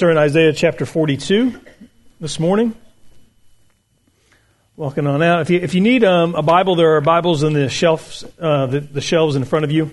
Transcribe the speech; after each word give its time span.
are 0.00 0.10
in 0.10 0.18
Isaiah 0.18 0.52
chapter 0.52 0.86
42 0.86 1.60
this 2.20 2.38
morning. 2.38 2.76
Walking 4.76 5.04
on 5.08 5.20
out. 5.20 5.40
If 5.40 5.50
you, 5.50 5.58
if 5.58 5.74
you 5.74 5.80
need 5.80 6.04
um, 6.04 6.36
a 6.36 6.42
Bible, 6.42 6.76
there 6.76 6.94
are 6.94 7.00
Bibles 7.00 7.42
in 7.42 7.54
the 7.54 7.68
shelves, 7.68 8.24
uh, 8.38 8.66
the, 8.66 8.78
the, 8.78 9.00
shelves 9.00 9.34
in 9.34 9.44
front 9.44 9.64
of 9.64 9.72
you. 9.72 9.90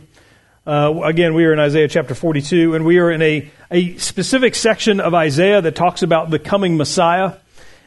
Uh, 0.68 1.02
again, 1.04 1.34
we 1.34 1.46
are 1.46 1.52
in 1.52 1.58
Isaiah 1.60 1.88
chapter 1.88 2.14
42, 2.14 2.76
and 2.76 2.86
we 2.86 3.00
are 3.00 3.10
in 3.12 3.24
a, 3.24 3.50
a 3.72 3.98
specific 3.98 4.54
section 4.54 5.00
of 5.00 5.16
Isaiah 5.16 5.62
that 5.64 5.76
talks 5.76 6.04
about 6.04 6.30
the 6.30 6.38
coming 6.38 6.78
Messiah. 6.78 7.34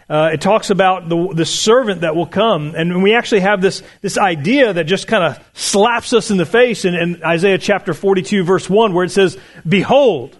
Uh, 0.08 0.30
it 0.32 0.40
talks 0.40 0.70
about 0.70 1.08
the, 1.08 1.32
the 1.32 1.46
servant 1.46 2.00
that 2.00 2.16
will 2.16 2.26
come. 2.26 2.74
And 2.74 3.04
we 3.04 3.14
actually 3.14 3.42
have 3.42 3.62
this, 3.62 3.84
this 4.00 4.18
idea 4.18 4.72
that 4.72 4.84
just 4.84 5.06
kind 5.06 5.22
of 5.22 5.48
slaps 5.54 6.12
us 6.12 6.32
in 6.32 6.38
the 6.38 6.44
face 6.44 6.84
in, 6.84 6.96
in 6.96 7.22
Isaiah 7.22 7.58
chapter 7.58 7.94
42, 7.94 8.42
verse 8.42 8.68
1, 8.68 8.94
where 8.94 9.04
it 9.04 9.10
says, 9.10 9.38
Behold, 9.66 10.36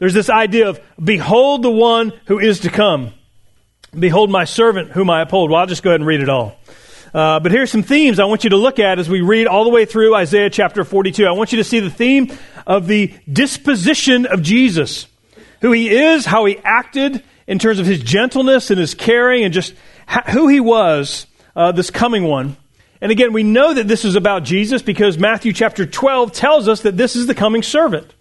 there's 0.00 0.14
this 0.14 0.30
idea 0.30 0.70
of, 0.70 0.80
behold 1.02 1.62
the 1.62 1.70
one 1.70 2.12
who 2.24 2.38
is 2.38 2.60
to 2.60 2.70
come. 2.70 3.12
Behold 3.96 4.30
my 4.30 4.44
servant 4.44 4.90
whom 4.90 5.10
I 5.10 5.20
uphold. 5.20 5.50
Well, 5.50 5.60
I'll 5.60 5.66
just 5.66 5.82
go 5.82 5.90
ahead 5.90 6.00
and 6.00 6.06
read 6.06 6.20
it 6.20 6.28
all. 6.28 6.56
Uh, 7.12 7.38
but 7.38 7.52
here's 7.52 7.70
some 7.70 7.82
themes 7.82 8.18
I 8.18 8.24
want 8.24 8.42
you 8.44 8.50
to 8.50 8.56
look 8.56 8.78
at 8.78 8.98
as 8.98 9.10
we 9.10 9.20
read 9.20 9.46
all 9.46 9.64
the 9.64 9.70
way 9.70 9.84
through 9.84 10.14
Isaiah 10.14 10.48
chapter 10.48 10.84
42. 10.84 11.26
I 11.26 11.32
want 11.32 11.52
you 11.52 11.58
to 11.58 11.64
see 11.64 11.80
the 11.80 11.90
theme 11.90 12.32
of 12.66 12.86
the 12.86 13.12
disposition 13.30 14.24
of 14.24 14.42
Jesus, 14.42 15.06
who 15.60 15.72
he 15.72 15.90
is, 15.90 16.24
how 16.24 16.46
he 16.46 16.58
acted 16.64 17.22
in 17.46 17.58
terms 17.58 17.78
of 17.78 17.84
his 17.84 18.00
gentleness 18.00 18.70
and 18.70 18.80
his 18.80 18.94
caring, 18.94 19.44
and 19.44 19.52
just 19.52 19.74
who 20.30 20.48
he 20.48 20.60
was, 20.60 21.26
uh, 21.54 21.72
this 21.72 21.90
coming 21.90 22.24
one. 22.24 22.56
And 23.02 23.12
again, 23.12 23.34
we 23.34 23.42
know 23.42 23.74
that 23.74 23.88
this 23.88 24.06
is 24.06 24.14
about 24.14 24.44
Jesus 24.44 24.80
because 24.80 25.18
Matthew 25.18 25.52
chapter 25.52 25.84
12 25.84 26.32
tells 26.32 26.68
us 26.68 26.82
that 26.82 26.96
this 26.96 27.16
is 27.16 27.26
the 27.26 27.34
coming 27.34 27.62
servant. 27.62 28.14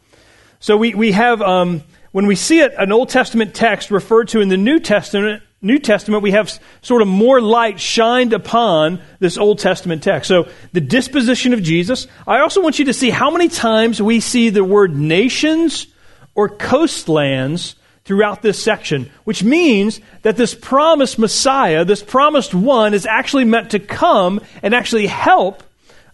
So 0.59 0.75
we, 0.75 0.93
we 0.93 1.13
have, 1.13 1.41
um, 1.41 1.83
when 2.11 2.27
we 2.27 2.35
see 2.35 2.59
it, 2.59 2.73
an 2.77 2.91
Old 2.91 3.09
Testament 3.09 3.53
text 3.53 3.91
referred 3.91 4.27
to 4.29 4.41
in 4.41 4.49
the 4.49 4.57
New 4.57 4.79
Testament, 4.79 5.41
New 5.61 5.79
Testament, 5.79 6.21
we 6.21 6.31
have 6.31 6.57
sort 6.81 7.01
of 7.01 7.07
more 7.07 7.41
light 7.41 7.79
shined 7.79 8.33
upon 8.33 9.01
this 9.19 9.37
Old 9.37 9.59
Testament 9.59 10.03
text. 10.03 10.27
So 10.27 10.49
the 10.73 10.81
disposition 10.81 11.53
of 11.53 11.63
Jesus. 11.63 12.07
I 12.27 12.39
also 12.39 12.61
want 12.61 12.79
you 12.79 12.85
to 12.85 12.93
see 12.93 13.09
how 13.09 13.31
many 13.31 13.47
times 13.47 14.01
we 14.01 14.19
see 14.19 14.49
the 14.49 14.63
word 14.63 14.95
nations 14.95 15.87
or 16.35 16.49
coastlands 16.49 17.75
throughout 18.03 18.41
this 18.41 18.61
section, 18.61 19.09
which 19.23 19.43
means 19.43 20.01
that 20.23 20.35
this 20.35 20.55
promised 20.55 21.19
Messiah, 21.19 21.85
this 21.85 22.03
promised 22.03 22.53
one, 22.53 22.93
is 22.93 23.05
actually 23.05 23.45
meant 23.45 23.71
to 23.71 23.79
come 23.79 24.41
and 24.63 24.73
actually 24.73 25.07
help 25.07 25.63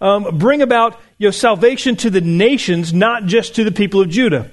um, 0.01 0.37
bring 0.37 0.61
about 0.61 0.99
you 1.17 1.27
know, 1.27 1.31
salvation 1.31 1.95
to 1.97 2.09
the 2.09 2.21
nations, 2.21 2.93
not 2.93 3.25
just 3.25 3.55
to 3.55 3.63
the 3.63 3.71
people 3.71 4.01
of 4.01 4.09
Judah. 4.09 4.51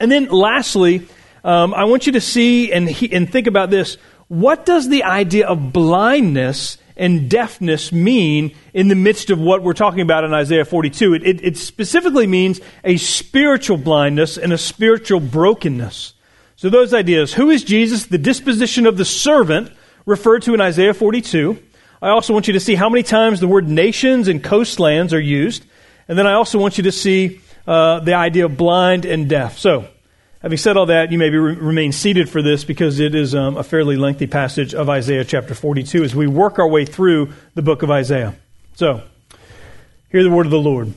And 0.00 0.10
then 0.10 0.26
lastly, 0.28 1.06
um, 1.44 1.74
I 1.74 1.84
want 1.84 2.06
you 2.06 2.12
to 2.12 2.20
see 2.20 2.72
and, 2.72 2.88
he, 2.88 3.12
and 3.12 3.30
think 3.30 3.46
about 3.46 3.70
this. 3.70 3.96
What 4.28 4.66
does 4.66 4.88
the 4.88 5.04
idea 5.04 5.46
of 5.46 5.72
blindness 5.72 6.78
and 6.96 7.30
deafness 7.30 7.92
mean 7.92 8.54
in 8.74 8.88
the 8.88 8.94
midst 8.94 9.30
of 9.30 9.38
what 9.38 9.62
we're 9.62 9.72
talking 9.72 10.00
about 10.00 10.24
in 10.24 10.34
Isaiah 10.34 10.64
42? 10.64 11.14
It, 11.14 11.26
it, 11.26 11.44
it 11.44 11.56
specifically 11.56 12.26
means 12.26 12.60
a 12.84 12.96
spiritual 12.98 13.78
blindness 13.78 14.36
and 14.36 14.52
a 14.52 14.58
spiritual 14.58 15.20
brokenness. 15.20 16.14
So, 16.56 16.68
those 16.68 16.92
ideas 16.92 17.32
who 17.32 17.50
is 17.50 17.62
Jesus? 17.62 18.06
The 18.06 18.18
disposition 18.18 18.84
of 18.84 18.96
the 18.96 19.04
servant, 19.04 19.72
referred 20.08 20.42
to 20.42 20.54
in 20.54 20.60
Isaiah 20.60 20.94
42. 20.94 21.62
I 22.00 22.10
also 22.10 22.32
want 22.32 22.46
you 22.46 22.52
to 22.52 22.60
see 22.60 22.76
how 22.76 22.88
many 22.88 23.02
times 23.02 23.40
the 23.40 23.48
word 23.48 23.68
nations 23.68 24.28
and 24.28 24.42
coastlands 24.42 25.12
are 25.12 25.20
used. 25.20 25.64
And 26.06 26.16
then 26.18 26.26
I 26.26 26.34
also 26.34 26.58
want 26.58 26.78
you 26.78 26.84
to 26.84 26.92
see 26.92 27.40
uh, 27.66 28.00
the 28.00 28.14
idea 28.14 28.44
of 28.44 28.56
blind 28.56 29.04
and 29.04 29.28
deaf. 29.28 29.58
So, 29.58 29.88
having 30.40 30.58
said 30.58 30.76
all 30.76 30.86
that, 30.86 31.10
you 31.10 31.18
may 31.18 31.28
be, 31.28 31.36
remain 31.36 31.90
seated 31.92 32.28
for 32.28 32.40
this 32.40 32.64
because 32.64 33.00
it 33.00 33.14
is 33.14 33.34
um, 33.34 33.56
a 33.56 33.64
fairly 33.64 33.96
lengthy 33.96 34.28
passage 34.28 34.74
of 34.74 34.88
Isaiah 34.88 35.24
chapter 35.24 35.54
42 35.54 36.04
as 36.04 36.14
we 36.14 36.26
work 36.26 36.58
our 36.58 36.68
way 36.68 36.84
through 36.84 37.32
the 37.54 37.62
book 37.62 37.82
of 37.82 37.90
Isaiah. 37.90 38.36
So, 38.74 39.02
hear 40.10 40.22
the 40.22 40.30
word 40.30 40.46
of 40.46 40.52
the 40.52 40.58
Lord. 40.58 40.94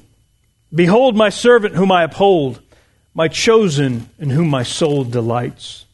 Behold, 0.74 1.16
my 1.16 1.30
servant 1.30 1.75
whom 1.75 1.92
I 1.92 2.04
uphold, 2.04 2.62
my 3.14 3.28
chosen 3.28 4.09
in 4.20 4.30
whom 4.30 4.50
my 4.50 4.64
soul 4.64 5.04
delights. 5.04 5.86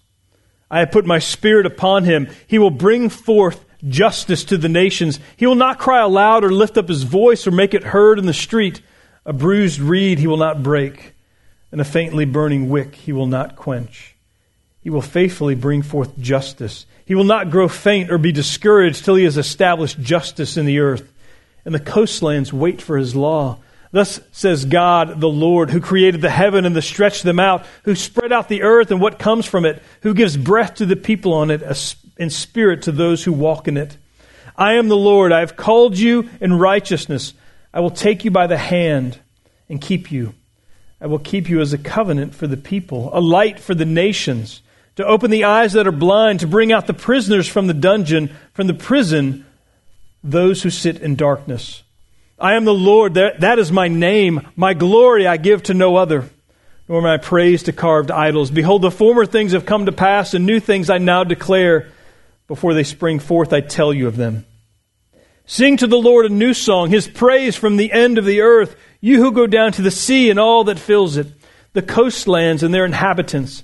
I 0.70 0.80
have 0.80 0.92
put 0.92 1.06
my 1.06 1.20
spirit 1.20 1.66
upon 1.66 2.04
him. 2.04 2.28
He 2.46 2.60
will 2.60 2.72
bring 2.72 3.10
forth 3.10 3.64
justice 3.88 4.44
to 4.46 4.58
the 4.58 4.70
nations. 4.70 5.20
He 5.36 5.46
will 5.46 5.56
not 5.56 5.80
cry 5.80 6.02
aloud 6.02 6.44
or 6.44 6.52
lift 6.52 6.78
up 6.78 6.90
his 6.90 7.04
voice 7.04 7.46
or 7.46 7.52
make 7.52 7.74
it 7.74 7.84
heard 7.84 8.20
in 8.20 8.26
the 8.26 8.34
street. 8.34 8.82
A 9.26 9.34
bruised 9.34 9.80
reed 9.80 10.20
he 10.20 10.28
will 10.28 10.38
not 10.38 10.64
break, 10.64 11.14
and 11.72 11.82
a 11.82 11.86
faintly 11.86 12.26
burning 12.26 12.70
wick 12.70 12.96
he 12.96 13.12
will 13.12 13.28
not 13.28 13.56
quench. 13.56 14.16
He 14.82 14.90
will 14.90 15.02
faithfully 15.02 15.56
bring 15.56 15.82
forth 15.82 16.18
justice. 16.18 16.86
He 17.06 17.14
will 17.14 17.26
not 17.26 17.50
grow 17.52 17.68
faint 17.68 18.10
or 18.10 18.18
be 18.18 18.32
discouraged 18.32 19.04
till 19.04 19.16
he 19.16 19.26
has 19.26 19.38
established 19.38 20.00
justice 20.00 20.56
in 20.56 20.66
the 20.66 20.80
earth. 20.80 21.12
And 21.66 21.76
the 21.76 21.80
coastlands 21.80 22.54
wait 22.54 22.82
for 22.82 22.98
his 22.98 23.16
law. 23.16 23.60
Thus 23.92 24.22
says 24.32 24.66
God, 24.66 25.20
the 25.20 25.30
Lord, 25.30 25.70
who 25.70 25.82
created 25.82 26.22
the 26.22 26.30
heaven 26.30 26.66
and 26.66 26.76
the 26.76 26.82
stretched 26.82 27.24
them 27.24 27.40
out, 27.40 27.66
who 27.84 27.96
spread 27.96 28.32
out 28.32 28.48
the 28.48 28.64
earth 28.64 28.92
and 28.92 29.02
what 29.02 29.20
comes 29.20 29.46
from 29.46 29.66
it, 29.66 29.82
who 30.02 30.14
gives 30.14 30.38
breath 30.38 30.76
to 30.76 30.86
the 30.86 30.96
people 30.96 31.34
on 31.34 31.52
it, 31.52 31.62
in 32.18 32.30
spirit 32.30 32.84
to 32.84 32.92
those 32.92 33.24
who 33.24 33.34
walk 33.34 33.68
in 33.68 33.78
it. 33.78 33.98
I 34.56 34.74
am 34.74 34.88
the 34.88 34.98
Lord. 34.98 35.32
I 35.32 35.42
have 35.42 35.56
called 35.56 35.98
you 35.98 36.30
in 36.42 36.58
righteousness. 36.58 37.34
I 37.74 37.80
will 37.80 37.92
take 37.92 38.26
you 38.26 38.32
by 38.32 38.48
the 38.48 38.58
hand 38.58 39.20
and 39.70 39.82
keep 39.82 40.12
you. 40.12 40.34
I 41.00 41.06
will 41.08 41.20
keep 41.20 41.48
you 41.48 41.62
as 41.62 41.74
a 41.74 41.78
covenant 41.78 42.34
for 42.34 42.48
the 42.48 42.58
people, 42.58 43.12
a 43.14 43.22
light 43.22 43.60
for 43.60 43.76
the 43.76 43.86
nations, 43.86 44.62
to 44.96 45.06
open 45.06 45.30
the 45.30 45.44
eyes 45.44 45.74
that 45.74 45.86
are 45.86 45.92
blind, 45.92 46.40
to 46.40 46.48
bring 46.48 46.72
out 46.72 46.88
the 46.88 46.94
prisoners 46.94 47.48
from 47.48 47.68
the 47.68 47.74
dungeon, 47.74 48.36
from 48.54 48.66
the 48.66 48.74
prison, 48.74 49.46
those 50.24 50.64
who 50.64 50.72
sit 50.72 51.00
in 51.02 51.16
darkness. 51.16 51.84
I 52.40 52.56
am 52.56 52.66
the 52.66 52.74
Lord. 52.74 53.14
That, 53.14 53.42
that 53.42 53.60
is 53.60 53.72
my 53.72 53.88
name. 53.88 54.48
My 54.56 54.74
glory 54.74 55.28
I 55.28 55.38
give 55.38 55.64
to 55.64 55.76
no 55.76 55.98
other 55.98 56.28
nor 56.88 57.02
my 57.02 57.18
praise 57.18 57.64
to 57.64 57.74
carved 57.74 58.12
idols. 58.12 58.50
Behold, 58.50 58.82
the 58.82 58.92
former 58.92 59.26
things 59.26 59.52
have 59.52 59.66
come 59.66 59.86
to 59.86 59.92
pass, 59.92 60.34
and 60.34 60.46
new 60.46 60.60
things 60.60 60.90
I 60.90 60.98
now 60.98 61.24
declare. 61.24 61.90
Before 62.47 62.74
they 62.74 62.84
spring 62.84 63.19
forth, 63.19 63.52
I 63.52 63.62
tell 63.62 63.94
you 63.94 64.08
of 64.08 64.16
them. 64.16 64.46
Sing 65.46 65.78
to 65.78 65.88
the 65.88 65.97
Lord 65.97 66.25
a 66.25 66.30
new 66.30 66.53
song, 66.53 66.90
his 66.90 67.08
praise 67.08 67.56
from 67.56 67.78
the 67.78 67.91
end 67.91 68.18
of 68.18 68.25
the 68.25 68.41
earth, 68.41 68.75
you 69.00 69.22
who 69.22 69.31
go 69.31 69.47
down 69.47 69.72
to 69.74 69.81
the 69.81 69.91
sea 69.91 70.30
and 70.30 70.40
all 70.40 70.66
that 70.66 70.80
fills 70.80 71.18
it, 71.18 71.28
the 71.74 71.81
coastlands 71.81 72.63
and 72.63 72.74
their 72.74 72.86
inhabitants. 72.86 73.63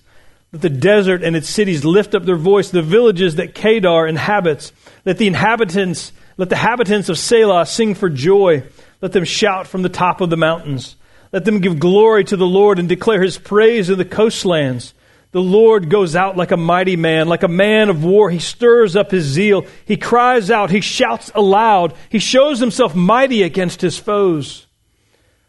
Let 0.51 0.61
the 0.61 0.69
desert 0.69 1.23
and 1.23 1.35
its 1.35 1.49
cities 1.49 1.83
lift 1.83 2.13
up 2.13 2.25
their 2.25 2.35
voice, 2.35 2.69
the 2.69 2.81
villages 2.81 3.35
that 3.35 3.55
Kedar 3.55 4.07
inhabits. 4.07 4.71
Let 5.03 5.17
the 5.17 5.27
inhabitants, 5.27 6.11
let 6.37 6.49
the 6.49 6.55
inhabitants 6.55 7.09
of 7.09 7.17
Sela 7.17 7.67
sing 7.67 7.95
for 7.95 8.09
joy. 8.09 8.63
Let 9.01 9.13
them 9.13 9.25
shout 9.25 9.67
from 9.67 9.81
the 9.81 9.89
top 9.89 10.21
of 10.21 10.29
the 10.29 10.37
mountains. 10.37 10.95
Let 11.31 11.45
them 11.45 11.59
give 11.59 11.79
glory 11.79 12.23
to 12.25 12.37
the 12.37 12.45
Lord 12.45 12.79
and 12.79 12.87
declare 12.87 13.23
his 13.23 13.37
praise 13.37 13.89
in 13.89 13.97
the 13.97 14.05
coastlands. 14.05 14.93
The 15.33 15.41
Lord 15.41 15.89
goes 15.89 16.15
out 16.15 16.37
like 16.37 16.51
a 16.51 16.57
mighty 16.57 16.95
man, 16.95 17.27
like 17.27 17.41
a 17.41 17.47
man 17.47 17.89
of 17.89 18.03
war. 18.03 18.29
He 18.29 18.37
stirs 18.37 18.95
up 18.95 19.09
his 19.09 19.25
zeal. 19.25 19.65
He 19.83 19.97
cries 19.97 20.51
out. 20.51 20.69
He 20.69 20.79
shouts 20.79 21.31
aloud. 21.33 21.95
He 22.09 22.19
shows 22.19 22.59
himself 22.59 22.93
mighty 22.93 23.41
against 23.41 23.81
his 23.81 23.97
foes. 23.97 24.67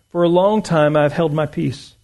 For 0.08 0.22
a 0.22 0.28
long 0.28 0.62
time 0.62 0.96
I 0.96 1.02
have 1.02 1.12
held 1.12 1.34
my 1.34 1.44
peace. 1.44 1.96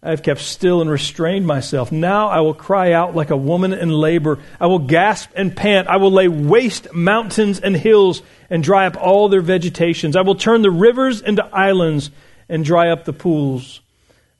I 0.00 0.10
have 0.10 0.22
kept 0.22 0.42
still 0.42 0.80
and 0.80 0.88
restrained 0.88 1.44
myself. 1.44 1.90
Now 1.90 2.28
I 2.28 2.38
will 2.38 2.54
cry 2.54 2.92
out 2.92 3.16
like 3.16 3.30
a 3.30 3.36
woman 3.36 3.72
in 3.72 3.88
labor. 3.88 4.38
I 4.60 4.68
will 4.68 4.78
gasp 4.78 5.30
and 5.34 5.56
pant. 5.56 5.88
I 5.88 5.96
will 5.96 6.12
lay 6.12 6.28
waste 6.28 6.94
mountains 6.94 7.58
and 7.58 7.76
hills 7.76 8.22
and 8.48 8.62
dry 8.62 8.86
up 8.86 8.96
all 8.96 9.28
their 9.28 9.40
vegetations. 9.40 10.14
I 10.14 10.20
will 10.20 10.36
turn 10.36 10.62
the 10.62 10.70
rivers 10.70 11.20
into 11.20 11.44
islands 11.46 12.12
and 12.48 12.64
dry 12.64 12.90
up 12.90 13.06
the 13.06 13.12
pools 13.12 13.80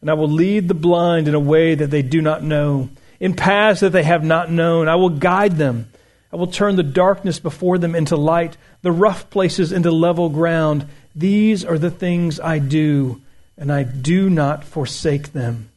and 0.04 0.10
I 0.10 0.14
will 0.14 0.28
lead 0.28 0.68
the 0.68 0.74
blind 0.74 1.28
in 1.28 1.34
a 1.34 1.40
way 1.40 1.74
that 1.74 1.90
they 1.90 2.02
do 2.02 2.20
not 2.20 2.42
know, 2.42 2.90
in 3.20 3.32
paths 3.32 3.80
that 3.80 3.92
they 3.92 4.02
have 4.02 4.22
not 4.22 4.50
known. 4.50 4.86
I 4.86 4.96
will 4.96 5.08
guide 5.08 5.56
them. 5.56 5.90
I 6.30 6.36
will 6.36 6.46
turn 6.46 6.76
the 6.76 6.82
darkness 6.82 7.38
before 7.38 7.78
them 7.78 7.94
into 7.94 8.14
light, 8.14 8.58
the 8.82 8.92
rough 8.92 9.30
places 9.30 9.72
into 9.72 9.90
level 9.90 10.28
ground. 10.28 10.86
These 11.14 11.64
are 11.64 11.78
the 11.78 11.90
things 11.90 12.38
I 12.38 12.58
do, 12.58 13.22
and 13.56 13.72
I 13.72 13.82
do 13.82 14.28
not 14.28 14.62
forsake 14.64 15.32
them. 15.32 15.70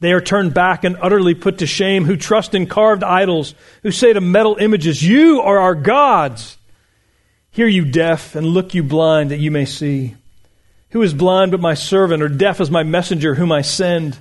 They 0.00 0.12
are 0.12 0.20
turned 0.20 0.52
back 0.52 0.84
and 0.84 0.98
utterly 1.00 1.34
put 1.34 1.60
to 1.60 1.66
shame, 1.66 2.04
who 2.04 2.18
trust 2.18 2.54
in 2.54 2.66
carved 2.66 3.02
idols, 3.02 3.54
who 3.82 3.90
say 3.90 4.12
to 4.12 4.20
metal 4.20 4.58
images, 4.60 5.02
You 5.02 5.40
are 5.40 5.60
our 5.60 5.74
gods. 5.74 6.58
Hear 7.52 7.68
you 7.68 7.86
deaf, 7.86 8.34
and 8.34 8.48
look 8.48 8.74
you 8.74 8.82
blind, 8.82 9.30
that 9.30 9.40
you 9.40 9.50
may 9.50 9.64
see. 9.64 10.16
Who 10.90 11.02
is 11.02 11.14
blind 11.14 11.52
but 11.52 11.60
my 11.60 11.74
servant, 11.74 12.22
or 12.22 12.28
deaf 12.28 12.60
as 12.60 12.70
my 12.70 12.82
messenger 12.82 13.34
whom 13.34 13.52
I 13.52 13.62
send? 13.62 14.18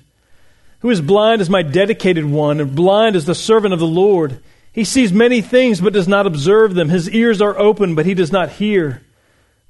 Who 0.79 0.89
is 0.89 1.01
blind 1.01 1.41
as 1.41 1.49
my 1.49 1.61
dedicated 1.61 2.25
one, 2.25 2.59
and 2.59 2.75
blind 2.75 3.15
as 3.15 3.25
the 3.25 3.35
servant 3.35 3.73
of 3.73 3.79
the 3.79 3.87
Lord? 3.87 4.39
He 4.71 4.83
sees 4.83 5.11
many 5.11 5.41
things 5.41 5.81
but 5.81 5.93
does 5.93 6.07
not 6.07 6.27
observe 6.27 6.75
them. 6.75 6.89
His 6.89 7.09
ears 7.09 7.41
are 7.41 7.57
open, 7.57 7.95
but 7.95 8.05
he 8.05 8.13
does 8.13 8.31
not 8.31 8.49
hear. 8.49 9.01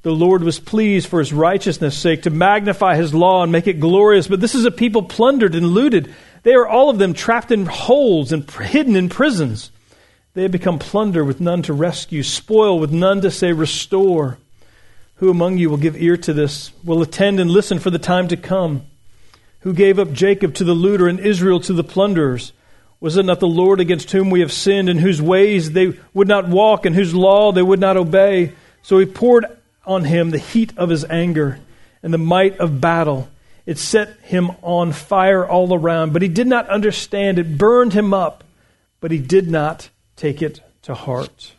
The 0.02 0.12
Lord 0.12 0.44
was 0.44 0.60
pleased 0.60 1.08
for 1.08 1.20
his 1.20 1.34
righteousness' 1.34 1.98
sake 1.98 2.24
to 2.24 2.30
magnify 2.30 2.96
his 2.96 3.14
law 3.14 3.44
and 3.44 3.52
make 3.52 3.68
it 3.68 3.80
glorious. 3.80 4.28
But 4.28 4.40
this 4.40 4.56
is 4.56 4.66
a 4.66 4.72
people 4.72 5.04
plundered 5.04 5.56
and 5.56 5.68
looted. 5.68 6.14
they 6.44 6.54
are 6.54 6.68
all 6.68 6.90
of 6.90 7.00
them 7.00 7.14
trapped 7.14 7.52
in 7.52 7.66
holes 7.66 8.32
and 8.32 8.50
hidden 8.50 8.96
in 8.96 9.10
prisons. 9.10 9.72
They 10.36 10.44
have 10.44 10.52
become 10.52 10.80
plunder 10.80 11.26
with 11.26 11.42
none 11.42 11.64
to 11.64 11.74
rescue, 11.74 12.24
spoil 12.24 12.80
with 12.80 12.92
none 12.92 13.22
to 13.22 13.32
say, 13.32 13.52
Restore. 13.52 14.38
Who 15.20 15.30
among 15.30 15.58
you 15.58 15.70
will 15.70 15.78
give 15.78 16.02
ear 16.02 16.16
to 16.16 16.34
this, 16.34 16.72
will 16.84 17.02
attend 17.02 17.42
and 17.42 17.52
listen 17.52 17.80
for 17.80 17.90
the 17.90 18.00
time 18.00 18.30
to 18.30 18.38
come? 18.38 18.84
Who 19.62 19.74
gave 19.74 20.00
up 20.00 20.14
Jacob 20.14 20.54
to 20.56 20.64
the 20.64 20.74
looter 20.74 21.10
and 21.10 21.20
Israel 21.20 21.60
to 21.62 21.74
the 21.74 21.84
plunderers? 21.84 22.54
Was 23.02 23.18
it 23.18 23.26
not 23.26 23.42
the 23.42 23.48
Lord 23.48 23.82
against 23.82 24.12
whom 24.12 24.30
we 24.30 24.40
have 24.40 24.54
sinned, 24.54 24.88
in 24.88 24.98
whose 24.98 25.22
ways 25.22 25.72
they 25.72 25.94
would 26.14 26.30
not 26.30 26.48
walk, 26.48 26.86
and 26.86 26.96
whose 26.96 27.14
law 27.14 27.52
they 27.52 27.62
would 27.62 27.82
not 27.82 27.98
obey? 27.98 28.54
So 28.82 28.98
he 28.98 29.06
poured 29.06 29.46
on 29.86 30.06
him 30.06 30.30
the 30.30 30.38
heat 30.38 30.72
of 30.78 30.90
his 30.90 31.04
anger 31.04 31.60
and 32.02 32.14
the 32.14 32.18
might 32.18 32.58
of 32.58 32.80
battle. 32.80 33.30
It 33.66 33.78
set 33.78 34.18
him 34.22 34.52
on 34.62 34.94
fire 34.94 35.46
all 35.46 35.74
around, 35.74 36.14
but 36.14 36.22
he 36.22 36.30
did 36.30 36.48
not 36.48 36.70
understand. 36.70 37.40
It 37.40 37.58
burned 37.58 37.92
him 37.92 38.14
up, 38.14 38.46
but 39.02 39.12
he 39.12 39.20
did 39.20 39.50
not 39.50 39.90
take 40.16 40.42
it 40.42 40.62
to 40.84 40.94
heart. 40.94 41.56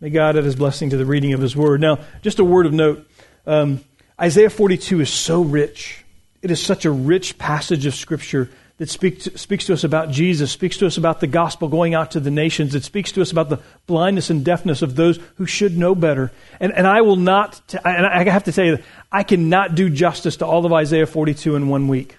May 0.00 0.10
God 0.10 0.36
add 0.36 0.44
his 0.44 0.56
blessing 0.56 0.90
to 0.90 0.96
the 0.96 1.06
reading 1.06 1.32
of 1.32 1.40
his 1.40 1.56
word. 1.56 1.80
Now, 1.80 1.98
just 2.22 2.38
a 2.38 2.44
word 2.44 2.66
of 2.66 2.72
note 2.72 3.06
um, 3.46 3.80
Isaiah 4.20 4.50
42 4.50 5.00
is 5.00 5.10
so 5.10 5.42
rich. 5.42 6.04
It 6.42 6.50
is 6.50 6.62
such 6.62 6.84
a 6.84 6.90
rich 6.90 7.38
passage 7.38 7.86
of 7.86 7.94
Scripture 7.94 8.50
that 8.78 8.90
speaks 8.90 9.24
to, 9.24 9.38
speaks 9.38 9.66
to 9.66 9.72
us 9.72 9.84
about 9.84 10.10
Jesus, 10.10 10.50
speaks 10.52 10.76
to 10.78 10.86
us 10.86 10.98
about 10.98 11.20
the 11.20 11.26
gospel 11.26 11.68
going 11.68 11.94
out 11.94 12.10
to 12.10 12.20
the 12.20 12.30
nations. 12.30 12.74
It 12.74 12.84
speaks 12.84 13.12
to 13.12 13.22
us 13.22 13.32
about 13.32 13.48
the 13.48 13.58
blindness 13.86 14.28
and 14.28 14.44
deafness 14.44 14.82
of 14.82 14.96
those 14.96 15.18
who 15.36 15.46
should 15.46 15.78
know 15.78 15.94
better. 15.94 16.30
And, 16.60 16.72
and 16.72 16.86
I 16.86 17.00
will 17.00 17.16
not, 17.16 17.60
t- 17.68 17.78
and 17.82 18.06
I 18.06 18.28
have 18.28 18.44
to 18.44 18.52
tell 18.52 18.66
you, 18.66 18.78
I 19.10 19.22
cannot 19.22 19.74
do 19.74 19.88
justice 19.88 20.36
to 20.38 20.46
all 20.46 20.66
of 20.66 20.72
Isaiah 20.72 21.06
42 21.06 21.56
in 21.56 21.68
one 21.68 21.88
week. 21.88 22.16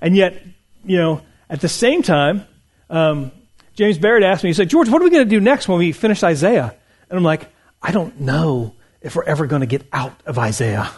And 0.00 0.16
yet, 0.16 0.42
you 0.84 0.96
know, 0.96 1.22
at 1.50 1.60
the 1.60 1.68
same 1.68 2.02
time, 2.02 2.46
um, 2.88 3.32
James 3.74 3.98
Barrett 3.98 4.22
asked 4.22 4.44
me, 4.44 4.50
he 4.50 4.54
said, 4.54 4.70
George, 4.70 4.88
what 4.88 5.02
are 5.02 5.04
we 5.04 5.10
going 5.10 5.24
to 5.24 5.30
do 5.30 5.40
next 5.40 5.68
when 5.68 5.78
we 5.78 5.92
finish 5.92 6.22
Isaiah? 6.22 6.74
And 7.12 7.18
I'm 7.18 7.24
like, 7.24 7.52
I 7.82 7.92
don't 7.92 8.20
know 8.20 8.74
if 9.02 9.14
we're 9.16 9.24
ever 9.24 9.46
going 9.46 9.60
to 9.60 9.66
get 9.66 9.86
out 9.92 10.18
of 10.24 10.38
Isaiah. 10.38 10.90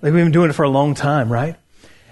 like 0.00 0.12
we've 0.12 0.12
been 0.12 0.30
doing 0.30 0.48
it 0.48 0.52
for 0.52 0.62
a 0.62 0.68
long 0.68 0.94
time, 0.94 1.28
right? 1.28 1.56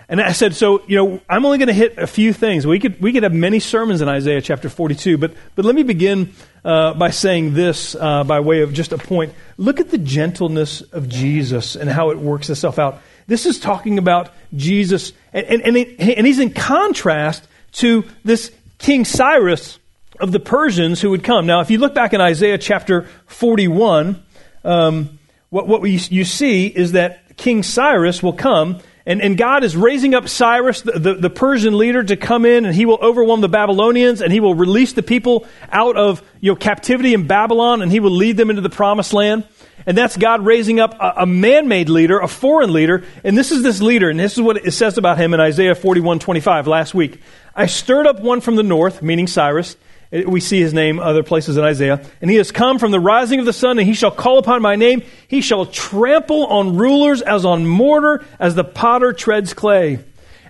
And 0.08 0.20
I 0.20 0.32
said, 0.32 0.56
so, 0.56 0.82
you 0.88 0.96
know, 0.96 1.20
I'm 1.28 1.46
only 1.46 1.58
going 1.58 1.68
to 1.68 1.72
hit 1.72 1.98
a 1.98 2.08
few 2.08 2.32
things. 2.32 2.66
We 2.66 2.80
could, 2.80 3.00
we 3.00 3.12
could 3.12 3.22
have 3.22 3.32
many 3.32 3.60
sermons 3.60 4.00
in 4.00 4.08
Isaiah 4.08 4.40
chapter 4.40 4.68
42, 4.68 5.18
but, 5.18 5.34
but 5.54 5.64
let 5.64 5.76
me 5.76 5.84
begin 5.84 6.32
uh, 6.64 6.94
by 6.94 7.10
saying 7.10 7.54
this 7.54 7.94
uh, 7.94 8.24
by 8.24 8.40
way 8.40 8.62
of 8.62 8.72
just 8.74 8.90
a 8.90 8.98
point. 8.98 9.32
Look 9.56 9.78
at 9.78 9.90
the 9.90 9.98
gentleness 9.98 10.80
of 10.80 11.08
Jesus 11.08 11.76
and 11.76 11.88
how 11.88 12.10
it 12.10 12.18
works 12.18 12.50
itself 12.50 12.76
out. 12.76 13.02
This 13.28 13.46
is 13.46 13.60
talking 13.60 13.98
about 13.98 14.34
Jesus, 14.52 15.12
and, 15.32 15.46
and, 15.46 15.62
and, 15.62 15.76
it, 15.76 16.00
and 16.00 16.26
he's 16.26 16.40
in 16.40 16.52
contrast 16.52 17.46
to 17.74 18.04
this 18.24 18.50
King 18.78 19.04
Cyrus 19.04 19.78
of 20.20 20.32
the 20.32 20.40
Persians 20.40 21.00
who 21.00 21.10
would 21.10 21.24
come. 21.24 21.46
Now, 21.46 21.60
if 21.60 21.70
you 21.70 21.78
look 21.78 21.94
back 21.94 22.12
in 22.12 22.20
Isaiah 22.20 22.58
chapter 22.58 23.08
41, 23.26 24.22
um, 24.64 25.18
what, 25.50 25.68
what 25.68 25.80
we, 25.80 25.96
you 25.96 26.24
see 26.24 26.66
is 26.66 26.92
that 26.92 27.36
King 27.36 27.62
Cyrus 27.62 28.22
will 28.22 28.32
come 28.32 28.80
and, 29.06 29.22
and 29.22 29.38
God 29.38 29.62
is 29.62 29.76
raising 29.76 30.14
up 30.14 30.28
Cyrus, 30.28 30.82
the, 30.82 30.98
the, 30.98 31.14
the, 31.14 31.30
Persian 31.30 31.78
leader, 31.78 32.02
to 32.02 32.16
come 32.16 32.44
in 32.44 32.64
and 32.64 32.74
he 32.74 32.86
will 32.86 32.98
overwhelm 33.00 33.40
the 33.40 33.48
Babylonians 33.48 34.20
and 34.20 34.32
he 34.32 34.40
will 34.40 34.56
release 34.56 34.94
the 34.94 35.02
people 35.02 35.46
out 35.70 35.96
of 35.96 36.22
you 36.40 36.50
know, 36.50 36.56
captivity 36.56 37.14
in 37.14 37.28
Babylon 37.28 37.82
and 37.82 37.92
he 37.92 38.00
will 38.00 38.10
lead 38.10 38.36
them 38.36 38.50
into 38.50 38.62
the 38.62 38.70
promised 38.70 39.12
land. 39.12 39.46
And 39.86 39.96
that's 39.96 40.16
God 40.16 40.44
raising 40.44 40.80
up 40.80 40.94
a, 40.98 41.14
a 41.18 41.26
man 41.26 41.68
made 41.68 41.88
leader, 41.88 42.18
a 42.18 42.26
foreign 42.26 42.72
leader. 42.72 43.04
And 43.22 43.38
this 43.38 43.52
is 43.52 43.62
this 43.62 43.80
leader, 43.80 44.10
and 44.10 44.18
this 44.18 44.32
is 44.32 44.40
what 44.40 44.56
it 44.56 44.72
says 44.72 44.98
about 44.98 45.18
him 45.18 45.32
in 45.32 45.38
Isaiah 45.38 45.76
41 45.76 46.18
25 46.18 46.66
last 46.66 46.92
week. 46.92 47.20
I 47.54 47.66
stirred 47.66 48.08
up 48.08 48.20
one 48.20 48.40
from 48.40 48.56
the 48.56 48.64
north, 48.64 49.02
meaning 49.02 49.28
Cyrus 49.28 49.76
we 50.10 50.40
see 50.40 50.60
his 50.60 50.72
name 50.72 50.98
other 50.98 51.22
places 51.22 51.56
in 51.56 51.64
Isaiah. 51.64 52.04
And 52.20 52.30
he 52.30 52.36
has 52.36 52.52
come 52.52 52.78
from 52.78 52.90
the 52.90 53.00
rising 53.00 53.40
of 53.40 53.46
the 53.46 53.52
sun, 53.52 53.78
and 53.78 53.86
he 53.86 53.94
shall 53.94 54.10
call 54.10 54.38
upon 54.38 54.62
my 54.62 54.76
name. 54.76 55.02
He 55.28 55.40
shall 55.40 55.66
trample 55.66 56.46
on 56.46 56.76
rulers 56.76 57.22
as 57.22 57.44
on 57.44 57.66
mortar, 57.66 58.24
as 58.38 58.54
the 58.54 58.64
potter 58.64 59.12
treads 59.12 59.54
clay. 59.54 59.98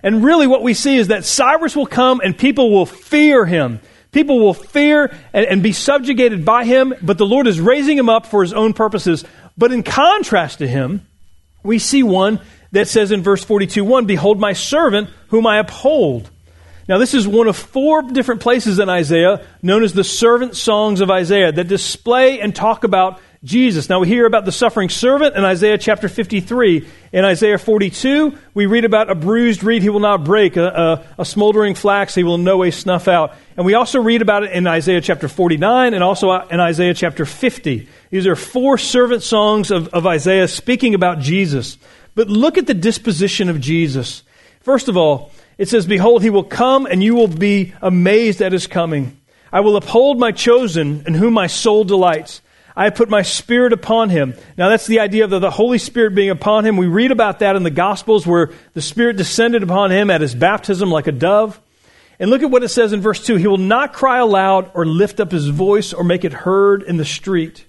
And 0.03 0.23
really, 0.23 0.47
what 0.47 0.63
we 0.63 0.73
see 0.73 0.97
is 0.97 1.07
that 1.07 1.25
Cyrus 1.25 1.75
will 1.75 1.87
come 1.87 2.21
and 2.23 2.37
people 2.37 2.71
will 2.71 2.85
fear 2.85 3.45
him. 3.45 3.79
People 4.11 4.39
will 4.39 4.53
fear 4.53 5.13
and, 5.33 5.45
and 5.45 5.63
be 5.63 5.73
subjugated 5.73 6.45
by 6.45 6.63
him, 6.63 6.93
but 7.01 7.17
the 7.17 7.25
Lord 7.25 7.47
is 7.47 7.59
raising 7.59 7.97
him 7.97 8.09
up 8.09 8.25
for 8.25 8.41
his 8.41 8.53
own 8.53 8.73
purposes. 8.73 9.25
But 9.57 9.71
in 9.71 9.83
contrast 9.83 10.59
to 10.59 10.67
him, 10.67 11.05
we 11.63 11.79
see 11.79 12.03
one 12.03 12.39
that 12.71 12.87
says 12.87 13.11
in 13.11 13.23
verse 13.23 13.43
42 13.43 13.83
1 13.83 14.05
Behold, 14.05 14.39
my 14.39 14.53
servant, 14.53 15.09
whom 15.29 15.47
I 15.47 15.57
uphold. 15.57 16.29
Now, 16.87 16.99
this 16.99 17.13
is 17.13 17.27
one 17.27 17.47
of 17.47 17.57
four 17.57 18.01
different 18.01 18.39
places 18.39 18.79
in 18.79 18.87
Isaiah 18.87 19.45
known 19.61 19.83
as 19.83 19.93
the 19.93 20.05
servant 20.05 20.55
songs 20.55 21.01
of 21.01 21.11
Isaiah 21.11 21.51
that 21.51 21.67
display 21.67 22.39
and 22.39 22.55
talk 22.55 22.85
about 22.85 23.19
Jesus. 23.43 23.89
Now, 23.89 23.99
we 23.99 24.07
hear 24.07 24.25
about 24.25 24.45
the 24.45 24.53
suffering 24.53 24.87
servant 24.87 25.35
in 25.35 25.43
Isaiah 25.43 25.77
chapter 25.77 26.07
53. 26.07 26.87
In 27.11 27.25
Isaiah 27.25 27.57
42, 27.57 28.37
we 28.53 28.67
read 28.67 28.85
about 28.85 29.09
a 29.09 29.15
bruised 29.15 29.63
reed 29.63 29.81
he 29.81 29.89
will 29.89 29.99
not 29.99 30.23
break, 30.23 30.55
a, 30.55 30.65
a, 30.65 31.21
a 31.21 31.25
smoldering 31.25 31.75
flax 31.75 32.15
he 32.15 32.23
will 32.23 32.37
no 32.37 32.57
way 32.57 32.71
snuff 32.71 33.09
out. 33.09 33.35
And 33.57 33.65
we 33.65 33.73
also 33.73 33.99
read 33.99 34.21
about 34.21 34.43
it 34.43 34.53
in 34.53 34.65
Isaiah 34.65 35.01
chapter 35.01 35.27
49 35.27 35.93
and 35.93 36.03
also 36.03 36.31
in 36.31 36.59
Isaiah 36.61 36.93
chapter 36.93 37.25
50. 37.25 37.87
These 38.11 38.27
are 38.27 38.35
four 38.37 38.77
servant 38.77 39.23
songs 39.23 39.71
of, 39.71 39.89
of 39.89 40.07
Isaiah 40.07 40.47
speaking 40.47 40.95
about 40.95 41.19
Jesus. 41.19 41.77
But 42.15 42.29
look 42.29 42.57
at 42.57 42.65
the 42.65 42.73
disposition 42.73 43.49
of 43.49 43.59
Jesus. 43.59 44.23
First 44.61 44.87
of 44.87 44.97
all, 44.97 45.31
it 45.57 45.69
says, 45.69 45.85
Behold, 45.87 46.23
he 46.23 46.29
will 46.29 46.43
come, 46.43 46.85
and 46.85 47.03
you 47.03 47.15
will 47.15 47.27
be 47.27 47.73
amazed 47.81 48.41
at 48.41 48.51
his 48.51 48.67
coming. 48.67 49.19
I 49.51 49.61
will 49.61 49.75
uphold 49.75 50.19
my 50.19 50.31
chosen, 50.31 51.03
in 51.07 51.13
whom 51.13 51.33
my 51.33 51.47
soul 51.47 51.83
delights. 51.83 52.41
I 52.75 52.83
have 52.83 52.95
put 52.95 53.09
my 53.09 53.23
spirit 53.23 53.73
upon 53.73 54.11
him. 54.11 54.35
Now, 54.55 54.69
that's 54.69 54.85
the 54.85 54.99
idea 54.99 55.23
of 55.23 55.31
the, 55.31 55.49
Holy 55.49 55.79
Spirit 55.79 56.13
being 56.13 56.29
upon 56.29 56.63
him. 56.63 56.77
We 56.77 56.85
read 56.85 57.11
about 57.11 57.39
that 57.39 57.55
in 57.55 57.63
the 57.63 57.71
Gospels 57.71 58.27
where 58.27 58.51
the 58.73 58.83
Spirit 58.83 59.17
descended 59.17 59.63
upon 59.63 59.91
him 59.91 60.11
at 60.11 60.21
his 60.21 60.35
baptism 60.35 60.91
like 60.91 61.07
a 61.07 61.11
dove. 61.11 61.59
And 62.19 62.29
look 62.29 62.43
at 62.43 62.51
what 62.51 62.63
it 62.63 62.69
says 62.69 62.93
in 62.93 63.01
verse 63.01 63.25
2 63.25 63.37
He 63.37 63.47
will 63.47 63.57
not 63.57 63.93
cry 63.93 64.19
aloud 64.19 64.71
or 64.75 64.85
lift 64.85 65.19
up 65.19 65.31
his 65.31 65.47
voice 65.47 65.91
or 65.91 66.03
make 66.03 66.23
it 66.23 66.33
heard 66.33 66.83
in 66.83 66.97
the 66.97 67.05
street. 67.05 67.65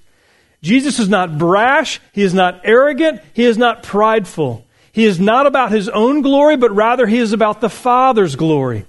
Jesus 0.62 0.98
is 0.98 1.08
not 1.08 1.38
brash, 1.38 2.00
he 2.12 2.22
is 2.22 2.34
not 2.34 2.60
arrogant, 2.64 3.22
he 3.32 3.44
is 3.44 3.56
not 3.56 3.82
prideful. 3.82 4.66
He 4.92 5.04
is 5.04 5.20
not 5.20 5.46
about 5.46 5.72
his 5.72 5.88
own 5.88 6.22
glory, 6.22 6.56
but 6.56 6.74
rather 6.74 7.06
he 7.06 7.18
is 7.18 7.32
about 7.32 7.60
the 7.60 7.70
Father's 7.70 8.36
glory. 8.36 8.84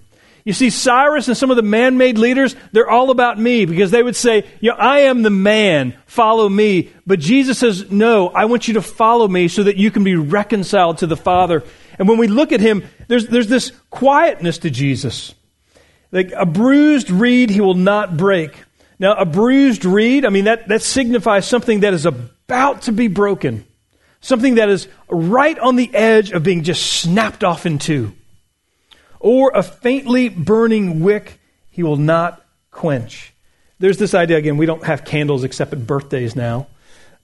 You 0.45 0.53
see, 0.53 0.69
Cyrus 0.69 1.27
and 1.27 1.37
some 1.37 1.51
of 1.51 1.57
the 1.57 1.61
man 1.61 1.97
made 1.97 2.17
leaders, 2.17 2.55
they're 2.71 2.89
all 2.89 3.11
about 3.11 3.37
me 3.37 3.65
because 3.65 3.91
they 3.91 4.01
would 4.01 4.15
say, 4.15 4.47
I 4.77 5.01
am 5.01 5.21
the 5.21 5.29
man, 5.29 5.95
follow 6.05 6.47
me. 6.47 6.89
But 7.05 7.19
Jesus 7.19 7.59
says, 7.59 7.91
No, 7.91 8.29
I 8.29 8.45
want 8.45 8.67
you 8.67 8.75
to 8.75 8.81
follow 8.81 9.27
me 9.27 9.47
so 9.47 9.63
that 9.63 9.77
you 9.77 9.91
can 9.91 10.03
be 10.03 10.15
reconciled 10.15 10.99
to 10.99 11.07
the 11.07 11.17
Father. 11.17 11.63
And 11.99 12.07
when 12.07 12.17
we 12.17 12.27
look 12.27 12.51
at 12.51 12.61
him, 12.61 12.83
there's, 13.07 13.27
there's 13.27 13.47
this 13.47 13.71
quietness 13.89 14.59
to 14.59 14.69
Jesus. 14.69 15.35
Like 16.11 16.31
a 16.35 16.45
bruised 16.45 17.11
reed 17.11 17.49
he 17.49 17.61
will 17.61 17.75
not 17.75 18.17
break. 18.17 18.55
Now, 18.97 19.15
a 19.15 19.25
bruised 19.25 19.85
reed, 19.85 20.25
I 20.25 20.29
mean, 20.29 20.45
that, 20.45 20.67
that 20.69 20.81
signifies 20.81 21.47
something 21.47 21.81
that 21.81 21.93
is 21.93 22.05
about 22.05 22.83
to 22.83 22.91
be 22.91 23.07
broken. 23.07 23.65
Something 24.21 24.55
that 24.55 24.69
is 24.69 24.87
right 25.07 25.57
on 25.57 25.75
the 25.75 25.93
edge 25.93 26.31
of 26.31 26.43
being 26.43 26.63
just 26.63 26.85
snapped 26.85 27.43
off 27.43 27.65
in 27.65 27.79
two. 27.79 28.13
Or 29.19 29.51
a 29.53 29.63
faintly 29.63 30.29
burning 30.29 31.01
wick 31.01 31.39
he 31.71 31.83
will 31.83 31.97
not 31.97 32.45
quench. 32.71 33.33
There's 33.79 33.97
this 33.97 34.13
idea 34.13 34.37
again, 34.37 34.57
we 34.57 34.65
don't 34.65 34.83
have 34.83 35.05
candles 35.05 35.43
except 35.43 35.71
at 35.71 35.87
birthdays 35.87 36.35
now. 36.35 36.67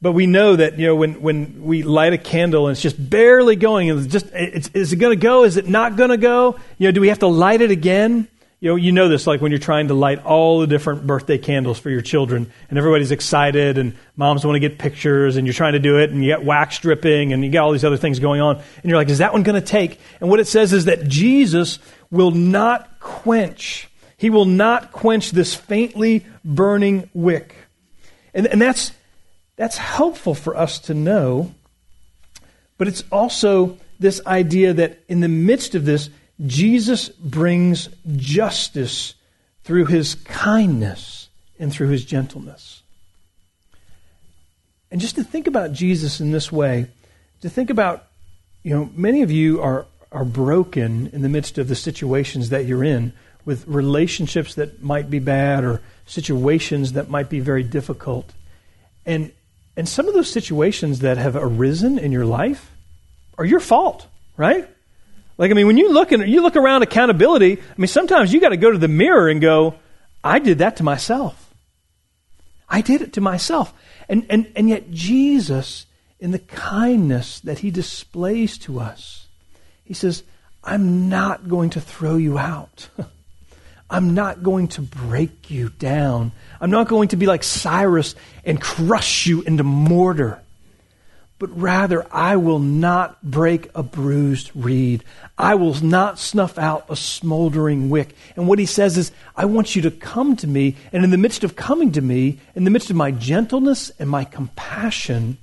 But 0.02 0.12
we 0.12 0.26
know 0.26 0.56
that, 0.56 0.78
you 0.78 0.88
know, 0.88 0.96
when, 0.96 1.22
when 1.22 1.64
we 1.64 1.84
light 1.84 2.14
a 2.14 2.18
candle 2.18 2.68
and 2.68 2.74
it's 2.74 2.82
just 2.82 3.10
barely 3.10 3.56
going, 3.56 3.90
and 3.90 4.00
it's 4.00 4.12
just, 4.12 4.28
it's, 4.34 4.70
is 4.70 4.94
it 4.94 4.98
going 4.98 5.18
to 5.18 5.22
go? 5.22 5.44
Is 5.46 5.58
it 5.58 5.68
not 5.68 5.96
going 5.96 6.10
to 6.10 6.18
go? 6.18 6.60
You 6.78 6.88
know, 6.88 6.92
do 6.92 7.02
we 7.02 7.08
have 7.10 7.20
to 7.20 7.28
light 7.28 7.62
it 7.62 7.72
again? 7.72 8.28
You 8.62 8.70
know, 8.70 8.76
you 8.78 8.92
know 8.94 9.10
this 9.10 9.28
like 9.28 9.42
when 9.42 9.52
you're 9.52 9.60
trying 9.60 9.90
to 9.90 9.94
light 9.94 10.24
all 10.24 10.62
the 10.62 10.68
different 10.68 11.06
birthday 11.06 11.38
candles 11.38 11.78
for 11.78 11.90
your 11.90 12.02
children 12.02 12.52
and 12.70 12.78
everybody's 12.78 13.12
excited 13.12 13.78
and 13.78 13.96
moms 14.16 14.46
want 14.46 14.56
to 14.56 14.60
get 14.60 14.80
pictures 14.80 15.36
and 15.36 15.46
you're 15.46 15.54
trying 15.54 15.74
to 15.74 15.80
do 15.80 16.00
it 16.00 16.10
and 16.10 16.24
you 16.24 16.32
get 16.32 16.44
wax 16.44 16.80
dripping 16.80 17.34
and 17.34 17.44
you 17.44 17.52
got 17.52 17.66
all 17.66 17.74
these 17.74 17.84
other 17.84 17.98
things 17.98 18.20
going 18.20 18.40
on 18.40 18.56
and 18.56 18.86
you're 18.86 18.98
like, 18.98 19.10
is 19.10 19.18
that 19.18 19.34
one 19.34 19.44
going 19.44 19.62
to 19.62 19.68
take? 19.68 20.00
And 20.22 20.30
what 20.30 20.40
it 20.40 20.48
says 20.48 20.72
is 20.72 20.86
that 20.86 21.06
Jesus 21.08 21.80
will 22.10 22.32
not 22.32 23.00
quench. 23.00 23.90
He 24.18 24.30
will 24.30 24.46
not 24.46 24.94
quench 24.94 25.32
this 25.32 25.54
faintly 25.54 26.26
burning 26.46 27.10
wick. 27.14 27.56
And, 28.34 28.48
and 28.48 28.62
that's, 28.62 28.94
that's 29.58 29.78
helpful 29.78 30.34
for 30.34 30.56
us 30.56 30.80
to 30.80 30.94
know, 30.94 31.54
but 32.78 32.88
it's 32.88 33.04
also 33.12 33.78
this 34.00 34.26
idea 34.26 34.74
that 34.74 35.00
in 35.08 35.20
the 35.20 35.30
midst 35.30 35.76
of 35.76 35.86
this, 35.86 36.10
Jesus 36.44 37.10
brings 37.10 37.90
justice 38.16 39.14
through 39.64 39.86
his 39.86 40.16
kindness 40.16 41.30
and 41.60 41.72
through 41.72 41.90
his 41.90 42.04
gentleness. 42.04 42.84
And 44.92 45.02
just 45.02 45.16
to 45.16 45.24
think 45.24 45.48
about 45.48 45.72
Jesus 45.74 46.20
in 46.20 46.32
this 46.32 46.52
way, 46.52 46.88
to 47.42 47.50
think 47.50 47.70
about, 47.70 48.08
you 48.64 48.74
know, 48.74 48.90
many 48.96 49.22
of 49.22 49.32
you 49.32 49.62
are, 49.62 49.86
are 50.12 50.26
broken 50.26 51.08
in 51.08 51.22
the 51.22 51.30
midst 51.30 51.58
of 51.58 51.68
the 51.68 51.76
situations 51.76 52.50
that 52.50 52.66
you're 52.66 52.84
in, 52.84 53.14
with 53.46 53.68
relationships 53.68 54.56
that 54.56 54.82
might 54.82 55.10
be 55.10 55.20
bad 55.20 55.64
or 55.64 55.82
situations 56.08 56.94
that 56.94 57.10
might 57.10 57.30
be 57.30 57.40
very 57.40 57.64
difficult. 57.64 58.34
And, 59.06 59.32
and 59.78 59.88
some 59.88 60.08
of 60.08 60.14
those 60.14 60.32
situations 60.32 61.00
that 61.00 61.18
have 61.18 61.36
arisen 61.36 62.00
in 62.00 62.12
your 62.12 62.26
life 62.26 62.72
are 63.38 63.46
your 63.46 63.60
fault, 63.60 64.08
right? 64.36 64.68
Like, 65.38 65.52
I 65.52 65.54
mean, 65.54 65.68
when 65.68 65.78
you 65.78 65.92
look, 65.92 66.12
and 66.12 66.28
you 66.28 66.42
look 66.42 66.56
around 66.56 66.84
accountability, 66.84 67.58
I 67.58 67.74
mean, 67.78 67.88
sometimes 67.88 68.34
you 68.34 68.40
got 68.40 68.50
to 68.50 68.58
go 68.58 68.72
to 68.72 68.78
the 68.78 68.88
mirror 68.88 69.28
and 69.28 69.42
go, 69.42 69.76
I 70.24 70.40
did 70.40 70.60
that 70.60 70.78
to 70.78 70.84
myself. 70.84 71.54
I 72.70 72.82
did 72.82 73.02
it 73.02 73.14
to 73.14 73.22
myself. 73.22 73.74
And, 74.08 74.26
and, 74.30 74.52
and 74.56 74.70
yet, 74.70 74.92
Jesus, 74.92 75.86
in 76.20 76.32
the 76.32 76.40
kindness 76.40 77.42
that 77.42 77.60
he 77.60 77.70
displays 77.70 78.58
to 78.60 78.80
us, 78.80 79.28
he 79.84 79.94
says, 79.94 80.24
I'm 80.64 81.10
not 81.10 81.48
going 81.48 81.72
to 81.72 81.82
throw 81.82 82.16
you 82.16 82.38
out. 82.38 82.90
I'm 83.90 84.16
not 84.16 84.42
going 84.42 84.70
to 84.70 84.82
break 84.82 85.52
you 85.52 85.70
down. 85.70 86.32
I'm 86.60 86.72
not 86.72 86.88
going 86.88 87.10
to 87.10 87.18
be 87.18 87.28
like 87.28 87.44
Cyrus 87.44 88.16
and 88.44 88.60
crush 88.60 89.28
you 89.28 89.44
into 89.44 89.64
mortar 89.64 90.42
but 91.38 91.60
rather 91.60 92.06
I 92.12 92.38
will 92.38 92.60
not 92.60 93.22
break 93.22 93.70
a 93.76 93.84
bruised 93.84 94.52
reed. 94.56 95.04
I 95.38 95.56
will 95.56 95.74
not 95.84 96.18
snuff 96.18 96.58
out 96.58 96.86
a 96.90 96.96
smoldering 96.96 97.90
wick. 97.90 98.16
And 98.36 98.48
what 98.48 98.60
he 98.60 98.66
says 98.66 98.98
is, 98.98 99.12
I 99.36 99.46
want 99.46 99.76
you 99.76 99.82
to 99.84 99.92
come 99.92 100.36
to 100.38 100.48
me, 100.48 100.78
and 100.94 101.04
in 101.04 101.10
the 101.10 101.18
midst 101.18 101.44
of 101.44 101.56
coming 101.56 101.92
to 101.94 102.02
me, 102.02 102.40
in 102.56 102.64
the 102.64 102.72
midst 102.72 102.90
of 102.90 102.96
my 102.96 103.12
gentleness 103.12 103.92
and 104.00 104.10
my 104.10 104.24
compassion, 104.24 105.38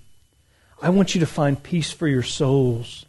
I 0.80 0.88
want 0.88 1.14
you 1.14 1.20
to 1.20 1.26
find 1.26 1.62
peace 1.62 1.92
for 1.92 2.08
your 2.08 2.22
souls. 2.22 3.04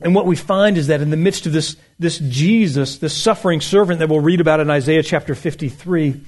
And 0.00 0.14
what 0.14 0.26
we 0.26 0.36
find 0.36 0.76
is 0.76 0.88
that 0.88 1.00
in 1.00 1.08
the 1.08 1.16
midst 1.16 1.46
of 1.46 1.52
this, 1.52 1.76
this 1.98 2.18
Jesus, 2.18 2.98
this 2.98 3.16
suffering 3.16 3.62
servant 3.62 4.00
that 4.00 4.10
we'll 4.10 4.20
read 4.20 4.42
about 4.42 4.60
in 4.60 4.68
Isaiah 4.68 5.02
chapter 5.02 5.34
53, 5.34 6.20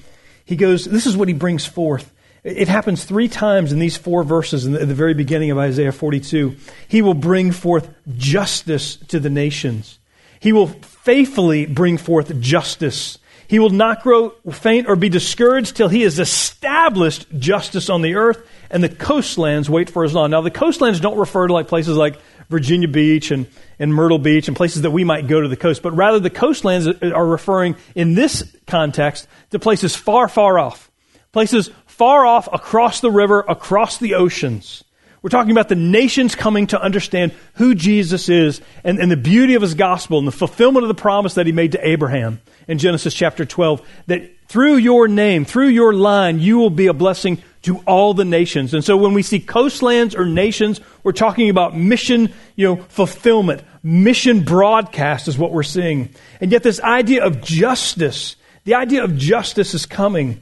he 0.46 0.56
goes, 0.56 0.86
this 0.86 1.04
is 1.04 1.14
what 1.14 1.28
he 1.28 1.34
brings 1.34 1.66
forth. 1.66 2.10
It 2.44 2.68
happens 2.68 3.04
three 3.04 3.28
times 3.28 3.72
in 3.72 3.78
these 3.78 3.96
four 3.96 4.22
verses 4.22 4.64
in 4.64 4.72
the, 4.72 4.86
the, 4.86 4.94
very 4.94 5.14
beginning 5.14 5.50
of 5.50 5.58
Isaiah 5.58 5.92
42. 5.92 6.56
He 6.86 7.02
will 7.02 7.14
bring 7.14 7.50
forth 7.50 7.90
justice 8.16 8.96
to 9.08 9.18
the 9.18 9.30
nations. 9.30 9.98
He 10.40 10.52
will 10.52 10.68
faithfully 10.68 11.66
bring 11.66 11.98
forth 11.98 12.40
justice. 12.40 13.18
He 13.48 13.58
will 13.58 13.70
not 13.70 14.02
grow 14.02 14.30
faint 14.50 14.88
or 14.88 14.94
be 14.94 15.08
discouraged 15.08 15.76
till 15.76 15.88
he 15.88 16.02
has 16.02 16.18
established 16.18 17.26
justice 17.38 17.90
on 17.90 18.02
the 18.02 18.14
earth, 18.14 18.46
and 18.70 18.84
the 18.84 18.88
coastlands 18.88 19.68
wait 19.68 19.90
for 19.90 20.04
his 20.04 20.14
law. 20.14 20.26
Now, 20.26 20.42
the 20.42 20.50
coastlands 20.50 21.00
don't 21.00 21.18
refer 21.18 21.48
to 21.48 21.52
like 21.52 21.66
places 21.66 21.96
like 21.96 22.18
Virginia 22.50 22.88
Beach 22.88 23.30
and, 23.30 23.46
and 23.78 23.92
Myrtle 23.92 24.18
Beach 24.18 24.48
and 24.48 24.56
places 24.56 24.82
that 24.82 24.90
we 24.90 25.02
might 25.02 25.26
go 25.26 25.40
to 25.40 25.48
the 25.48 25.56
coast, 25.56 25.82
but 25.82 25.96
rather 25.96 26.20
the 26.20 26.30
coastlands 26.30 26.86
are 26.86 27.26
referring 27.26 27.76
in 27.94 28.14
this 28.14 28.44
context 28.66 29.26
to 29.50 29.58
places 29.58 29.96
far, 29.96 30.28
far 30.28 30.58
off. 30.58 30.90
Places 31.32 31.70
far 31.98 32.24
off 32.24 32.48
across 32.52 33.00
the 33.00 33.10
river, 33.10 33.44
across 33.46 33.98
the 33.98 34.14
oceans. 34.14 34.84
We're 35.20 35.30
talking 35.30 35.50
about 35.50 35.68
the 35.68 35.74
nations 35.74 36.36
coming 36.36 36.68
to 36.68 36.80
understand 36.80 37.32
who 37.54 37.74
Jesus 37.74 38.28
is 38.28 38.60
and, 38.84 39.00
and, 39.00 39.10
the 39.10 39.16
beauty 39.16 39.56
of 39.56 39.62
his 39.62 39.74
gospel 39.74 40.18
and 40.18 40.26
the 40.26 40.32
fulfillment 40.32 40.84
of 40.84 40.88
the 40.88 40.94
promise 40.94 41.34
that 41.34 41.46
he 41.46 41.52
made 41.52 41.72
to 41.72 41.86
Abraham 41.86 42.40
in 42.68 42.78
Genesis 42.78 43.12
chapter 43.12 43.44
12. 43.44 43.86
That 44.06 44.30
through 44.46 44.76
your 44.76 45.08
name, 45.08 45.44
through 45.44 45.68
your 45.68 45.92
line, 45.92 46.38
you 46.38 46.58
will 46.58 46.70
be 46.70 46.86
a 46.86 46.92
blessing 46.92 47.42
to 47.62 47.78
all 47.78 48.14
the 48.14 48.24
nations. 48.24 48.74
And 48.74 48.84
so 48.84 48.96
when 48.96 49.12
we 49.12 49.22
see 49.22 49.40
coastlands 49.40 50.14
or 50.14 50.24
nations, 50.24 50.80
we're 51.02 51.10
talking 51.10 51.50
about 51.50 51.76
mission, 51.76 52.32
you 52.54 52.66
know, 52.66 52.76
fulfillment. 52.76 53.62
Mission 53.82 54.44
broadcast 54.44 55.26
is 55.26 55.36
what 55.36 55.50
we're 55.50 55.64
seeing. 55.64 56.14
And 56.40 56.52
yet 56.52 56.62
this 56.62 56.80
idea 56.80 57.24
of 57.24 57.42
justice, 57.42 58.36
the 58.62 58.74
idea 58.74 59.02
of 59.02 59.16
justice 59.16 59.74
is 59.74 59.84
coming. 59.84 60.40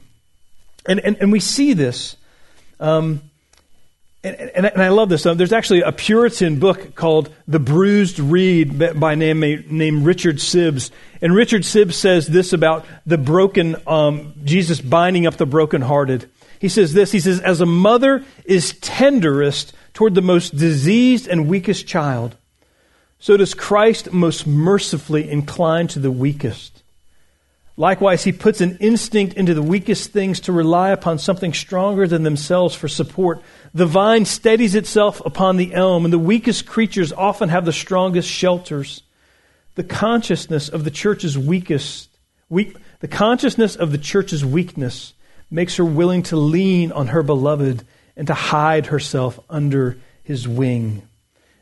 And, 0.87 0.99
and, 1.01 1.17
and 1.19 1.31
we 1.31 1.39
see 1.39 1.73
this. 1.73 2.15
Um, 2.79 3.21
and, 4.23 4.35
and, 4.35 4.65
and, 4.65 4.81
I 4.81 4.89
love 4.89 5.09
this. 5.09 5.25
Uh, 5.25 5.33
there's 5.35 5.53
actually 5.53 5.81
a 5.81 5.91
Puritan 5.91 6.59
book 6.59 6.95
called 6.95 7.33
The 7.47 7.59
Bruised 7.59 8.19
Reed 8.19 8.99
by 8.99 9.15
name 9.15 9.39
named 9.39 10.05
Richard 10.05 10.37
Sibbes. 10.37 10.91
And 11.21 11.35
Richard 11.35 11.61
Sibbes 11.61 11.93
says 11.93 12.27
this 12.27 12.51
about 12.51 12.85
the 13.05 13.17
broken, 13.17 13.75
um, 13.85 14.33
Jesus 14.43 14.81
binding 14.81 15.27
up 15.27 15.37
the 15.37 15.45
brokenhearted. 15.45 16.29
He 16.59 16.69
says 16.69 16.93
this 16.93 17.11
He 17.11 17.19
says, 17.19 17.39
As 17.39 17.61
a 17.61 17.65
mother 17.65 18.23
is 18.45 18.73
tenderest 18.79 19.73
toward 19.93 20.15
the 20.15 20.21
most 20.21 20.55
diseased 20.55 21.27
and 21.27 21.47
weakest 21.47 21.87
child, 21.87 22.35
so 23.19 23.37
does 23.37 23.53
Christ 23.53 24.11
most 24.11 24.45
mercifully 24.47 25.29
incline 25.29 25.87
to 25.89 25.99
the 25.99 26.11
weakest. 26.11 26.83
Likewise, 27.79 28.23
he 28.23 28.31
puts 28.31 28.59
an 28.59 28.77
instinct 28.79 29.35
into 29.35 29.53
the 29.53 29.61
weakest 29.61 30.11
things 30.11 30.39
to 30.41 30.51
rely 30.51 30.89
upon 30.89 31.19
something 31.19 31.53
stronger 31.53 32.07
than 32.07 32.23
themselves 32.23 32.73
for 32.73 32.87
support. 32.87 33.39
The 33.75 33.85
vine 33.85 34.25
steadies 34.25 34.73
itself 34.73 35.21
upon 35.23 35.57
the 35.57 35.75
elm, 35.75 36.03
and 36.03 36.11
the 36.11 36.17
weakest 36.17 36.65
creatures 36.65 37.13
often 37.13 37.49
have 37.49 37.65
the 37.65 37.71
strongest 37.71 38.27
shelters. 38.27 39.03
The 39.75 39.83
consciousness 39.83 40.69
of 40.69 40.85
the 40.85 40.91
church's 40.91 41.37
weakest, 41.37 42.09
weak, 42.49 42.75
the 42.99 43.07
consciousness 43.07 43.75
of 43.75 43.91
the 43.91 43.99
church's 43.99 44.43
weakness 44.43 45.13
makes 45.51 45.75
her 45.75 45.85
willing 45.85 46.23
to 46.23 46.35
lean 46.35 46.91
on 46.91 47.07
her 47.07 47.21
beloved 47.21 47.85
and 48.15 48.25
to 48.25 48.33
hide 48.33 48.87
herself 48.87 49.39
under 49.51 49.99
his 50.23 50.47
wing. 50.47 51.07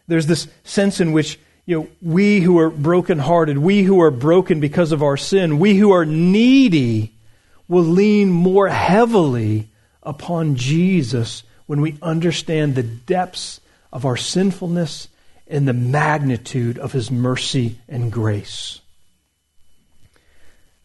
There's 0.07 0.27
this 0.27 0.47
sense 0.63 1.01
in 1.01 1.11
which 1.11 1.37
you 1.65 1.79
know, 1.79 1.87
we 2.01 2.41
who 2.41 2.59
are 2.59 2.69
brokenhearted, 2.69 3.57
we 3.57 3.83
who 3.83 3.99
are 4.01 4.11
broken 4.11 4.59
because 4.59 4.91
of 4.91 5.01
our 5.01 5.17
sin, 5.17 5.59
we 5.59 5.75
who 5.77 5.91
are 5.91 6.05
needy 6.05 7.13
will 7.67 7.83
lean 7.83 8.29
more 8.29 8.67
heavily 8.67 9.69
upon 10.03 10.55
Jesus 10.55 11.43
when 11.65 11.81
we 11.81 11.97
understand 12.01 12.75
the 12.75 12.83
depths 12.83 13.59
of 13.91 14.05
our 14.05 14.17
sinfulness 14.17 15.07
and 15.47 15.67
the 15.67 15.73
magnitude 15.73 16.77
of 16.77 16.91
his 16.91 17.09
mercy 17.09 17.79
and 17.89 18.11
grace. 18.11 18.81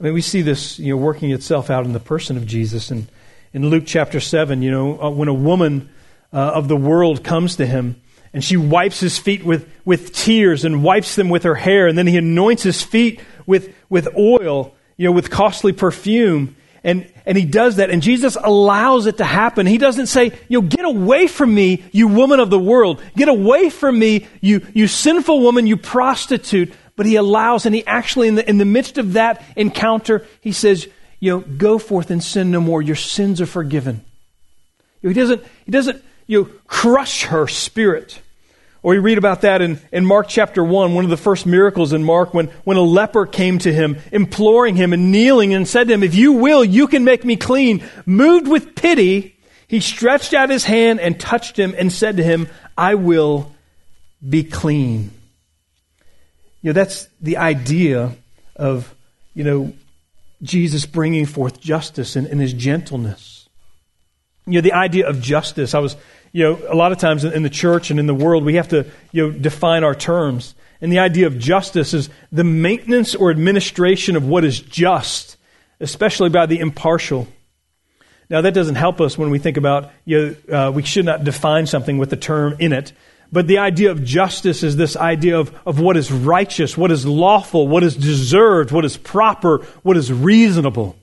I 0.00 0.04
mean, 0.04 0.14
we 0.14 0.22
see 0.22 0.40
this, 0.40 0.78
you 0.78 0.94
know, 0.94 0.96
working 0.96 1.30
itself 1.30 1.68
out 1.68 1.84
in 1.84 1.92
the 1.92 2.00
person 2.00 2.38
of 2.38 2.46
Jesus. 2.46 2.90
And 2.90 3.06
in 3.52 3.68
Luke 3.68 3.84
chapter 3.86 4.18
7, 4.18 4.62
you 4.62 4.70
know, 4.70 5.00
uh, 5.00 5.10
when 5.10 5.28
a 5.28 5.34
woman 5.34 5.90
uh, 6.32 6.38
of 6.38 6.68
the 6.68 6.76
world 6.76 7.22
comes 7.22 7.56
to 7.56 7.66
him, 7.66 8.00
and 8.32 8.44
she 8.44 8.56
wipes 8.56 9.00
his 9.00 9.18
feet 9.18 9.44
with, 9.44 9.68
with 9.84 10.12
tears 10.12 10.64
and 10.64 10.84
wipes 10.84 11.16
them 11.16 11.28
with 11.28 11.42
her 11.42 11.56
hair. 11.56 11.88
And 11.88 11.98
then 11.98 12.06
he 12.06 12.16
anoints 12.16 12.62
his 12.62 12.82
feet 12.82 13.20
with, 13.44 13.74
with 13.88 14.08
oil, 14.16 14.74
you 14.96 15.06
know, 15.06 15.12
with 15.12 15.30
costly 15.30 15.72
perfume. 15.72 16.56
And, 16.84 17.12
and 17.26 17.36
he 17.36 17.44
does 17.44 17.76
that. 17.76 17.90
And 17.90 18.02
Jesus 18.02 18.36
allows 18.42 19.06
it 19.06 19.18
to 19.18 19.24
happen. 19.24 19.66
He 19.66 19.78
doesn't 19.78 20.06
say, 20.06 20.32
you 20.48 20.60
know, 20.60 20.68
get 20.68 20.84
away 20.84 21.26
from 21.26 21.52
me, 21.52 21.84
you 21.92 22.06
woman 22.06 22.38
of 22.38 22.50
the 22.50 22.58
world. 22.58 23.02
Get 23.16 23.28
away 23.28 23.68
from 23.68 23.98
me, 23.98 24.28
you, 24.40 24.64
you 24.74 24.86
sinful 24.86 25.40
woman, 25.40 25.66
you 25.66 25.76
prostitute. 25.76 26.72
But 26.96 27.06
he 27.06 27.16
allows, 27.16 27.66
and 27.66 27.74
he 27.74 27.84
actually, 27.84 28.28
in 28.28 28.36
the, 28.36 28.48
in 28.48 28.58
the 28.58 28.64
midst 28.64 28.96
of 28.98 29.14
that 29.14 29.42
encounter, 29.56 30.26
he 30.40 30.52
says, 30.52 30.86
you 31.18 31.32
know, 31.32 31.40
go 31.40 31.78
forth 31.78 32.10
and 32.10 32.22
sin 32.22 32.50
no 32.50 32.60
more. 32.60 32.80
Your 32.80 32.96
sins 32.96 33.40
are 33.40 33.46
forgiven. 33.46 34.04
He 35.02 35.12
doesn't, 35.12 35.42
he 35.64 35.72
doesn't 35.72 36.04
you 36.30 36.42
know, 36.42 36.50
crush 36.68 37.24
her 37.24 37.48
spirit. 37.48 38.20
Or 38.84 38.94
you 38.94 39.00
read 39.00 39.18
about 39.18 39.40
that 39.40 39.60
in, 39.60 39.80
in 39.90 40.06
Mark 40.06 40.28
chapter 40.28 40.62
1, 40.62 40.94
one 40.94 41.02
of 41.02 41.10
the 41.10 41.16
first 41.16 41.44
miracles 41.44 41.92
in 41.92 42.04
Mark, 42.04 42.32
when, 42.32 42.46
when 42.62 42.76
a 42.76 42.82
leper 42.82 43.26
came 43.26 43.58
to 43.58 43.72
him, 43.72 43.98
imploring 44.12 44.76
him 44.76 44.92
and 44.92 45.10
kneeling 45.10 45.52
and 45.54 45.66
said 45.66 45.88
to 45.88 45.94
him, 45.94 46.04
If 46.04 46.14
you 46.14 46.34
will, 46.34 46.64
you 46.64 46.86
can 46.86 47.02
make 47.02 47.24
me 47.24 47.34
clean. 47.34 47.82
Moved 48.06 48.46
with 48.46 48.76
pity, 48.76 49.36
he 49.66 49.80
stretched 49.80 50.32
out 50.32 50.50
his 50.50 50.64
hand 50.64 51.00
and 51.00 51.18
touched 51.18 51.58
him 51.58 51.74
and 51.76 51.92
said 51.92 52.18
to 52.18 52.22
him, 52.22 52.46
I 52.78 52.94
will 52.94 53.52
be 54.26 54.44
clean. 54.44 55.10
You 56.62 56.68
know, 56.68 56.74
that's 56.74 57.08
the 57.20 57.38
idea 57.38 58.14
of, 58.54 58.94
you 59.34 59.42
know, 59.42 59.72
Jesus 60.42 60.86
bringing 60.86 61.26
forth 61.26 61.60
justice 61.60 62.14
and 62.14 62.40
his 62.40 62.52
gentleness. 62.52 63.40
You 64.46 64.54
know, 64.54 64.60
the 64.62 64.72
idea 64.72 65.08
of 65.08 65.20
justice. 65.20 65.74
I 65.74 65.78
was 65.78 65.96
you 66.32 66.44
know, 66.44 66.60
a 66.68 66.74
lot 66.74 66.92
of 66.92 66.98
times 66.98 67.24
in 67.24 67.42
the 67.42 67.50
church 67.50 67.90
and 67.90 67.98
in 67.98 68.06
the 68.06 68.14
world, 68.14 68.44
we 68.44 68.54
have 68.54 68.68
to, 68.68 68.86
you 69.12 69.26
know, 69.26 69.38
define 69.38 69.84
our 69.84 69.94
terms. 69.94 70.54
And 70.80 70.92
the 70.92 71.00
idea 71.00 71.26
of 71.26 71.38
justice 71.38 71.92
is 71.92 72.08
the 72.32 72.44
maintenance 72.44 73.14
or 73.14 73.30
administration 73.30 74.16
of 74.16 74.26
what 74.26 74.44
is 74.44 74.60
just, 74.60 75.36
especially 75.80 76.30
by 76.30 76.46
the 76.46 76.58
impartial. 76.58 77.28
Now, 78.30 78.42
that 78.42 78.54
doesn't 78.54 78.76
help 78.76 79.00
us 79.00 79.18
when 79.18 79.30
we 79.30 79.40
think 79.40 79.56
about, 79.56 79.90
you 80.04 80.36
know, 80.48 80.68
uh, 80.68 80.70
we 80.70 80.84
should 80.84 81.04
not 81.04 81.24
define 81.24 81.66
something 81.66 81.98
with 81.98 82.10
the 82.10 82.16
term 82.16 82.56
in 82.60 82.72
it. 82.72 82.92
But 83.32 83.46
the 83.46 83.58
idea 83.58 83.90
of 83.90 84.04
justice 84.04 84.62
is 84.62 84.76
this 84.76 84.96
idea 84.96 85.38
of, 85.38 85.54
of 85.66 85.80
what 85.80 85.96
is 85.96 86.10
righteous, 86.10 86.76
what 86.76 86.90
is 86.90 87.06
lawful, 87.06 87.68
what 87.68 87.82
is 87.82 87.96
deserved, 87.96 88.72
what 88.72 88.84
is 88.84 88.96
proper, 88.96 89.58
what 89.82 89.96
is 89.96 90.12
reasonable. 90.12 90.96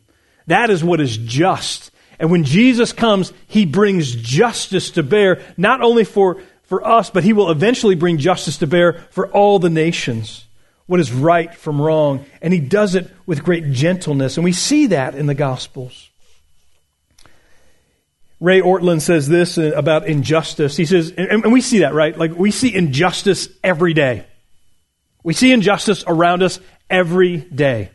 That 0.48 0.69
is 0.69 0.84
what 0.84 1.00
is 1.00 1.17
just. 1.17 1.91
And 2.20 2.32
when 2.32 2.44
Jesus 2.44 2.94
comes, 2.94 3.32
he 3.48 3.66
brings 3.66 4.16
justice 4.16 4.92
to 4.92 5.04
bear, 5.04 5.42
not 5.56 5.82
only 5.82 6.04
for, 6.04 6.42
for 6.64 6.86
us, 6.86 7.10
but 7.10 7.24
he 7.24 7.34
will 7.34 7.52
eventually 7.52 7.96
bring 7.96 8.18
justice 8.18 8.58
to 8.58 8.68
bear 8.68 8.94
for 9.12 9.28
all 9.28 9.60
the 9.60 9.70
nations. 9.70 10.46
What 10.88 11.00
is 11.00 11.12
right 11.12 11.54
from 11.54 11.82
wrong. 11.82 12.26
And 12.42 12.54
he 12.54 12.60
does 12.60 12.96
it 12.96 13.12
with 13.26 13.44
great 13.44 13.72
gentleness. 13.72 14.38
And 14.38 14.44
we 14.44 14.54
see 14.54 14.88
that 14.88 15.16
in 15.16 15.28
the 15.28 15.36
Gospels. 15.36 16.10
Ray 18.40 18.62
Ortlund 18.62 19.02
says 19.02 19.28
this 19.28 19.58
about 19.58 20.08
injustice. 20.08 20.78
He 20.78 20.86
says, 20.86 21.12
and 21.12 21.52
we 21.52 21.62
see 21.62 21.80
that, 21.80 21.94
right? 21.94 22.18
Like 22.18 22.36
we 22.36 22.52
see 22.52 22.74
injustice 22.74 23.50
every 23.64 23.94
day. 23.94 24.26
We 25.24 25.34
see 25.34 25.52
injustice 25.52 26.04
around 26.08 26.44
us 26.44 26.60
every 26.90 27.38
day. 27.38 27.92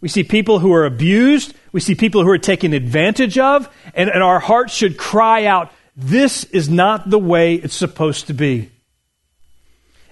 We 0.00 0.08
see 0.08 0.22
people 0.22 0.58
who 0.58 0.72
are 0.72 0.84
abused. 0.84 1.54
We 1.72 1.80
see 1.80 1.94
people 1.94 2.22
who 2.22 2.30
are 2.30 2.38
taken 2.38 2.72
advantage 2.72 3.38
of. 3.38 3.68
And, 3.94 4.08
and 4.10 4.22
our 4.22 4.38
hearts 4.38 4.72
should 4.74 4.96
cry 4.96 5.46
out, 5.46 5.72
this 5.96 6.44
is 6.44 6.68
not 6.68 7.10
the 7.10 7.18
way 7.18 7.54
it's 7.54 7.74
supposed 7.74 8.28
to 8.28 8.34
be. 8.34 8.70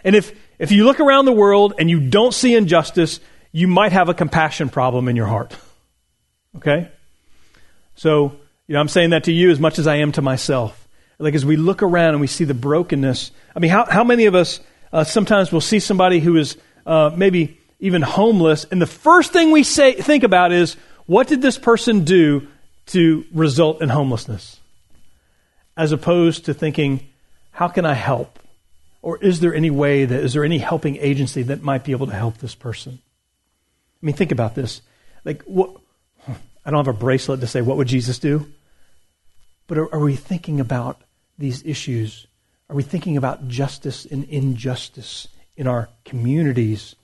And 0.02 0.16
if, 0.16 0.36
if 0.58 0.72
you 0.72 0.84
look 0.84 0.98
around 0.98 1.26
the 1.26 1.32
world 1.32 1.74
and 1.78 1.88
you 1.88 2.00
don't 2.00 2.34
see 2.34 2.54
injustice, 2.54 3.20
you 3.52 3.68
might 3.68 3.92
have 3.92 4.08
a 4.08 4.14
compassion 4.14 4.68
problem 4.68 5.08
in 5.08 5.14
your 5.14 5.26
heart. 5.26 5.56
Okay? 6.56 6.90
So, 7.94 8.36
you 8.66 8.74
know, 8.74 8.80
I'm 8.80 8.88
saying 8.88 9.10
that 9.10 9.24
to 9.24 9.32
you 9.32 9.50
as 9.50 9.60
much 9.60 9.78
as 9.78 9.86
I 9.86 9.96
am 9.96 10.12
to 10.12 10.22
myself. 10.22 10.88
Like 11.18 11.34
as 11.34 11.46
we 11.46 11.56
look 11.56 11.82
around 11.82 12.10
and 12.10 12.20
we 12.20 12.26
see 12.26 12.44
the 12.44 12.54
brokenness. 12.54 13.30
I 13.54 13.60
mean, 13.60 13.70
how, 13.70 13.84
how 13.84 14.04
many 14.04 14.26
of 14.26 14.34
us 14.34 14.60
uh, 14.92 15.04
sometimes 15.04 15.52
will 15.52 15.60
see 15.60 15.78
somebody 15.78 16.20
who 16.20 16.36
is 16.36 16.56
uh, 16.84 17.10
maybe 17.16 17.58
even 17.78 18.02
homeless, 18.02 18.64
and 18.70 18.80
the 18.80 18.86
first 18.86 19.32
thing 19.32 19.50
we 19.50 19.62
say 19.62 19.92
think 19.92 20.24
about 20.24 20.52
is, 20.52 20.76
what 21.06 21.28
did 21.28 21.42
this 21.42 21.58
person 21.58 22.04
do 22.04 22.48
to 22.86 23.24
result 23.32 23.82
in 23.82 23.88
homelessness? 23.88 24.60
As 25.76 25.92
opposed 25.92 26.46
to 26.46 26.54
thinking, 26.54 27.06
how 27.50 27.68
can 27.68 27.84
I 27.84 27.94
help? 27.94 28.38
Or 29.02 29.18
is 29.18 29.40
there 29.40 29.54
any 29.54 29.70
way 29.70 30.04
that, 30.04 30.20
is 30.24 30.32
there 30.32 30.44
any 30.44 30.58
helping 30.58 30.96
agency 30.96 31.42
that 31.44 31.62
might 31.62 31.84
be 31.84 31.92
able 31.92 32.06
to 32.06 32.14
help 32.14 32.38
this 32.38 32.54
person? 32.54 32.98
I 34.02 34.06
mean, 34.06 34.16
think 34.16 34.32
about 34.32 34.54
this. 34.54 34.80
Like, 35.24 35.42
what, 35.42 35.70
I 36.64 36.70
don't 36.70 36.84
have 36.84 36.94
a 36.94 36.98
bracelet 36.98 37.40
to 37.40 37.46
say, 37.46 37.60
what 37.60 37.76
would 37.76 37.88
Jesus 37.88 38.18
do? 38.18 38.46
But 39.66 39.78
are, 39.78 39.94
are 39.94 40.00
we 40.00 40.16
thinking 40.16 40.60
about 40.60 41.02
these 41.38 41.62
issues? 41.64 42.26
Are 42.68 42.76
we 42.76 42.82
thinking 42.82 43.16
about 43.16 43.48
justice 43.48 44.06
and 44.06 44.24
injustice 44.24 45.28
in 45.56 45.66
our 45.66 45.88
communities? 46.04 46.96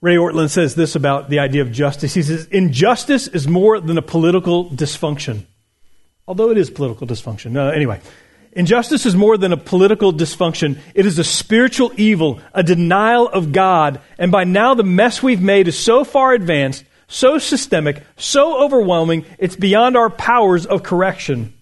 Ray 0.00 0.16
Ortlund 0.16 0.50
says 0.50 0.74
this 0.74 0.94
about 0.94 1.30
the 1.30 1.38
idea 1.38 1.62
of 1.62 1.72
justice. 1.72 2.14
He 2.14 2.22
says, 2.22 2.46
Injustice 2.46 3.28
is 3.28 3.48
more 3.48 3.80
than 3.80 3.98
a 3.98 4.02
political 4.02 4.70
dysfunction. 4.70 5.46
Although 6.28 6.50
it 6.50 6.58
is 6.58 6.70
political 6.70 7.06
dysfunction. 7.06 7.52
No, 7.52 7.70
anyway, 7.70 8.00
injustice 8.52 9.06
is 9.06 9.14
more 9.14 9.38
than 9.38 9.52
a 9.52 9.56
political 9.56 10.12
dysfunction. 10.12 10.78
It 10.94 11.06
is 11.06 11.18
a 11.18 11.24
spiritual 11.24 11.92
evil, 11.96 12.40
a 12.52 12.62
denial 12.62 13.28
of 13.28 13.52
God. 13.52 14.00
And 14.18 14.32
by 14.32 14.44
now, 14.44 14.74
the 14.74 14.82
mess 14.84 15.22
we've 15.22 15.40
made 15.40 15.68
is 15.68 15.78
so 15.78 16.04
far 16.04 16.32
advanced 16.32 16.84
so 17.08 17.38
systemic, 17.38 18.02
so 18.16 18.62
overwhelming, 18.62 19.24
it's 19.38 19.56
beyond 19.56 19.96
our 19.96 20.10
powers 20.10 20.66
of 20.66 20.82
correction. 20.82 21.54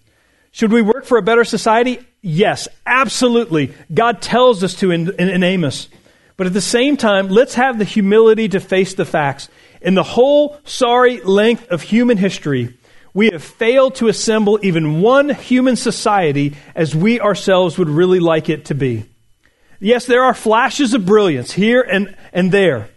Should 0.51 0.71
we 0.71 0.81
work 0.81 1.05
for 1.05 1.17
a 1.17 1.21
better 1.21 1.43
society? 1.43 1.99
Yes, 2.21 2.67
absolutely. 2.85 3.73
God 3.93 4.21
tells 4.21 4.63
us 4.63 4.73
to 4.75 4.91
in, 4.91 5.13
in, 5.19 5.29
in, 5.29 5.43
Amos. 5.43 5.89
But 6.37 6.47
at 6.47 6.53
the 6.53 6.61
same 6.61 6.97
time, 6.97 7.29
let's 7.29 7.55
have 7.55 7.77
the 7.77 7.85
humility 7.85 8.49
to 8.49 8.59
face 8.59 8.93
the 8.93 9.05
facts. 9.05 9.49
In 9.81 9.95
the 9.95 10.03
whole 10.03 10.57
sorry 10.65 11.21
length 11.21 11.69
of 11.69 11.81
human 11.81 12.17
history, 12.17 12.77
we 13.13 13.29
have 13.29 13.43
failed 13.43 13.95
to 13.95 14.09
assemble 14.09 14.59
even 14.61 15.01
one 15.01 15.29
human 15.29 15.75
society 15.75 16.55
as 16.75 16.95
we 16.95 17.21
ourselves 17.21 17.77
would 17.77 17.89
really 17.89 18.19
like 18.19 18.49
it 18.49 18.65
to 18.65 18.75
be. 18.75 19.05
Yes, 19.79 20.05
there 20.05 20.23
are 20.23 20.33
flashes 20.33 20.93
of 20.93 21.05
brilliance 21.05 21.51
here 21.51 21.81
and, 21.81 22.15
and 22.33 22.51
there, 22.51 22.89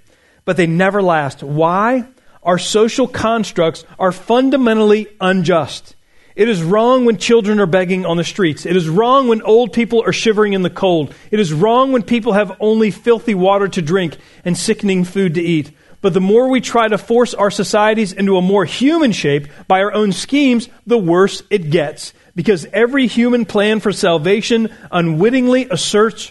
but 0.44 0.56
they 0.56 0.66
never 0.66 1.02
last. 1.02 1.42
Why? 1.42 2.06
our 2.48 2.58
social 2.58 3.06
constructs 3.06 3.84
are 3.98 4.10
fundamentally 4.10 5.06
unjust. 5.20 5.94
It 6.38 6.48
is 6.48 6.62
wrong 6.62 7.04
when 7.04 7.16
children 7.16 7.58
are 7.58 7.66
begging 7.66 8.06
on 8.06 8.16
the 8.16 8.22
streets. 8.22 8.64
It 8.64 8.76
is 8.76 8.88
wrong 8.88 9.26
when 9.26 9.42
old 9.42 9.72
people 9.72 10.04
are 10.06 10.12
shivering 10.12 10.52
in 10.52 10.62
the 10.62 10.70
cold. 10.70 11.12
It 11.32 11.40
is 11.40 11.52
wrong 11.52 11.90
when 11.90 12.04
people 12.04 12.34
have 12.34 12.56
only 12.60 12.92
filthy 12.92 13.34
water 13.34 13.66
to 13.66 13.82
drink 13.82 14.16
and 14.44 14.56
sickening 14.56 15.02
food 15.02 15.34
to 15.34 15.42
eat. 15.42 15.72
But 16.00 16.14
the 16.14 16.20
more 16.20 16.48
we 16.48 16.60
try 16.60 16.86
to 16.86 16.96
force 16.96 17.34
our 17.34 17.50
societies 17.50 18.12
into 18.12 18.36
a 18.36 18.40
more 18.40 18.64
human 18.64 19.10
shape 19.10 19.48
by 19.66 19.80
our 19.80 19.92
own 19.92 20.12
schemes, 20.12 20.68
the 20.86 20.96
worse 20.96 21.42
it 21.50 21.70
gets. 21.70 22.14
Because 22.36 22.68
every 22.72 23.08
human 23.08 23.44
plan 23.44 23.80
for 23.80 23.92
salvation 23.92 24.72
unwittingly 24.92 25.66
asserts 25.68 26.30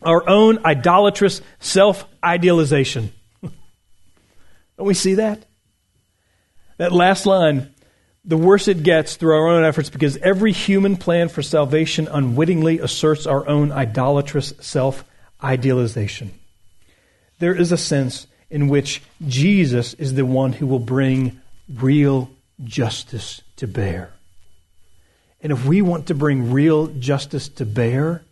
our 0.00 0.26
own 0.26 0.64
idolatrous 0.64 1.42
self 1.60 2.06
idealization. 2.24 3.12
Don't 3.42 4.86
we 4.86 4.94
see 4.94 5.16
that? 5.16 5.44
That 6.78 6.90
last 6.90 7.26
line, 7.26 7.71
the 8.24 8.36
worse 8.36 8.68
it 8.68 8.82
gets 8.82 9.16
through 9.16 9.34
our 9.34 9.48
own 9.48 9.64
efforts 9.64 9.90
because 9.90 10.16
every 10.18 10.52
human 10.52 10.96
plan 10.96 11.28
for 11.28 11.42
salvation 11.42 12.08
unwittingly 12.08 12.78
asserts 12.78 13.26
our 13.26 13.46
own 13.48 13.72
idolatrous 13.72 14.54
self 14.60 15.04
idealization. 15.42 16.32
There 17.40 17.54
is 17.54 17.72
a 17.72 17.76
sense 17.76 18.28
in 18.48 18.68
which 18.68 19.02
Jesus 19.26 19.94
is 19.94 20.14
the 20.14 20.26
one 20.26 20.52
who 20.52 20.66
will 20.66 20.78
bring 20.78 21.40
real 21.74 22.30
justice 22.62 23.42
to 23.56 23.66
bear. 23.66 24.12
And 25.40 25.50
if 25.50 25.64
we 25.64 25.82
want 25.82 26.06
to 26.06 26.14
bring 26.14 26.52
real 26.52 26.86
justice 26.86 27.48
to 27.48 27.66
bear, 27.66 28.22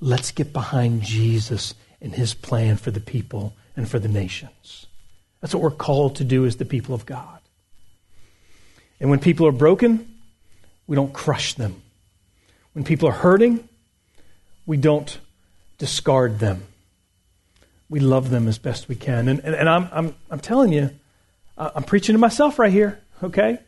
let's 0.00 0.30
get 0.30 0.54
behind 0.54 1.02
Jesus 1.02 1.74
and 2.00 2.14
his 2.14 2.32
plan 2.32 2.76
for 2.76 2.90
the 2.90 3.00
people 3.00 3.54
and 3.76 3.88
for 3.88 3.98
the 3.98 4.08
nations. 4.08 4.86
That's 5.40 5.54
what 5.54 5.62
we're 5.62 5.70
called 5.70 6.16
to 6.16 6.24
do 6.24 6.46
as 6.46 6.56
the 6.56 6.64
people 6.64 6.94
of 6.94 7.04
God. 7.04 7.37
And 9.00 9.10
when 9.10 9.18
people 9.18 9.46
are 9.46 9.52
broken, 9.52 10.18
we 10.86 10.96
don't 10.96 11.12
crush 11.12 11.54
them. 11.54 11.82
When 12.72 12.84
people 12.84 13.08
are 13.08 13.12
hurting, 13.12 13.68
we 14.66 14.76
don't 14.76 15.18
discard 15.78 16.38
them. 16.38 16.64
We 17.88 18.00
love 18.00 18.30
them 18.30 18.48
as 18.48 18.58
best 18.58 18.88
we 18.88 18.96
can. 18.96 19.28
And, 19.28 19.40
and, 19.40 19.54
and 19.54 19.68
I'm, 19.68 19.88
I'm, 19.92 20.14
I'm 20.30 20.40
telling 20.40 20.72
you, 20.72 20.90
I'm 21.56 21.84
preaching 21.84 22.14
to 22.14 22.18
myself 22.18 22.58
right 22.58 22.72
here, 22.72 23.00
okay? 23.22 23.58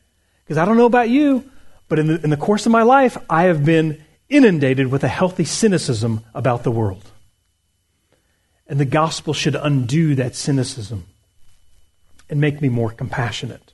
Because 0.44 0.58
I 0.58 0.64
don't 0.64 0.76
know 0.76 0.86
about 0.86 1.08
you, 1.08 1.50
but 1.88 1.98
in 1.98 2.06
the, 2.06 2.22
in 2.22 2.30
the 2.30 2.36
course 2.36 2.66
of 2.66 2.72
my 2.72 2.82
life, 2.82 3.16
I 3.28 3.44
have 3.44 3.64
been 3.64 4.02
inundated 4.28 4.88
with 4.88 5.02
a 5.04 5.08
healthy 5.08 5.44
cynicism 5.44 6.24
about 6.34 6.62
the 6.62 6.70
world. 6.70 7.04
And 8.66 8.78
the 8.78 8.84
gospel 8.84 9.34
should 9.34 9.56
undo 9.56 10.14
that 10.14 10.36
cynicism 10.36 11.06
and 12.28 12.40
make 12.40 12.60
me 12.60 12.68
more 12.68 12.92
compassionate 12.92 13.69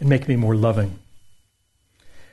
and 0.00 0.08
make 0.08 0.28
me 0.28 0.36
more 0.36 0.54
loving. 0.54 0.98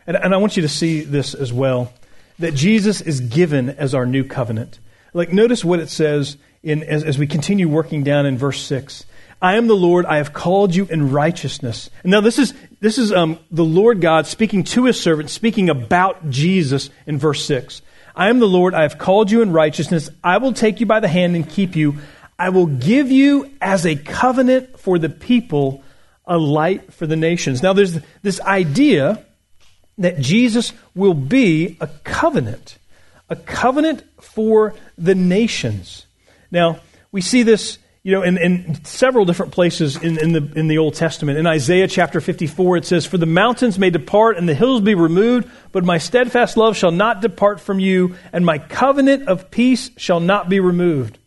And, 0.07 0.17
and 0.17 0.33
I 0.33 0.37
want 0.37 0.55
you 0.55 0.61
to 0.61 0.69
see 0.69 1.01
this 1.01 1.33
as 1.33 1.51
well 1.51 1.91
that 2.39 2.53
Jesus 2.53 3.01
is 3.01 3.21
given 3.21 3.69
as 3.69 3.93
our 3.93 4.05
new 4.05 4.23
covenant. 4.23 4.79
Like, 5.13 5.31
notice 5.31 5.63
what 5.63 5.79
it 5.79 5.89
says 5.89 6.37
in, 6.63 6.83
as, 6.83 7.03
as 7.03 7.17
we 7.17 7.27
continue 7.27 7.69
working 7.69 8.03
down 8.03 8.25
in 8.25 8.37
verse 8.37 8.61
6. 8.61 9.05
I 9.41 9.55
am 9.55 9.67
the 9.67 9.75
Lord, 9.75 10.05
I 10.05 10.17
have 10.17 10.33
called 10.33 10.75
you 10.75 10.85
in 10.89 11.11
righteousness. 11.11 11.89
And 12.03 12.11
now, 12.11 12.21
this 12.21 12.39
is, 12.39 12.53
this 12.81 12.97
is 12.97 13.13
um, 13.13 13.39
the 13.51 13.63
Lord 13.63 14.01
God 14.01 14.27
speaking 14.27 14.63
to 14.65 14.85
his 14.85 14.99
servant, 14.99 15.29
speaking 15.29 15.69
about 15.69 16.29
Jesus 16.29 16.89
in 17.05 17.17
verse 17.17 17.45
6. 17.45 17.81
I 18.15 18.29
am 18.29 18.39
the 18.39 18.47
Lord, 18.47 18.73
I 18.73 18.83
have 18.83 18.97
called 18.97 19.31
you 19.31 19.41
in 19.41 19.51
righteousness. 19.51 20.09
I 20.23 20.37
will 20.37 20.53
take 20.53 20.79
you 20.79 20.85
by 20.85 20.99
the 20.99 21.07
hand 21.07 21.35
and 21.35 21.49
keep 21.49 21.75
you. 21.75 21.95
I 22.37 22.49
will 22.49 22.65
give 22.65 23.11
you 23.11 23.51
as 23.61 23.85
a 23.85 23.95
covenant 23.95 24.79
for 24.79 24.99
the 24.99 25.09
people 25.09 25.83
a 26.27 26.37
light 26.37 26.93
for 26.93 27.07
the 27.07 27.15
nations. 27.15 27.61
Now, 27.61 27.73
there's 27.73 27.99
this 28.21 28.39
idea 28.41 29.23
that 29.97 30.19
Jesus 30.19 30.73
will 30.93 31.13
be 31.13 31.77
a 31.79 31.87
covenant, 32.03 32.77
a 33.29 33.35
covenant 33.35 34.03
for 34.19 34.73
the 34.97 35.15
nations. 35.15 36.05
Now, 36.51 36.79
we 37.11 37.21
see 37.21 37.43
this, 37.43 37.77
you 38.03 38.11
know, 38.11 38.23
in, 38.23 38.37
in 38.37 38.83
several 38.83 39.25
different 39.25 39.53
places 39.53 39.95
in, 39.97 40.17
in, 40.17 40.33
the, 40.33 40.51
in 40.59 40.67
the 40.67 40.79
Old 40.79 40.95
Testament. 40.95 41.37
In 41.37 41.47
Isaiah 41.47 41.87
chapter 41.87 42.19
54, 42.19 42.77
it 42.77 42.85
says, 42.85 43.05
For 43.05 43.17
the 43.17 43.25
mountains 43.25 43.79
may 43.79 43.89
depart 43.89 44.37
and 44.37 44.49
the 44.49 44.53
hills 44.53 44.81
be 44.81 44.95
removed, 44.95 45.49
but 45.71 45.85
my 45.85 45.97
steadfast 45.97 46.57
love 46.57 46.75
shall 46.75 46.91
not 46.91 47.21
depart 47.21 47.61
from 47.61 47.79
you, 47.79 48.15
and 48.33 48.45
my 48.45 48.57
covenant 48.57 49.27
of 49.27 49.49
peace 49.49 49.91
shall 49.97 50.19
not 50.19 50.49
be 50.49 50.59
removed. 50.59 51.17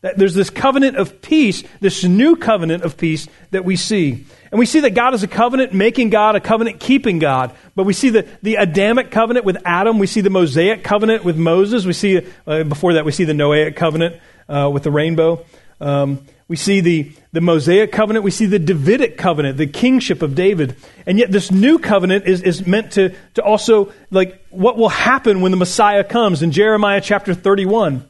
There's 0.00 0.34
this 0.34 0.50
covenant 0.50 0.96
of 0.96 1.20
peace, 1.20 1.64
this 1.80 2.04
new 2.04 2.36
covenant 2.36 2.84
of 2.84 2.96
peace 2.96 3.26
that 3.50 3.64
we 3.64 3.76
see. 3.76 4.24
And 4.52 4.58
we 4.58 4.66
see 4.66 4.80
that 4.80 4.90
God 4.90 5.14
is 5.14 5.22
a 5.22 5.28
covenant 5.28 5.72
making 5.72 6.10
God, 6.10 6.36
a 6.36 6.40
covenant 6.40 6.78
keeping 6.80 7.18
God. 7.18 7.54
But 7.74 7.84
we 7.84 7.92
see 7.92 8.10
the, 8.10 8.28
the 8.42 8.56
Adamic 8.56 9.10
covenant 9.10 9.44
with 9.44 9.56
Adam. 9.64 9.98
We 9.98 10.06
see 10.06 10.20
the 10.20 10.30
Mosaic 10.30 10.84
covenant 10.84 11.24
with 11.24 11.36
Moses. 11.36 11.84
We 11.84 11.92
see, 11.92 12.20
uh, 12.46 12.64
before 12.64 12.94
that, 12.94 13.04
we 13.04 13.12
see 13.12 13.24
the 13.24 13.32
Noahic 13.32 13.74
covenant 13.74 14.20
uh, 14.48 14.70
with 14.72 14.84
the 14.84 14.90
rainbow. 14.90 15.44
Um, 15.80 16.26
We 16.48 16.56
see 16.56 16.80
the, 16.80 17.10
the 17.32 17.40
Mosaic 17.40 17.90
covenant. 17.90 18.24
We 18.24 18.30
see 18.30 18.46
the 18.46 18.60
Davidic 18.60 19.18
covenant, 19.18 19.58
the 19.58 19.66
kingship 19.66 20.22
of 20.22 20.36
David. 20.36 20.76
And 21.04 21.18
yet 21.18 21.32
this 21.32 21.50
new 21.50 21.80
covenant 21.80 22.26
is, 22.26 22.40
is 22.42 22.64
meant 22.64 22.92
to, 22.92 23.14
to 23.34 23.42
also, 23.42 23.92
like, 24.12 24.46
what 24.50 24.76
will 24.76 24.88
happen 24.88 25.40
when 25.40 25.50
the 25.50 25.56
Messiah 25.56 26.04
comes. 26.04 26.42
In 26.42 26.52
Jeremiah 26.52 27.00
chapter 27.00 27.34
31, 27.34 28.06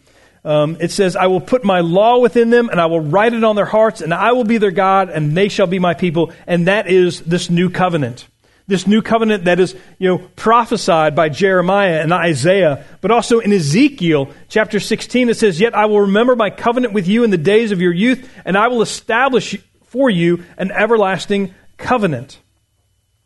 um, 0.46 0.76
it 0.80 0.92
says, 0.92 1.16
I 1.16 1.26
will 1.26 1.40
put 1.40 1.64
my 1.64 1.80
law 1.80 2.18
within 2.18 2.50
them, 2.50 2.68
and 2.70 2.80
I 2.80 2.86
will 2.86 3.00
write 3.00 3.34
it 3.34 3.42
on 3.42 3.56
their 3.56 3.66
hearts, 3.66 4.00
and 4.00 4.14
I 4.14 4.32
will 4.32 4.44
be 4.44 4.58
their 4.58 4.70
God, 4.70 5.10
and 5.10 5.36
they 5.36 5.48
shall 5.48 5.66
be 5.66 5.80
my 5.80 5.94
people. 5.94 6.32
And 6.46 6.68
that 6.68 6.88
is 6.88 7.20
this 7.20 7.50
new 7.50 7.68
covenant 7.68 8.26
this 8.68 8.86
new 8.86 9.00
covenant 9.00 9.44
that 9.44 9.60
is, 9.60 9.76
you 9.98 10.08
know, 10.08 10.18
prophesied 10.34 11.14
by 11.14 11.28
Jeremiah 11.28 12.00
and 12.00 12.12
Isaiah, 12.12 12.84
but 13.00 13.12
also 13.12 13.38
in 13.38 13.52
Ezekiel 13.52 14.30
chapter 14.48 14.80
16 14.80 15.28
it 15.28 15.36
says, 15.36 15.60
"Yet 15.60 15.76
I 15.76 15.86
will 15.86 16.00
remember 16.00 16.34
my 16.34 16.50
covenant 16.50 16.92
with 16.92 17.06
you 17.06 17.22
in 17.22 17.30
the 17.30 17.38
days 17.38 17.70
of 17.70 17.80
your 17.80 17.92
youth, 17.92 18.28
and 18.44 18.56
I 18.56 18.66
will 18.68 18.82
establish 18.82 19.56
for 19.84 20.10
you 20.10 20.42
an 20.58 20.72
everlasting 20.72 21.54
covenant." 21.76 22.38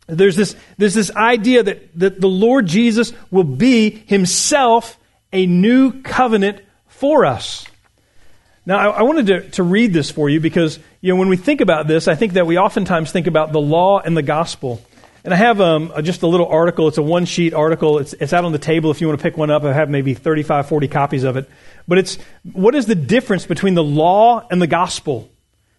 There's 0.06 0.36
this, 0.36 0.56
there's 0.76 0.94
this 0.94 1.14
idea 1.14 1.62
that, 1.62 1.98
that 1.98 2.20
the 2.20 2.28
Lord 2.28 2.66
Jesus 2.66 3.12
will 3.30 3.44
be 3.44 3.90
himself 4.06 4.98
a 5.32 5.46
new 5.46 6.02
covenant 6.02 6.60
for 7.00 7.24
us. 7.24 7.66
Now, 8.66 8.78
I, 8.78 8.98
I 8.98 9.02
wanted 9.02 9.26
to, 9.26 9.50
to 9.52 9.62
read 9.62 9.92
this 9.92 10.10
for 10.10 10.28
you 10.28 10.38
because, 10.38 10.78
you 11.00 11.12
know, 11.12 11.18
when 11.18 11.28
we 11.28 11.36
think 11.36 11.62
about 11.62 11.88
this, 11.88 12.06
I 12.06 12.14
think 12.14 12.34
that 12.34 12.46
we 12.46 12.58
oftentimes 12.58 13.10
think 13.10 13.26
about 13.26 13.52
the 13.52 13.60
law 13.60 14.00
and 14.00 14.16
the 14.16 14.22
gospel. 14.22 14.82
And 15.24 15.34
I 15.34 15.36
have 15.38 15.60
um, 15.60 15.92
just 16.02 16.22
a 16.22 16.26
little 16.26 16.46
article. 16.46 16.88
It's 16.88 16.98
a 16.98 17.02
one 17.02 17.24
sheet 17.24 17.54
article. 17.54 17.98
It's, 17.98 18.12
it's 18.14 18.32
out 18.32 18.44
on 18.44 18.52
the 18.52 18.58
table 18.58 18.90
if 18.90 19.00
you 19.00 19.08
want 19.08 19.18
to 19.18 19.22
pick 19.22 19.36
one 19.36 19.50
up. 19.50 19.64
I 19.64 19.72
have 19.72 19.88
maybe 19.88 20.14
35, 20.14 20.68
40 20.68 20.88
copies 20.88 21.24
of 21.24 21.36
it. 21.36 21.48
But 21.88 21.98
it's 21.98 22.18
what 22.52 22.74
is 22.74 22.86
the 22.86 22.94
difference 22.94 23.46
between 23.46 23.74
the 23.74 23.82
law 23.82 24.46
and 24.50 24.60
the 24.60 24.66
gospel? 24.66 25.30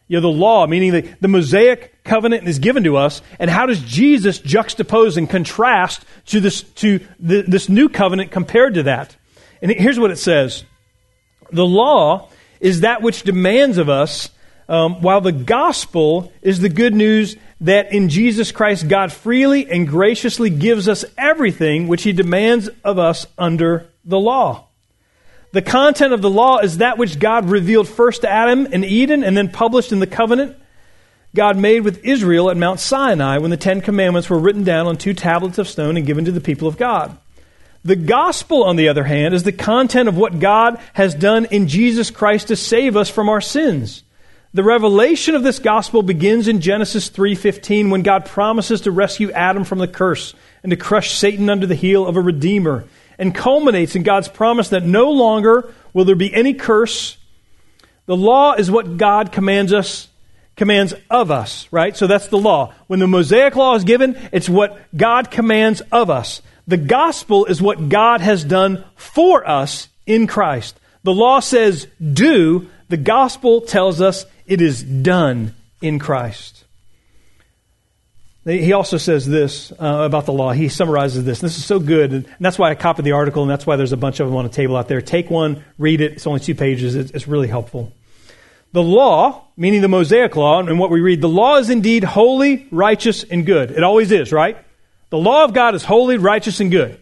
You 0.07 0.17
know, 0.17 0.21
the 0.21 0.27
law, 0.27 0.67
meaning 0.67 0.91
the, 0.91 1.01
the 1.21 1.27
Mosaic 1.27 2.03
covenant 2.03 2.47
is 2.47 2.59
given 2.59 2.83
to 2.83 2.97
us, 2.97 3.21
and 3.39 3.49
how 3.49 3.67
does 3.67 3.79
Jesus 3.79 4.39
juxtapose 4.39 5.15
and 5.17 5.29
contrast 5.29 6.03
to 6.27 6.41
this, 6.41 6.63
to 6.63 6.99
the, 7.19 7.43
this 7.43 7.69
new 7.69 7.87
covenant 7.87 8.31
compared 8.31 8.73
to 8.73 8.83
that? 8.83 9.15
And 9.61 9.71
here's 9.71 9.99
what 9.99 10.11
it 10.11 10.17
says 10.17 10.65
The 11.51 11.65
law 11.65 12.29
is 12.59 12.81
that 12.81 13.01
which 13.01 13.23
demands 13.23 13.77
of 13.77 13.89
us, 13.89 14.29
um, 14.69 15.01
while 15.01 15.21
the 15.21 15.31
gospel 15.31 16.31
is 16.41 16.59
the 16.59 16.69
good 16.69 16.93
news 16.93 17.35
that 17.61 17.93
in 17.93 18.09
Jesus 18.09 18.51
Christ, 18.51 18.87
God 18.87 19.11
freely 19.11 19.69
and 19.69 19.87
graciously 19.87 20.49
gives 20.49 20.87
us 20.87 21.05
everything 21.17 21.87
which 21.87 22.03
He 22.03 22.13
demands 22.13 22.69
of 22.83 22.97
us 22.97 23.27
under 23.37 23.87
the 24.05 24.19
law. 24.19 24.65
The 25.51 25.61
content 25.61 26.13
of 26.13 26.21
the 26.21 26.29
law 26.29 26.59
is 26.59 26.77
that 26.77 26.97
which 26.97 27.19
God 27.19 27.49
revealed 27.49 27.87
first 27.87 28.21
to 28.21 28.29
Adam 28.29 28.65
in 28.67 28.83
Eden 28.83 29.23
and 29.23 29.35
then 29.35 29.49
published 29.49 29.91
in 29.91 29.99
the 29.99 30.07
covenant 30.07 30.55
God 31.33 31.57
made 31.57 31.81
with 31.81 32.03
Israel 32.03 32.49
at 32.49 32.57
Mount 32.57 32.79
Sinai 32.79 33.37
when 33.37 33.51
the 33.51 33.57
Ten 33.57 33.79
Commandments 33.79 34.29
were 34.29 34.39
written 34.39 34.63
down 34.63 34.87
on 34.87 34.97
two 34.97 35.13
tablets 35.13 35.57
of 35.57 35.67
stone 35.67 35.95
and 35.95 36.05
given 36.05 36.25
to 36.25 36.31
the 36.31 36.41
people 36.41 36.67
of 36.67 36.77
God. 36.77 37.17
The 37.83 37.95
gospel, 37.95 38.63
on 38.63 38.75
the 38.75 38.89
other 38.89 39.03
hand, 39.03 39.33
is 39.33 39.43
the 39.43 39.51
content 39.51 40.07
of 40.07 40.17
what 40.17 40.39
God 40.39 40.79
has 40.93 41.15
done 41.15 41.45
in 41.45 41.67
Jesus 41.67 42.11
Christ 42.11 42.49
to 42.49 42.55
save 42.55 42.95
us 42.95 43.09
from 43.09 43.27
our 43.27 43.41
sins. 43.41 44.03
The 44.53 44.63
revelation 44.63 45.33
of 45.33 45.43
this 45.43 45.59
gospel 45.59 46.03
begins 46.03 46.47
in 46.47 46.61
Genesis 46.61 47.09
3:15 47.09 47.89
when 47.89 48.03
God 48.03 48.25
promises 48.25 48.81
to 48.81 48.91
rescue 48.91 49.31
Adam 49.31 49.63
from 49.63 49.79
the 49.79 49.87
curse 49.87 50.33
and 50.61 50.69
to 50.69 50.75
crush 50.75 51.15
Satan 51.15 51.49
under 51.49 51.65
the 51.65 51.73
heel 51.73 52.05
of 52.05 52.17
a 52.17 52.21
redeemer 52.21 52.83
and 53.17 53.33
culminates 53.33 53.95
in 53.95 54.03
God's 54.03 54.27
promise 54.27 54.69
that 54.69 54.85
no 54.85 55.09
longer 55.09 55.73
will 55.93 56.05
there 56.05 56.15
be 56.15 56.33
any 56.33 56.53
curse. 56.53 57.17
The 58.07 58.17
law 58.17 58.53
is 58.53 58.69
what 58.69 58.97
God 58.97 59.31
commands 59.31 59.73
us 59.73 60.09
commands 60.55 60.93
of 61.09 61.31
us, 61.31 61.67
right? 61.71 61.95
So 61.97 62.05
that's 62.05 62.27
the 62.27 62.37
law. 62.37 62.73
When 62.85 62.99
the 62.99 63.07
Mosaic 63.07 63.55
law 63.55 63.73
is 63.75 63.83
given, 63.83 64.15
it's 64.31 64.49
what 64.49 64.79
God 64.95 65.31
commands 65.31 65.81
of 65.91 66.09
us. 66.09 66.41
The 66.71 66.77
gospel 66.77 67.47
is 67.47 67.61
what 67.61 67.89
God 67.89 68.21
has 68.21 68.45
done 68.45 68.85
for 68.95 69.45
us 69.45 69.89
in 70.05 70.25
Christ. 70.25 70.79
The 71.03 71.11
law 71.11 71.41
says 71.41 71.85
do, 72.01 72.69
the 72.87 72.95
gospel 72.95 73.59
tells 73.59 73.99
us 73.99 74.25
it 74.45 74.61
is 74.61 74.81
done 74.81 75.53
in 75.81 75.99
Christ. 75.99 76.63
He 78.45 78.71
also 78.71 78.95
says 78.95 79.27
this 79.27 79.73
uh, 79.73 80.03
about 80.05 80.25
the 80.25 80.31
law. 80.31 80.53
He 80.53 80.69
summarizes 80.69 81.25
this. 81.25 81.41
This 81.41 81.57
is 81.57 81.65
so 81.65 81.77
good. 81.77 82.13
And 82.13 82.25
that's 82.39 82.57
why 82.57 82.69
I 82.69 82.75
copied 82.75 83.03
the 83.03 83.11
article, 83.11 83.41
and 83.41 83.51
that's 83.51 83.67
why 83.67 83.75
there's 83.75 83.91
a 83.91 83.97
bunch 83.97 84.21
of 84.21 84.27
them 84.27 84.37
on 84.37 84.45
a 84.45 84.49
table 84.49 84.77
out 84.77 84.87
there. 84.87 85.01
Take 85.01 85.29
one, 85.29 85.65
read 85.77 85.99
it. 85.99 86.13
It's 86.13 86.25
only 86.25 86.39
two 86.39 86.55
pages. 86.55 86.95
It's, 86.95 87.11
it's 87.11 87.27
really 87.27 87.49
helpful. 87.49 87.91
The 88.71 88.81
law, 88.81 89.43
meaning 89.57 89.81
the 89.81 89.89
Mosaic 89.89 90.37
law, 90.37 90.61
and 90.61 90.79
what 90.79 90.89
we 90.89 91.01
read, 91.01 91.19
the 91.19 91.27
law 91.27 91.57
is 91.57 91.69
indeed 91.69 92.05
holy, 92.05 92.69
righteous, 92.71 93.25
and 93.25 93.45
good. 93.45 93.71
It 93.71 93.83
always 93.83 94.13
is, 94.13 94.31
right? 94.31 94.57
The 95.11 95.17
law 95.17 95.43
of 95.43 95.53
God 95.53 95.75
is 95.75 95.83
holy, 95.83 96.17
righteous, 96.17 96.61
and 96.61 96.71
good. 96.71 96.97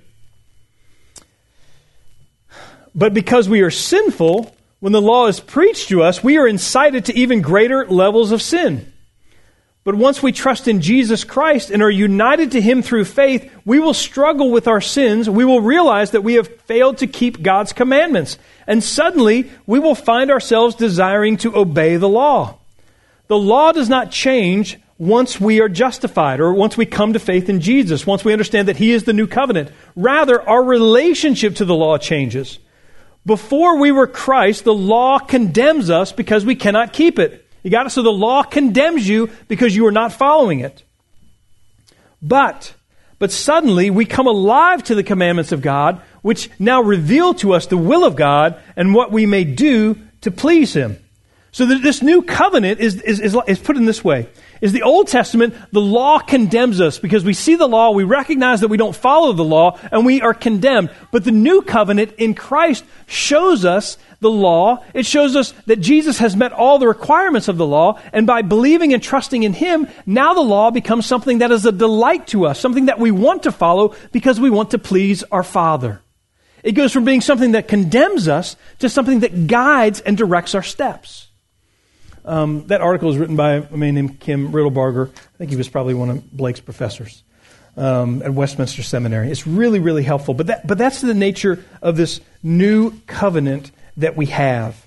But 2.94 3.14
because 3.14 3.48
we 3.48 3.62
are 3.62 3.72
sinful, 3.72 4.54
when 4.80 4.94
the 4.94 5.02
law 5.02 5.28
is 5.28 5.40
preached 5.40 5.90
to 5.90 6.02
us, 6.02 6.24
we 6.24 6.38
are 6.38 6.48
incited 6.48 7.06
to 7.06 7.16
even 7.16 7.42
greater 7.42 7.86
levels 7.88 8.32
of 8.32 8.42
sin. 8.42 8.92
But 9.84 9.94
once 9.94 10.24
we 10.24 10.32
trust 10.32 10.68
in 10.68 10.82
Jesus 10.82 11.24
Christ 11.24 11.70
and 11.70 11.84
are 11.84 11.90
united 11.90 12.52
to 12.52 12.62
Him 12.62 12.82
through 12.82 13.06
faith, 13.06 13.50
we 13.64 13.80
will 13.80 13.94
struggle 13.94 14.52
with 14.52 14.68
our 14.68 14.82
sins. 14.82 15.30
We 15.30 15.46
will 15.46 15.62
realize 15.62 16.12
that 16.12 16.24
we 16.24 16.34
have 16.34 16.62
failed 16.64 16.98
to 16.98 17.08
keep 17.08 17.44
God's 17.44 17.74
commandments. 17.74 18.40
And 18.66 18.84
suddenly, 18.84 19.52
we 19.68 19.80
will 19.80 19.96
find 19.96 20.32
ourselves 20.32 20.76
desiring 20.76 21.38
to 21.38 21.56
obey 21.56 21.98
the 21.98 22.10
law. 22.10 22.58
The 23.28 23.38
law 23.38 23.72
does 23.72 23.88
not 23.88 24.12
change 24.12 24.80
once 25.00 25.40
we 25.40 25.62
are 25.62 25.70
justified 25.70 26.42
or 26.42 26.54
once 26.54 26.76
we 26.76 26.86
come 26.86 27.14
to 27.14 27.20
faith 27.20 27.50
in 27.50 27.62
Jesus, 27.62 28.06
once 28.06 28.26
we 28.26 28.34
understand 28.34 28.68
that 28.68 28.78
He 28.78 28.92
is 28.92 29.06
the 29.06 29.14
new 29.14 29.26
covenant. 29.26 29.72
Rather, 29.96 30.48
our 30.48 30.62
relationship 30.62 31.56
to 31.56 31.66
the 31.66 31.74
law 31.74 31.98
changes. 31.98 32.60
Before 33.26 33.80
we 33.80 33.92
were 33.94 34.08
Christ, 34.08 34.66
the 34.66 34.74
law 34.74 35.18
condemns 35.18 35.90
us 35.90 36.12
because 36.12 36.46
we 36.46 36.56
cannot 36.56 36.92
keep 36.92 37.18
it. 37.18 37.48
You 37.64 37.72
got 37.72 37.86
it? 37.86 37.92
So 37.92 38.04
the 38.04 38.10
law 38.10 38.44
condemns 38.44 39.08
you 39.08 39.30
because 39.48 39.76
you 39.76 39.88
are 39.88 39.92
not 39.92 40.12
following 40.12 40.60
it. 40.60 40.84
But, 42.22 42.74
but 43.20 43.32
suddenly 43.32 43.90
we 43.90 44.06
come 44.06 44.28
alive 44.28 44.84
to 44.86 44.96
the 44.96 45.04
commandments 45.04 45.54
of 45.54 45.62
God, 45.62 46.02
which 46.22 46.50
now 46.60 46.82
reveal 46.82 47.34
to 47.36 47.54
us 47.54 47.68
the 47.68 47.78
will 47.78 48.04
of 48.04 48.18
God 48.18 48.62
and 48.76 48.94
what 48.94 49.14
we 49.14 49.26
may 49.26 49.46
do 49.46 49.98
to 50.22 50.32
please 50.32 50.74
Him. 50.74 50.98
So 51.52 51.66
this 51.66 52.02
new 52.02 52.22
covenant 52.22 52.80
is, 52.80 53.02
is, 53.02 53.20
is, 53.20 53.38
is 53.48 53.60
put 53.60 53.78
in 53.78 53.86
this 53.86 54.04
way 54.04 54.28
is 54.62 54.72
the 54.72 54.84
Old 54.84 55.08
Testament, 55.08 55.56
the 55.72 55.82
law 55.82 56.20
condemns 56.20 56.82
us 56.82 57.00
because 57.00 57.24
we 57.24 57.34
see 57.34 57.56
the 57.56 57.68
law, 57.68 57.92
we 57.92 58.04
recognize 58.04 58.62
that 58.62 58.68
we 58.68 58.78
don't 58.78 58.96
follow 58.96 59.34
the 59.34 59.44
law, 59.44 59.80
and 59.92 60.06
we 60.06 60.22
are 60.22 60.34
condemned. 60.34 60.90
But 61.12 61.24
the 61.24 61.32
new 61.32 61.62
covenant 61.62 62.14
in 62.18 62.34
Christ 62.34 62.84
shows 63.08 63.66
us 63.66 63.98
the 64.20 64.30
law. 64.30 64.84
It 64.94 65.06
shows 65.06 65.36
us 65.36 65.52
that 65.66 65.78
Jesus 65.78 66.18
has 66.20 66.36
met 66.36 66.52
all 66.52 66.80
the 66.80 66.88
requirements 66.88 67.48
of 67.48 67.58
the 67.58 67.66
law, 67.66 68.00
and 68.12 68.28
by 68.28 68.42
believing 68.42 68.94
and 68.94 69.02
trusting 69.02 69.44
in 69.44 69.54
Him, 69.54 69.88
now 70.06 70.34
the 70.34 70.42
law 70.42 70.72
becomes 70.72 71.06
something 71.06 71.40
that 71.40 71.52
is 71.52 71.66
a 71.66 71.72
delight 71.72 72.28
to 72.28 72.46
us, 72.46 72.60
something 72.60 72.86
that 72.86 73.00
we 73.00 73.12
want 73.12 73.44
to 73.44 73.52
follow 73.52 73.96
because 74.12 74.40
we 74.40 74.50
want 74.50 74.72
to 74.72 74.80
please 74.80 75.24
our 75.32 75.44
Father. 75.44 76.02
It 76.64 76.74
goes 76.74 76.92
from 76.92 77.06
being 77.06 77.22
something 77.22 77.54
that 77.54 77.68
condemns 77.68 78.28
us 78.28 78.56
to 78.80 78.90
something 78.90 79.22
that 79.22 79.48
guides 79.48 80.02
and 80.02 80.18
directs 80.18 80.56
our 80.56 80.64
steps. 80.64 81.29
Um, 82.30 82.68
that 82.68 82.80
article 82.80 83.10
is 83.10 83.18
written 83.18 83.36
by 83.36 83.54
a 83.54 83.76
man 83.76 83.96
named 83.96 84.20
Kim 84.20 84.52
Riddlebarger. 84.52 85.10
I 85.10 85.38
think 85.40 85.50
he 85.50 85.56
was 85.56 85.68
probably 85.68 85.96
one 85.96 86.12
of 86.12 86.32
Blake's 86.32 86.60
professors 86.60 87.24
um, 87.76 88.22
at 88.22 88.32
Westminster 88.32 88.84
Seminary. 88.84 89.32
It's 89.32 89.48
really, 89.48 89.80
really 89.80 90.04
helpful. 90.04 90.36
But, 90.36 90.46
that, 90.46 90.68
but 90.68 90.78
that's 90.78 91.02
the 91.02 91.16
nature 91.16 91.66
of 91.82 91.98
this 91.98 92.22
new 92.44 93.00
covenant 93.08 93.72
that 93.98 94.16
we 94.16 94.28
have. 94.28 94.86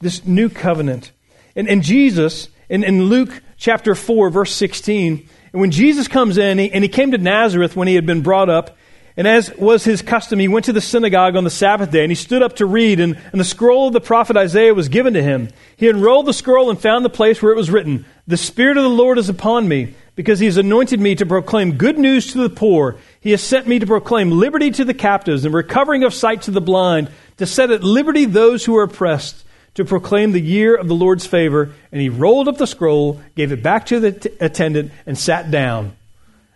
This 0.00 0.26
new 0.26 0.48
covenant. 0.48 1.12
And, 1.54 1.68
and 1.68 1.84
Jesus, 1.84 2.48
in, 2.68 2.82
in 2.82 3.04
Luke 3.04 3.40
chapter 3.56 3.94
4, 3.94 4.30
verse 4.30 4.52
16, 4.52 5.28
and 5.52 5.60
when 5.60 5.70
Jesus 5.70 6.08
comes 6.08 6.38
in, 6.38 6.58
he, 6.58 6.72
and 6.72 6.82
he 6.82 6.88
came 6.88 7.12
to 7.12 7.18
Nazareth 7.18 7.76
when 7.76 7.86
he 7.86 7.94
had 7.94 8.04
been 8.04 8.22
brought 8.22 8.48
up, 8.48 8.76
and 9.20 9.28
as 9.28 9.54
was 9.58 9.84
his 9.84 10.00
custom, 10.00 10.38
he 10.38 10.48
went 10.48 10.64
to 10.64 10.72
the 10.72 10.80
synagogue 10.80 11.36
on 11.36 11.44
the 11.44 11.50
Sabbath 11.50 11.90
day, 11.90 12.00
and 12.00 12.10
he 12.10 12.14
stood 12.14 12.40
up 12.40 12.56
to 12.56 12.64
read, 12.64 13.00
and, 13.00 13.18
and, 13.32 13.38
the 13.38 13.44
scroll 13.44 13.88
of 13.88 13.92
the 13.92 14.00
prophet 14.00 14.34
Isaiah 14.34 14.72
was 14.72 14.88
given 14.88 15.12
to 15.12 15.22
him. 15.22 15.50
He 15.76 15.90
unrolled 15.90 16.24
the 16.24 16.32
scroll 16.32 16.70
and 16.70 16.80
found 16.80 17.04
the 17.04 17.10
place 17.10 17.42
where 17.42 17.52
it 17.52 17.56
was 17.56 17.70
written, 17.70 18.06
The 18.26 18.38
Spirit 18.38 18.78
of 18.78 18.82
the 18.82 18.88
Lord 18.88 19.18
is 19.18 19.28
upon 19.28 19.68
me, 19.68 19.94
because 20.16 20.38
he 20.38 20.46
has 20.46 20.56
anointed 20.56 21.00
me 21.00 21.16
to 21.16 21.26
proclaim 21.26 21.76
good 21.76 21.98
news 21.98 22.32
to 22.32 22.38
the 22.38 22.48
poor. 22.48 22.96
He 23.20 23.32
has 23.32 23.42
sent 23.42 23.66
me 23.66 23.78
to 23.80 23.86
proclaim 23.86 24.30
liberty 24.30 24.70
to 24.70 24.86
the 24.86 24.94
captives, 24.94 25.44
and 25.44 25.52
recovering 25.52 26.02
of 26.02 26.14
sight 26.14 26.40
to 26.42 26.50
the 26.50 26.62
blind, 26.62 27.10
to 27.36 27.44
set 27.44 27.70
at 27.70 27.84
liberty 27.84 28.24
those 28.24 28.64
who 28.64 28.74
are 28.78 28.84
oppressed, 28.84 29.44
to 29.74 29.84
proclaim 29.84 30.32
the 30.32 30.40
year 30.40 30.74
of 30.74 30.88
the 30.88 30.94
Lord's 30.94 31.26
favor. 31.26 31.74
And 31.92 32.00
he 32.00 32.08
rolled 32.08 32.48
up 32.48 32.56
the 32.56 32.66
scroll, 32.66 33.20
gave 33.36 33.52
it 33.52 33.62
back 33.62 33.84
to 33.86 34.00
the 34.00 34.12
t- 34.12 34.30
attendant, 34.40 34.92
and 35.04 35.18
sat 35.18 35.50
down 35.50 35.94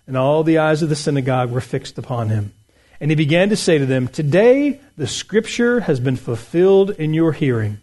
and 0.06 0.16
all 0.16 0.42
the 0.42 0.58
eyes 0.58 0.82
of 0.82 0.88
the 0.88 0.96
synagogue 0.96 1.50
were 1.50 1.60
fixed 1.60 1.98
upon 1.98 2.28
him. 2.28 2.52
And 3.00 3.10
he 3.10 3.14
began 3.16 3.48
to 3.50 3.56
say 3.56 3.78
to 3.78 3.86
them, 3.86 4.08
Today 4.08 4.80
the 4.96 5.06
scripture 5.06 5.80
has 5.80 6.00
been 6.00 6.16
fulfilled 6.16 6.90
in 6.90 7.14
your 7.14 7.32
hearing. 7.32 7.80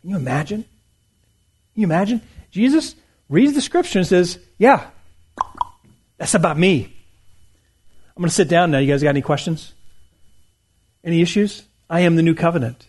Can 0.00 0.10
you 0.10 0.16
imagine? 0.16 0.62
Can 1.74 1.80
you 1.80 1.86
imagine? 1.86 2.20
Jesus 2.50 2.94
reads 3.28 3.54
the 3.54 3.60
scripture 3.60 3.98
and 3.98 4.08
says, 4.08 4.38
Yeah, 4.58 4.88
that's 6.18 6.34
about 6.34 6.58
me. 6.58 6.94
I'm 8.16 8.20
going 8.20 8.28
to 8.28 8.34
sit 8.34 8.48
down 8.48 8.70
now. 8.70 8.78
You 8.78 8.92
guys 8.92 9.02
got 9.02 9.10
any 9.10 9.22
questions? 9.22 9.74
Any 11.02 11.20
issues? 11.20 11.64
I 11.90 12.00
am 12.00 12.16
the 12.16 12.22
new 12.22 12.34
covenant. 12.34 12.86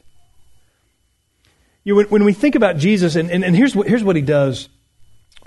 You 1.84 1.93
know, 1.93 1.97
when, 1.97 2.06
when 2.08 2.25
we 2.25 2.34
think 2.34 2.56
about 2.56 2.78
Jesus, 2.78 3.15
and, 3.15 3.30
and, 3.30 3.43
and 3.43 3.56
here's, 3.56 3.75
what, 3.75 3.88
here's 3.88 4.04
what 4.04 4.15
he 4.15 4.21
does 4.21 4.69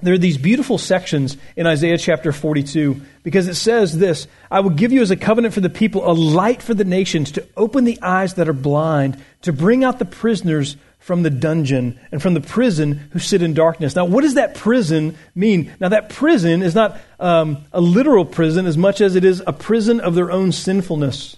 there 0.00 0.14
are 0.14 0.18
these 0.18 0.38
beautiful 0.38 0.78
sections 0.78 1.36
in 1.56 1.66
Isaiah 1.66 1.98
chapter 1.98 2.30
42 2.30 3.00
because 3.24 3.48
it 3.48 3.56
says 3.56 3.98
this 3.98 4.28
I 4.50 4.60
will 4.60 4.70
give 4.70 4.92
you 4.92 5.02
as 5.02 5.10
a 5.10 5.16
covenant 5.16 5.54
for 5.54 5.60
the 5.60 5.70
people, 5.70 6.08
a 6.08 6.12
light 6.12 6.62
for 6.62 6.74
the 6.74 6.84
nations, 6.84 7.32
to 7.32 7.46
open 7.56 7.84
the 7.84 8.00
eyes 8.00 8.34
that 8.34 8.48
are 8.48 8.52
blind, 8.52 9.22
to 9.42 9.52
bring 9.52 9.82
out 9.82 9.98
the 9.98 10.04
prisoners 10.04 10.76
from 10.98 11.22
the 11.22 11.30
dungeon 11.30 11.98
and 12.12 12.22
from 12.22 12.34
the 12.34 12.40
prison 12.40 13.08
who 13.12 13.18
sit 13.18 13.42
in 13.42 13.54
darkness. 13.54 13.96
Now, 13.96 14.04
what 14.04 14.22
does 14.22 14.34
that 14.34 14.54
prison 14.54 15.16
mean? 15.34 15.72
Now, 15.80 15.88
that 15.88 16.10
prison 16.10 16.62
is 16.62 16.74
not 16.74 17.00
um, 17.18 17.64
a 17.72 17.80
literal 17.80 18.24
prison 18.24 18.66
as 18.66 18.76
much 18.76 19.00
as 19.00 19.16
it 19.16 19.24
is 19.24 19.42
a 19.46 19.52
prison 19.52 20.00
of 20.00 20.14
their 20.14 20.30
own 20.30 20.52
sinfulness. 20.52 21.36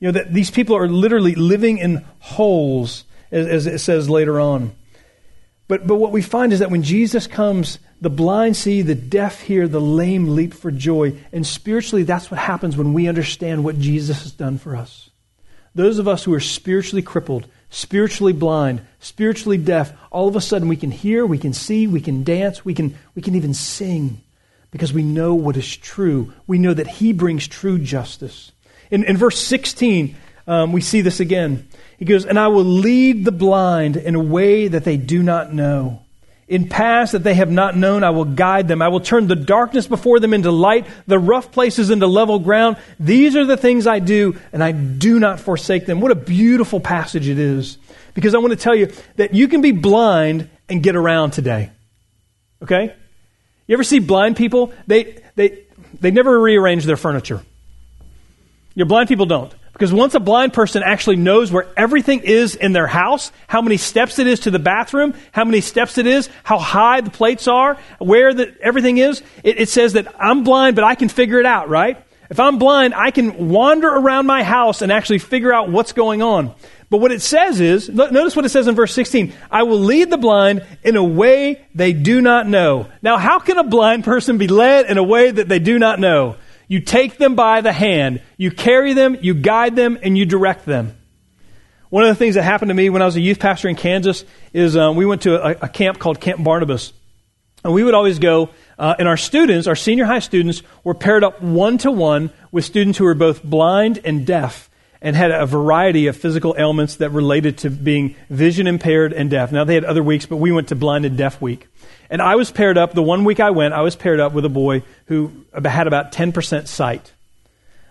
You 0.00 0.08
know, 0.08 0.12
that 0.12 0.34
these 0.34 0.50
people 0.50 0.76
are 0.76 0.88
literally 0.88 1.34
living 1.34 1.78
in 1.78 2.04
holes, 2.18 3.04
as, 3.30 3.46
as 3.46 3.66
it 3.66 3.78
says 3.78 4.10
later 4.10 4.40
on. 4.40 4.74
But, 5.68 5.86
but 5.86 5.96
what 5.96 6.12
we 6.12 6.22
find 6.22 6.52
is 6.52 6.58
that 6.58 6.70
when 6.70 6.82
Jesus 6.82 7.26
comes, 7.26 7.78
the 8.02 8.10
blind 8.10 8.56
see, 8.56 8.82
the 8.82 8.96
deaf 8.96 9.42
hear, 9.42 9.68
the 9.68 9.80
lame 9.80 10.34
leap 10.34 10.52
for 10.54 10.72
joy. 10.72 11.14
And 11.32 11.46
spiritually, 11.46 12.02
that's 12.02 12.32
what 12.32 12.40
happens 12.40 12.76
when 12.76 12.94
we 12.94 13.06
understand 13.06 13.62
what 13.62 13.78
Jesus 13.78 14.24
has 14.24 14.32
done 14.32 14.58
for 14.58 14.74
us. 14.74 15.10
Those 15.76 16.00
of 16.00 16.08
us 16.08 16.24
who 16.24 16.34
are 16.34 16.40
spiritually 16.40 17.02
crippled, 17.02 17.46
spiritually 17.70 18.32
blind, 18.32 18.82
spiritually 18.98 19.56
deaf, 19.56 19.92
all 20.10 20.26
of 20.26 20.34
a 20.34 20.40
sudden 20.40 20.66
we 20.66 20.76
can 20.76 20.90
hear, 20.90 21.24
we 21.24 21.38
can 21.38 21.52
see, 21.52 21.86
we 21.86 22.00
can 22.00 22.24
dance, 22.24 22.64
we 22.64 22.74
can, 22.74 22.98
we 23.14 23.22
can 23.22 23.36
even 23.36 23.54
sing 23.54 24.20
because 24.72 24.92
we 24.92 25.04
know 25.04 25.34
what 25.36 25.56
is 25.56 25.76
true. 25.76 26.32
We 26.48 26.58
know 26.58 26.74
that 26.74 26.88
He 26.88 27.12
brings 27.12 27.46
true 27.46 27.78
justice. 27.78 28.50
In, 28.90 29.04
in 29.04 29.16
verse 29.16 29.38
16, 29.38 30.16
um, 30.48 30.72
we 30.72 30.80
see 30.80 31.02
this 31.02 31.20
again. 31.20 31.68
He 31.98 32.04
goes, 32.04 32.26
And 32.26 32.36
I 32.36 32.48
will 32.48 32.64
lead 32.64 33.24
the 33.24 33.30
blind 33.30 33.96
in 33.96 34.16
a 34.16 34.20
way 34.20 34.66
that 34.66 34.82
they 34.82 34.96
do 34.96 35.22
not 35.22 35.54
know. 35.54 36.01
In 36.52 36.68
paths 36.68 37.12
that 37.12 37.24
they 37.24 37.32
have 37.32 37.50
not 37.50 37.78
known, 37.78 38.04
I 38.04 38.10
will 38.10 38.26
guide 38.26 38.68
them. 38.68 38.82
I 38.82 38.88
will 38.88 39.00
turn 39.00 39.26
the 39.26 39.34
darkness 39.34 39.86
before 39.86 40.20
them 40.20 40.34
into 40.34 40.50
light, 40.50 40.86
the 41.06 41.18
rough 41.18 41.50
places 41.50 41.88
into 41.88 42.06
level 42.06 42.40
ground. 42.40 42.76
These 43.00 43.36
are 43.36 43.46
the 43.46 43.56
things 43.56 43.86
I 43.86 44.00
do, 44.00 44.38
and 44.52 44.62
I 44.62 44.72
do 44.72 45.18
not 45.18 45.40
forsake 45.40 45.86
them. 45.86 46.02
What 46.02 46.12
a 46.12 46.14
beautiful 46.14 46.78
passage 46.78 47.26
it 47.26 47.38
is. 47.38 47.78
Because 48.12 48.34
I 48.34 48.38
want 48.38 48.50
to 48.50 48.58
tell 48.58 48.74
you 48.74 48.92
that 49.16 49.32
you 49.32 49.48
can 49.48 49.62
be 49.62 49.72
blind 49.72 50.50
and 50.68 50.82
get 50.82 50.94
around 50.94 51.30
today. 51.30 51.70
Okay? 52.62 52.94
You 53.66 53.72
ever 53.72 53.82
see 53.82 54.00
blind 54.00 54.36
people? 54.36 54.74
They, 54.86 55.22
they, 55.36 55.64
they 56.02 56.10
never 56.10 56.38
rearrange 56.38 56.84
their 56.84 56.98
furniture. 56.98 57.40
Your 58.74 58.84
blind 58.84 59.08
people 59.08 59.24
don't. 59.24 59.54
Because 59.82 59.92
once 59.92 60.14
a 60.14 60.20
blind 60.20 60.52
person 60.52 60.84
actually 60.84 61.16
knows 61.16 61.50
where 61.50 61.66
everything 61.76 62.20
is 62.20 62.54
in 62.54 62.72
their 62.72 62.86
house, 62.86 63.32
how 63.48 63.60
many 63.62 63.76
steps 63.76 64.20
it 64.20 64.28
is 64.28 64.38
to 64.38 64.52
the 64.52 64.60
bathroom, 64.60 65.12
how 65.32 65.44
many 65.44 65.60
steps 65.60 65.98
it 65.98 66.06
is, 66.06 66.28
how 66.44 66.56
high 66.56 67.00
the 67.00 67.10
plates 67.10 67.48
are, 67.48 67.76
where 67.98 68.32
the, 68.32 68.54
everything 68.62 68.98
is, 68.98 69.24
it, 69.42 69.60
it 69.60 69.68
says 69.68 69.94
that 69.94 70.14
I'm 70.20 70.44
blind, 70.44 70.76
but 70.76 70.84
I 70.84 70.94
can 70.94 71.08
figure 71.08 71.40
it 71.40 71.46
out, 71.46 71.68
right? 71.68 72.00
If 72.30 72.38
I'm 72.38 72.60
blind, 72.60 72.94
I 72.94 73.10
can 73.10 73.48
wander 73.48 73.88
around 73.88 74.26
my 74.26 74.44
house 74.44 74.82
and 74.82 74.92
actually 74.92 75.18
figure 75.18 75.52
out 75.52 75.68
what's 75.68 75.90
going 75.90 76.22
on. 76.22 76.54
But 76.88 76.98
what 76.98 77.10
it 77.10 77.20
says 77.20 77.60
is, 77.60 77.88
notice 77.88 78.36
what 78.36 78.44
it 78.44 78.50
says 78.50 78.68
in 78.68 78.76
verse 78.76 78.94
16 78.94 79.32
I 79.50 79.64
will 79.64 79.80
lead 79.80 80.10
the 80.10 80.16
blind 80.16 80.64
in 80.84 80.94
a 80.94 81.02
way 81.02 81.60
they 81.74 81.92
do 81.92 82.20
not 82.20 82.46
know. 82.46 82.86
Now, 83.02 83.18
how 83.18 83.40
can 83.40 83.58
a 83.58 83.64
blind 83.64 84.04
person 84.04 84.38
be 84.38 84.46
led 84.46 84.86
in 84.86 84.96
a 84.96 85.02
way 85.02 85.32
that 85.32 85.48
they 85.48 85.58
do 85.58 85.80
not 85.80 85.98
know? 85.98 86.36
You 86.72 86.80
take 86.80 87.18
them 87.18 87.34
by 87.34 87.60
the 87.60 87.70
hand, 87.70 88.22
you 88.38 88.50
carry 88.50 88.94
them, 88.94 89.18
you 89.20 89.34
guide 89.34 89.76
them, 89.76 89.98
and 90.02 90.16
you 90.16 90.24
direct 90.24 90.64
them. 90.64 90.96
One 91.90 92.02
of 92.02 92.08
the 92.08 92.14
things 92.14 92.36
that 92.36 92.44
happened 92.44 92.70
to 92.70 92.74
me 92.74 92.88
when 92.88 93.02
I 93.02 93.04
was 93.04 93.14
a 93.14 93.20
youth 93.20 93.38
pastor 93.38 93.68
in 93.68 93.76
Kansas 93.76 94.24
is 94.54 94.74
um, 94.74 94.96
we 94.96 95.04
went 95.04 95.20
to 95.24 95.34
a, 95.34 95.66
a, 95.66 95.68
camp 95.68 95.98
called 95.98 96.18
Camp 96.18 96.42
Barnabas. 96.42 96.94
And 97.62 97.74
we 97.74 97.84
would 97.84 97.92
always 97.92 98.18
go, 98.18 98.48
uh, 98.78 98.94
and 98.98 99.06
our 99.06 99.18
students, 99.18 99.66
our 99.66 99.76
senior 99.76 100.06
high 100.06 100.20
students, 100.20 100.62
were 100.82 100.94
paired 100.94 101.22
up 101.24 101.42
one 101.42 101.76
to 101.76 101.90
one 101.90 102.30
with 102.52 102.64
students 102.64 102.96
who 102.96 103.04
were 103.04 103.12
both 103.12 103.42
blind 103.44 104.00
and 104.02 104.26
deaf 104.26 104.70
and 105.02 105.14
had 105.14 105.30
a 105.30 105.44
variety 105.44 106.06
of 106.06 106.16
physical 106.16 106.54
ailments 106.56 106.96
that 106.96 107.10
related 107.10 107.58
to 107.58 107.68
being 107.68 108.16
vision 108.30 108.66
impaired 108.66 109.12
and 109.12 109.28
deaf. 109.28 109.52
Now, 109.52 109.64
they 109.64 109.74
had 109.74 109.84
other 109.84 110.02
weeks, 110.02 110.24
but 110.24 110.36
we 110.36 110.52
went 110.52 110.68
to 110.68 110.74
blind 110.74 111.04
and 111.04 111.18
deaf 111.18 111.38
week. 111.38 111.68
And 112.12 112.20
I 112.20 112.36
was 112.36 112.50
paired 112.50 112.76
up, 112.76 112.92
the 112.92 113.02
one 113.02 113.24
week 113.24 113.40
I 113.40 113.52
went, 113.52 113.72
I 113.72 113.80
was 113.80 113.96
paired 113.96 114.20
up 114.20 114.34
with 114.34 114.44
a 114.44 114.50
boy 114.50 114.82
who 115.06 115.32
had 115.54 115.86
about 115.86 116.12
10% 116.12 116.68
sight. 116.68 117.10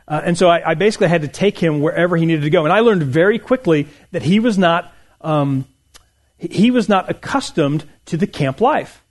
Uh, 0.08 0.22
and 0.24 0.38
so 0.38 0.48
I, 0.48 0.72
I, 0.72 0.74
basically 0.76 1.08
had 1.08 1.24
to 1.24 1.28
take 1.28 1.58
him 1.58 1.82
wherever 1.82 2.16
he 2.16 2.28
needed 2.28 2.44
to 2.44 2.52
go. 2.52 2.64
And 2.64 2.72
I 2.72 2.82
learned 2.82 3.02
very 3.02 3.40
quickly 3.40 3.88
that 4.12 4.22
he 4.22 4.40
was 4.40 4.60
not, 4.60 4.94
um, 5.22 5.66
he 6.38 6.70
was 6.70 6.88
not 6.88 7.10
accustomed 7.10 7.84
to 8.06 8.18
the 8.18 8.28
camp 8.28 8.62
life. 8.62 9.04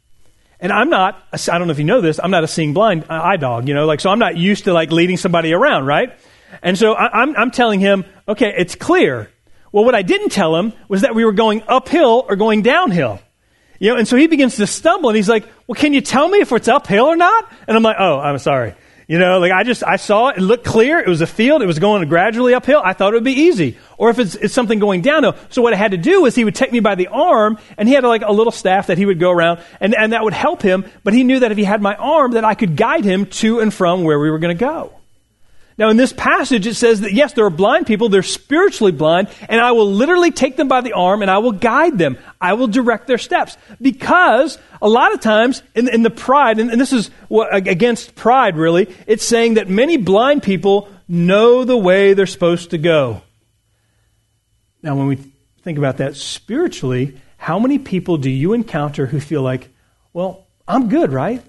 And 0.60 0.70
I'm 0.70 0.90
not, 0.90 1.20
I 1.32 1.58
don't 1.58 1.66
know 1.66 1.72
if 1.72 1.80
you 1.80 1.84
know 1.84 2.00
this, 2.00 2.20
I'm 2.22 2.30
not 2.30 2.44
a 2.44 2.48
seeing 2.48 2.72
blind 2.72 3.06
eye 3.10 3.36
dog, 3.36 3.66
you 3.66 3.74
know, 3.74 3.86
like, 3.86 3.98
so 3.98 4.10
I'm 4.10 4.20
not 4.20 4.36
used 4.36 4.64
to 4.64 4.72
like 4.72 4.92
leading 4.92 5.16
somebody 5.16 5.52
around, 5.52 5.86
right? 5.86 6.16
And 6.62 6.78
so 6.78 6.92
I, 6.92 7.22
I'm, 7.22 7.36
I'm 7.36 7.50
telling 7.50 7.80
him, 7.80 8.04
okay, 8.28 8.54
it's 8.56 8.76
clear. 8.76 9.28
Well, 9.72 9.84
what 9.84 9.96
I 9.96 10.02
didn't 10.02 10.30
tell 10.30 10.54
him 10.54 10.72
was 10.86 11.00
that 11.00 11.16
we 11.16 11.24
were 11.24 11.32
going 11.32 11.64
uphill 11.66 12.24
or 12.28 12.36
going 12.36 12.62
downhill. 12.62 13.18
You 13.80 13.88
know, 13.88 13.96
and 13.96 14.06
so 14.06 14.16
he 14.16 14.26
begins 14.26 14.56
to 14.56 14.66
stumble 14.66 15.08
and 15.08 15.16
he's 15.16 15.28
like, 15.28 15.48
well, 15.66 15.74
can 15.74 15.94
you 15.94 16.02
tell 16.02 16.28
me 16.28 16.38
if 16.38 16.52
it's 16.52 16.68
uphill 16.68 17.06
or 17.06 17.16
not? 17.16 17.50
And 17.66 17.76
I'm 17.76 17.82
like, 17.82 17.96
oh, 17.98 18.20
I'm 18.20 18.38
sorry. 18.38 18.74
You 19.08 19.18
know, 19.18 19.38
like 19.38 19.52
I 19.52 19.64
just, 19.64 19.82
I 19.82 19.96
saw 19.96 20.28
it, 20.28 20.36
it 20.36 20.42
looked 20.42 20.66
clear. 20.66 20.98
It 21.00 21.08
was 21.08 21.22
a 21.22 21.26
field. 21.26 21.62
It 21.62 21.66
was 21.66 21.78
going 21.78 22.06
gradually 22.06 22.52
uphill. 22.52 22.82
I 22.84 22.92
thought 22.92 23.14
it 23.14 23.16
would 23.16 23.24
be 23.24 23.32
easy. 23.32 23.78
Or 23.96 24.10
if 24.10 24.18
it's, 24.18 24.34
it's 24.34 24.52
something 24.52 24.78
going 24.78 25.00
downhill. 25.00 25.34
So 25.48 25.62
what 25.62 25.72
I 25.72 25.76
had 25.76 25.92
to 25.92 25.96
do 25.96 26.22
was 26.22 26.34
he 26.34 26.44
would 26.44 26.54
take 26.54 26.70
me 26.72 26.80
by 26.80 26.94
the 26.94 27.08
arm 27.08 27.58
and 27.78 27.88
he 27.88 27.94
had 27.94 28.04
like 28.04 28.22
a 28.22 28.32
little 28.32 28.52
staff 28.52 28.88
that 28.88 28.98
he 28.98 29.06
would 29.06 29.18
go 29.18 29.30
around 29.30 29.60
and, 29.80 29.94
and 29.94 30.12
that 30.12 30.22
would 30.24 30.34
help 30.34 30.60
him. 30.60 30.84
But 31.02 31.14
he 31.14 31.24
knew 31.24 31.40
that 31.40 31.50
if 31.50 31.56
he 31.56 31.64
had 31.64 31.80
my 31.80 31.94
arm 31.96 32.32
that 32.32 32.44
I 32.44 32.54
could 32.54 32.76
guide 32.76 33.04
him 33.04 33.26
to 33.26 33.60
and 33.60 33.72
from 33.72 34.04
where 34.04 34.20
we 34.20 34.30
were 34.30 34.38
going 34.38 34.56
to 34.56 34.64
go. 34.64 34.99
Now, 35.80 35.88
in 35.88 35.96
this 35.96 36.12
passage, 36.12 36.66
it 36.66 36.74
says 36.74 37.00
that 37.00 37.14
yes, 37.14 37.32
there 37.32 37.46
are 37.46 37.50
blind 37.50 37.86
people, 37.86 38.10
they're 38.10 38.22
spiritually 38.22 38.92
blind, 38.92 39.28
and 39.48 39.62
I 39.62 39.72
will 39.72 39.90
literally 39.90 40.30
take 40.30 40.58
them 40.58 40.68
by 40.68 40.82
the 40.82 40.92
arm 40.92 41.22
and 41.22 41.30
I 41.30 41.38
will 41.38 41.52
guide 41.52 41.96
them. 41.96 42.18
I 42.38 42.52
will 42.52 42.66
direct 42.66 43.06
their 43.06 43.16
steps. 43.16 43.56
Because 43.80 44.58
a 44.82 44.88
lot 44.90 45.14
of 45.14 45.22
times, 45.22 45.62
in, 45.74 45.88
in 45.88 46.02
the 46.02 46.10
pride, 46.10 46.58
and, 46.58 46.70
and 46.70 46.78
this 46.78 46.92
is 46.92 47.08
what, 47.28 47.56
against 47.56 48.14
pride 48.14 48.58
really, 48.58 48.94
it's 49.06 49.24
saying 49.24 49.54
that 49.54 49.70
many 49.70 49.96
blind 49.96 50.42
people 50.42 50.86
know 51.08 51.64
the 51.64 51.78
way 51.78 52.12
they're 52.12 52.26
supposed 52.26 52.72
to 52.72 52.78
go. 52.78 53.22
Now, 54.82 54.96
when 54.96 55.06
we 55.06 55.16
think 55.62 55.78
about 55.78 55.96
that 55.96 56.14
spiritually, 56.14 57.18
how 57.38 57.58
many 57.58 57.78
people 57.78 58.18
do 58.18 58.28
you 58.28 58.52
encounter 58.52 59.06
who 59.06 59.18
feel 59.18 59.40
like, 59.40 59.70
well, 60.12 60.46
I'm 60.68 60.90
good, 60.90 61.10
right? 61.10 61.42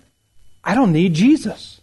I 0.64 0.74
don't 0.74 0.94
need 0.94 1.16
Jesus. 1.16 1.81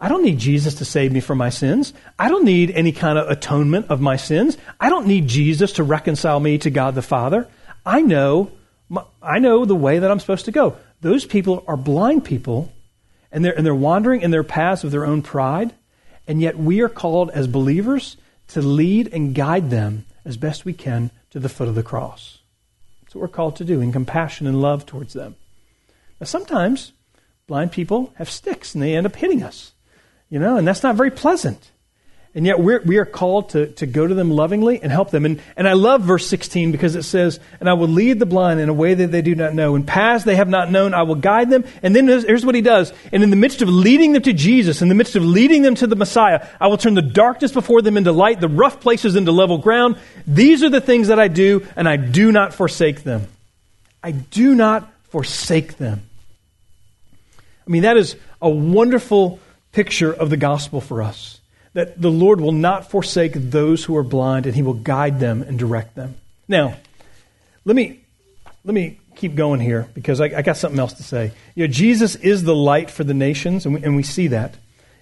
I 0.00 0.08
don't 0.08 0.22
need 0.24 0.38
Jesus 0.38 0.76
to 0.76 0.86
save 0.86 1.12
me 1.12 1.20
from 1.20 1.36
my 1.36 1.50
sins. 1.50 1.92
I 2.18 2.28
don't 2.28 2.44
need 2.44 2.70
any 2.70 2.90
kind 2.90 3.18
of 3.18 3.28
atonement 3.28 3.90
of 3.90 4.00
my 4.00 4.16
sins. 4.16 4.56
I 4.80 4.88
don't 4.88 5.06
need 5.06 5.28
Jesus 5.28 5.72
to 5.74 5.84
reconcile 5.84 6.40
me 6.40 6.56
to 6.58 6.70
God 6.70 6.94
the 6.94 7.02
Father. 7.02 7.46
I 7.84 8.00
know, 8.00 8.50
I 9.22 9.38
know 9.40 9.66
the 9.66 9.74
way 9.74 9.98
that 9.98 10.10
I'm 10.10 10.18
supposed 10.18 10.46
to 10.46 10.52
go. 10.52 10.76
Those 11.02 11.26
people 11.26 11.64
are 11.66 11.76
blind 11.76 12.24
people, 12.24 12.72
and 13.30 13.44
they're, 13.44 13.54
and 13.54 13.64
they're 13.64 13.74
wandering 13.74 14.22
in 14.22 14.30
their 14.30 14.42
paths 14.42 14.84
of 14.84 14.90
their 14.90 15.04
own 15.04 15.20
pride, 15.20 15.74
and 16.26 16.40
yet 16.40 16.58
we 16.58 16.80
are 16.80 16.88
called 16.88 17.30
as 17.30 17.46
believers 17.46 18.16
to 18.48 18.62
lead 18.62 19.12
and 19.12 19.34
guide 19.34 19.68
them 19.68 20.06
as 20.24 20.38
best 20.38 20.64
we 20.64 20.72
can 20.72 21.10
to 21.30 21.38
the 21.38 21.48
foot 21.48 21.68
of 21.68 21.74
the 21.74 21.82
cross. 21.82 22.38
That's 23.02 23.14
what 23.14 23.22
we're 23.22 23.28
called 23.28 23.56
to 23.56 23.64
do 23.64 23.80
in 23.82 23.92
compassion 23.92 24.46
and 24.46 24.62
love 24.62 24.86
towards 24.86 25.12
them. 25.12 25.36
Now, 26.20 26.24
sometimes 26.24 26.92
blind 27.46 27.72
people 27.72 28.12
have 28.16 28.30
sticks 28.30 28.74
and 28.74 28.82
they 28.82 28.94
end 28.94 29.06
up 29.06 29.16
hitting 29.16 29.42
us. 29.42 29.72
You 30.30 30.38
know, 30.38 30.56
and 30.56 30.66
that's 30.66 30.82
not 30.82 30.94
very 30.94 31.10
pleasant. 31.10 31.70
And 32.32 32.46
yet 32.46 32.60
we're, 32.60 32.80
we 32.82 32.98
are 32.98 33.04
called 33.04 33.50
to, 33.50 33.66
to 33.72 33.86
go 33.86 34.06
to 34.06 34.14
them 34.14 34.30
lovingly 34.30 34.80
and 34.80 34.92
help 34.92 35.10
them. 35.10 35.24
And, 35.24 35.42
and 35.56 35.68
I 35.68 35.72
love 35.72 36.02
verse 36.02 36.28
16 36.28 36.70
because 36.70 36.94
it 36.94 37.02
says, 37.02 37.40
And 37.58 37.68
I 37.68 37.72
will 37.72 37.88
lead 37.88 38.20
the 38.20 38.26
blind 38.26 38.60
in 38.60 38.68
a 38.68 38.72
way 38.72 38.94
that 38.94 39.08
they 39.10 39.20
do 39.20 39.34
not 39.34 39.52
know. 39.52 39.74
In 39.74 39.84
paths 39.84 40.24
they 40.24 40.36
have 40.36 40.48
not 40.48 40.70
known, 40.70 40.94
I 40.94 41.02
will 41.02 41.16
guide 41.16 41.50
them. 41.50 41.64
And 41.82 41.94
then 41.94 42.06
here's, 42.06 42.46
what 42.46 42.54
he 42.54 42.60
does. 42.60 42.92
And 43.10 43.24
in 43.24 43.30
the 43.30 43.36
midst 43.36 43.62
of 43.62 43.68
leading 43.68 44.12
them 44.12 44.22
to 44.22 44.32
Jesus, 44.32 44.80
in 44.80 44.88
the 44.88 44.94
midst 44.94 45.16
of 45.16 45.24
leading 45.24 45.62
them 45.62 45.74
to 45.74 45.88
the 45.88 45.96
Messiah, 45.96 46.46
I 46.60 46.68
will 46.68 46.78
turn 46.78 46.94
the 46.94 47.02
darkness 47.02 47.50
before 47.50 47.82
them 47.82 47.96
into 47.96 48.12
light, 48.12 48.40
the 48.40 48.48
rough 48.48 48.80
places 48.80 49.16
into 49.16 49.32
level 49.32 49.58
ground. 49.58 49.98
These 50.24 50.62
are 50.62 50.70
the 50.70 50.80
things 50.80 51.08
that 51.08 51.18
I 51.18 51.26
do, 51.26 51.66
and 51.74 51.88
I 51.88 51.96
do 51.96 52.30
not 52.30 52.54
forsake 52.54 53.02
them. 53.02 53.26
I 54.04 54.12
do 54.12 54.54
not 54.54 54.88
forsake 55.08 55.78
them. 55.78 56.02
I 57.66 57.70
mean, 57.70 57.82
that 57.82 57.96
is 57.96 58.14
a 58.40 58.48
wonderful 58.48 59.40
picture 59.72 60.12
of 60.12 60.30
the 60.30 60.36
gospel 60.36 60.80
for 60.80 61.02
us 61.02 61.40
that 61.72 62.00
the 62.00 62.10
Lord 62.10 62.40
will 62.40 62.52
not 62.52 62.90
forsake 62.90 63.32
those 63.34 63.84
who 63.84 63.96
are 63.96 64.02
blind 64.02 64.46
and 64.46 64.54
he 64.54 64.62
will 64.62 64.74
guide 64.74 65.20
them 65.20 65.42
and 65.42 65.58
direct 65.58 65.94
them. 65.94 66.16
Now, 66.48 66.76
let 67.64 67.76
me 67.76 68.00
let 68.64 68.74
me 68.74 68.98
keep 69.14 69.34
going 69.34 69.60
here 69.60 69.88
because 69.94 70.20
I, 70.20 70.26
I, 70.26 70.42
got 70.42 70.56
something 70.56 70.78
else 70.78 70.94
to 70.94 71.02
say. 71.02 71.32
You 71.54 71.66
know, 71.66 71.72
Jesus 71.72 72.16
is 72.16 72.42
the 72.42 72.54
light 72.54 72.90
for 72.90 73.04
the 73.04 73.14
nations, 73.14 73.64
and 73.64 73.74
we, 73.74 73.82
and 73.82 73.96
we 73.96 74.02
see 74.02 74.28
that. 74.28 74.54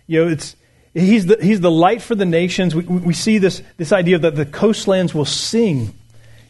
You 0.07 0.25
know, 0.25 0.31
it's 0.31 0.57
he's 0.95 1.27
the 1.27 1.39
he's 1.41 1.61
the 1.61 1.71
light 1.71 2.03
for 2.03 2.15
the 2.15 2.27
nations. 2.27 2.75
We, 2.75 2.83
we 2.85 3.15
see 3.15 3.39
this 3.39 3.63
this 3.77 3.93
idea 3.93 4.19
that 4.19 4.37
the 4.37 4.47
coastlands 4.47 5.15
will 5.15 5.25
sing. 5.25 5.95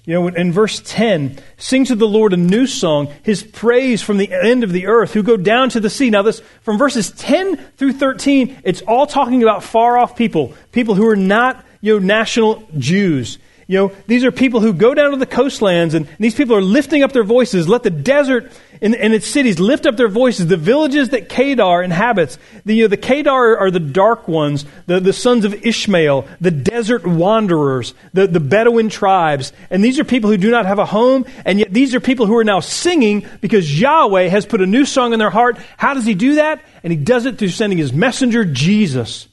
You 0.09 0.14
know, 0.14 0.29
in 0.29 0.53
verse 0.53 0.81
10, 0.87 1.38
sing 1.59 1.85
to 1.85 1.94
the 1.94 2.09
Lord 2.09 2.33
a 2.33 2.38
new 2.38 2.66
song, 2.66 3.12
his 3.25 3.42
praise 3.42 4.01
from 4.01 4.16
the 4.16 4.33
end 4.33 4.64
of 4.64 4.73
the 4.73 4.87
earth, 4.87 5.12
who 5.12 5.23
go 5.23 5.37
down 5.37 5.68
to 5.68 5.81
the 5.81 5.90
sea. 5.90 6.09
Now, 6.09 6.23
this, 6.23 6.40
from 6.62 6.79
verses 6.79 7.11
10 7.11 7.59
through 7.77 7.92
13, 7.92 8.62
it's 8.64 8.81
all 8.81 9.07
talking 9.07 9.42
about 9.42 9.62
far 9.62 9.99
off 9.99 10.16
people, 10.16 10.55
people 10.73 10.94
who 10.94 11.07
are 11.11 11.14
not, 11.14 11.62
you 11.83 12.01
know, 12.01 12.07
national 12.07 12.66
Jews. 12.79 13.38
You 13.70 13.76
know, 13.76 13.92
these 14.07 14.24
are 14.24 14.33
people 14.33 14.61
who 14.61 14.72
go 14.72 14.94
down 14.94 15.11
to 15.11 15.18
the 15.18 15.26
coastlands, 15.26 15.92
and, 15.92 16.09
these 16.18 16.35
people 16.35 16.57
are 16.57 16.62
lifting 16.62 17.02
up 17.02 17.12
their 17.12 17.22
voices. 17.22 17.68
Let 17.68 17.83
the 17.83 17.90
desert 17.90 18.50
and, 18.81 18.94
and, 18.94 19.12
its 19.12 19.26
cities 19.26 19.61
lift 19.61 19.85
up 19.85 19.98
their 19.98 20.09
voices. 20.09 20.46
The 20.46 20.57
villages 20.57 21.11
that 21.11 21.28
Kedar 21.28 21.83
inhabits, 21.83 22.38
the, 22.64 22.74
you 22.74 22.85
know, 22.85 22.88
the 22.88 22.96
Kedar 22.96 23.59
are 23.59 23.70
the 23.70 23.78
dark 23.78 24.26
ones, 24.26 24.64
the, 24.87 25.00
the 25.00 25.12
sons 25.12 25.44
of 25.44 25.52
Ishmael, 25.66 26.26
the 26.40 26.50
desert 26.50 27.07
wanderers, 27.07 27.92
the, 28.14 28.26
the 28.26 28.40
Bedouin 28.40 28.88
tribes. 28.88 29.52
And 29.68 29.85
these 29.85 29.98
are 29.98 30.04
people 30.04 30.31
who 30.31 30.38
do 30.38 30.50
not 30.50 30.64
have 30.64 30.78
a 30.78 30.87
home, 30.87 31.26
and 31.44 31.59
yet 31.59 31.70
these 31.70 31.94
are 31.94 32.00
people 32.00 32.24
who 32.24 32.38
are 32.38 32.44
now 32.44 32.61
singing 32.61 33.26
because 33.42 33.78
Yahweh 33.78 34.28
has 34.28 34.46
put 34.46 34.62
a 34.62 34.66
new 34.66 34.87
song 34.87 35.12
in 35.12 35.18
their 35.18 35.28
heart. 35.28 35.59
How 35.76 35.92
does 35.92 36.07
he 36.07 36.14
do 36.14 36.37
that? 36.37 36.64
And 36.83 36.90
he 36.90 36.96
does 36.96 37.26
it 37.26 37.37
through 37.37 37.48
sending 37.48 37.78
his 37.78 37.92
messenger, 37.92 38.46
Jesus. 38.46 39.28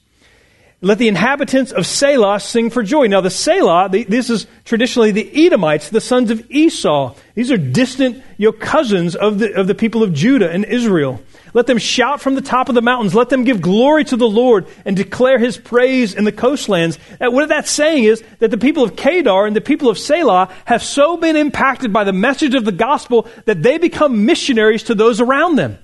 Let 0.82 0.98
the 0.98 1.08
inhabitants 1.08 1.72
of 1.72 1.84
Sela 1.84 2.40
sing 2.40 2.68
for 2.68 2.82
joy. 2.82 3.06
Now, 3.06 3.22
the 3.22 3.30
Sela, 3.30 3.90
this 4.06 4.28
is 4.28 4.46
traditionally 4.66 5.10
the 5.10 5.46
Edomites, 5.46 5.88
the 5.88 6.02
sons 6.02 6.30
of 6.30 6.50
Esau. 6.50 7.14
These 7.34 7.50
are 7.50 7.56
distant 7.56 8.22
cousins 8.60 9.16
of 9.16 9.38
the, 9.38 9.54
of 9.54 9.68
the 9.68 9.74
people 9.74 10.02
of 10.02 10.12
Judah 10.12 10.50
and 10.50 10.66
Israel. 10.66 11.22
Let 11.54 11.66
them 11.66 11.78
shout 11.78 12.20
from 12.20 12.34
the 12.34 12.42
top 12.42 12.68
of 12.68 12.74
the 12.74 12.82
mountains. 12.82 13.14
Let 13.14 13.30
them 13.30 13.44
give 13.44 13.62
glory 13.62 14.04
to 14.04 14.16
the 14.18 14.28
Lord 14.28 14.66
and 14.84 14.94
declare 14.94 15.38
his 15.38 15.56
praise 15.56 16.12
in 16.12 16.24
the 16.24 16.32
coastlands. 16.32 16.98
what 17.18 17.48
that's 17.48 17.70
saying 17.70 18.04
is 18.04 18.22
that 18.40 18.50
the 18.50 18.58
people 18.58 18.84
of 18.84 18.96
Kedar 18.96 19.46
and 19.46 19.56
the 19.56 19.62
people 19.62 19.88
of 19.88 19.96
Sela 19.96 20.50
have 20.66 20.82
so 20.82 21.16
been 21.16 21.36
impacted 21.36 21.90
by 21.90 22.04
the 22.04 22.12
message 22.12 22.54
of 22.54 22.66
the 22.66 22.72
gospel 22.72 23.26
that 23.46 23.62
they 23.62 23.78
become 23.78 24.26
missionaries 24.26 24.82
to 24.82 24.94
those 24.94 25.22
around 25.22 25.56
them. 25.56 25.78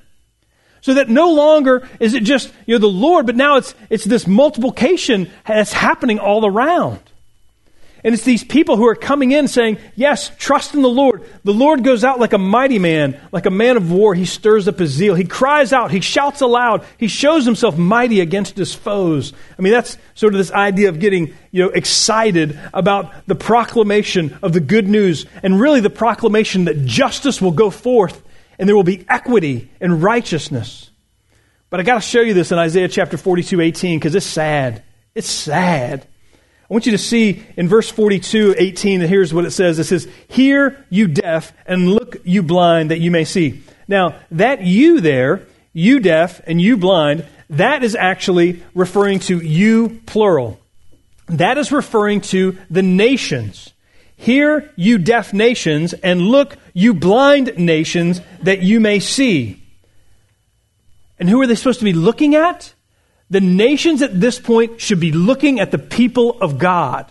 So 0.83 0.95
that 0.95 1.09
no 1.09 1.33
longer 1.33 1.89
is 2.01 2.13
it 2.13 2.25
just, 2.25 2.53
you 2.67 2.75
know, 2.75 2.81
the 2.81 2.89
Lord, 2.89 3.25
but 3.25 3.37
now 3.37 3.57
it's, 3.57 3.75
it's 3.89 4.05
this 4.05 4.27
multiplication 4.27 5.31
that's 5.47 5.73
happening 5.73 6.19
all 6.19 6.45
around. 6.45 6.99
And 8.05 8.15
it's 8.15 8.25
these 8.25 8.43
people 8.43 8.77
who 8.77 8.89
are 8.89 8.97
coming 8.97 9.31
in 9.31 9.47
saying, 9.47 9.79
Yes, 9.95 10.33
trust 10.37 10.75
in 10.75 10.83
the 10.83 10.89
Lord. 10.89 11.23
The 11.45 11.53
Lord 11.53 11.85
goes 11.85 12.03
out 12.03 12.19
like 12.19 12.33
a 12.33 12.39
mighty 12.39 12.81
man, 12.81 13.21
like 13.31 13.47
a 13.47 13.51
man 13.51 13.77
of 13.77 13.93
war. 13.93 14.13
He 14.13 14.25
stirs 14.25 14.67
up 14.67 14.81
his 14.81 14.91
zeal. 14.91 15.15
He 15.15 15.25
cries 15.25 15.73
out. 15.73 15.93
He 15.93 16.01
shouts 16.01 16.41
aloud. 16.41 16.85
He 16.99 17.07
shows 17.07 17.45
himself 17.45 17.79
mighty 17.79 18.19
against 18.19 18.57
his 18.57 18.75
foes. 18.75 19.33
I 19.57 19.63
mean, 19.63 19.73
that's 19.73 19.97
sort 20.17 20.35
of 20.35 20.39
this 20.39 20.51
idea 20.51 20.89
of 20.89 20.99
getting, 20.99 21.33
you 21.53 21.63
know, 21.63 21.71
excited 21.71 22.59
about 22.75 23.13
the 23.29 23.37
proclamation 23.37 24.37
of 24.43 24.53
the 24.53 24.61
good 24.61 24.89
news 24.89 25.27
and 25.45 25.61
really 25.61 25.81
the 25.81 25.91
proclamation 25.91 26.65
that 26.65 26.85
justice 26.85 27.41
will 27.41 27.53
go 27.53 27.71
forth 27.71 28.21
and 28.63 28.69
there 28.69 28.77
will 28.77 28.85
be 28.85 29.05
equity 29.09 29.69
and 29.81 30.05
righteousness. 30.05 30.89
But 31.69 31.81
I 31.81 31.83
got 31.83 31.97
to 31.97 32.01
show 32.01 32.21
you 32.21 32.33
this 32.33 32.53
in 32.53 32.59
Isaiah 32.61 32.87
chapter 32.87 33.17
42, 33.17 33.61
18, 33.61 33.99
because 33.99 34.15
it's 34.15 34.25
sad. 34.25 34.85
It's 35.17 35.29
sad. 35.29 36.07
I 36.71 36.73
want 36.73 36.87
you 36.87 36.93
to 36.93 36.99
see 36.99 37.45
in 37.57 37.67
verse 37.67 37.91
42, 37.91 38.55
18, 38.57 39.01
and 39.01 39.11
here's 39.11 39.35
what 39.35 39.47
it 39.47 39.51
says. 39.51 39.81
It 39.81 39.85
says, 39.87 40.07
Hear, 40.29 40.87
you 40.91 41.09
deaf, 41.09 41.53
and 41.67 41.93
look, 41.93 42.19
you 42.23 42.45
blind, 42.45 42.93
that 42.93 43.01
you 43.01 43.11
may 43.11 43.25
see. 43.25 43.65
Now, 43.89 44.15
that 44.31 44.63
you 44.63 45.01
there, 45.01 45.45
you 45.73 45.99
deaf 45.99 46.41
and 46.47 46.61
you 46.61 46.77
blind, 46.77 47.27
that 47.51 47.83
is 47.83 47.97
actually 47.97 48.63
referring 48.77 49.19
to 49.21 49.39
you 49.39 50.01
plural. 50.07 50.61
That 51.27 51.59
is 51.59 51.73
referring 51.73 52.21
to 52.21 52.57
the 52.71 52.83
nations. 52.83 53.72
Hear, 54.23 54.71
you 54.77 54.99
deaf 54.99 55.33
nations, 55.33 55.95
and 55.95 56.21
look, 56.23 56.57
you 56.75 56.95
blind 56.95 57.59
nations, 57.59 58.21
that 58.45 58.63
you 58.63 58.79
may 58.79 59.01
see. 59.01 59.61
And 61.19 61.29
who 61.29 61.43
are 61.43 61.47
they 61.49 61.57
supposed 61.57 61.81
to 61.81 61.85
be 61.85 61.93
looking 61.93 62.37
at? 62.37 62.73
The 63.31 63.41
nations 63.41 64.01
at 64.01 64.21
this 64.21 64.39
point 64.39 64.81
should 64.81 65.01
be 65.01 65.11
looking 65.11 65.59
at 65.59 65.73
the 65.73 65.79
people 65.79 66.41
of 66.41 66.57
God. 66.57 67.11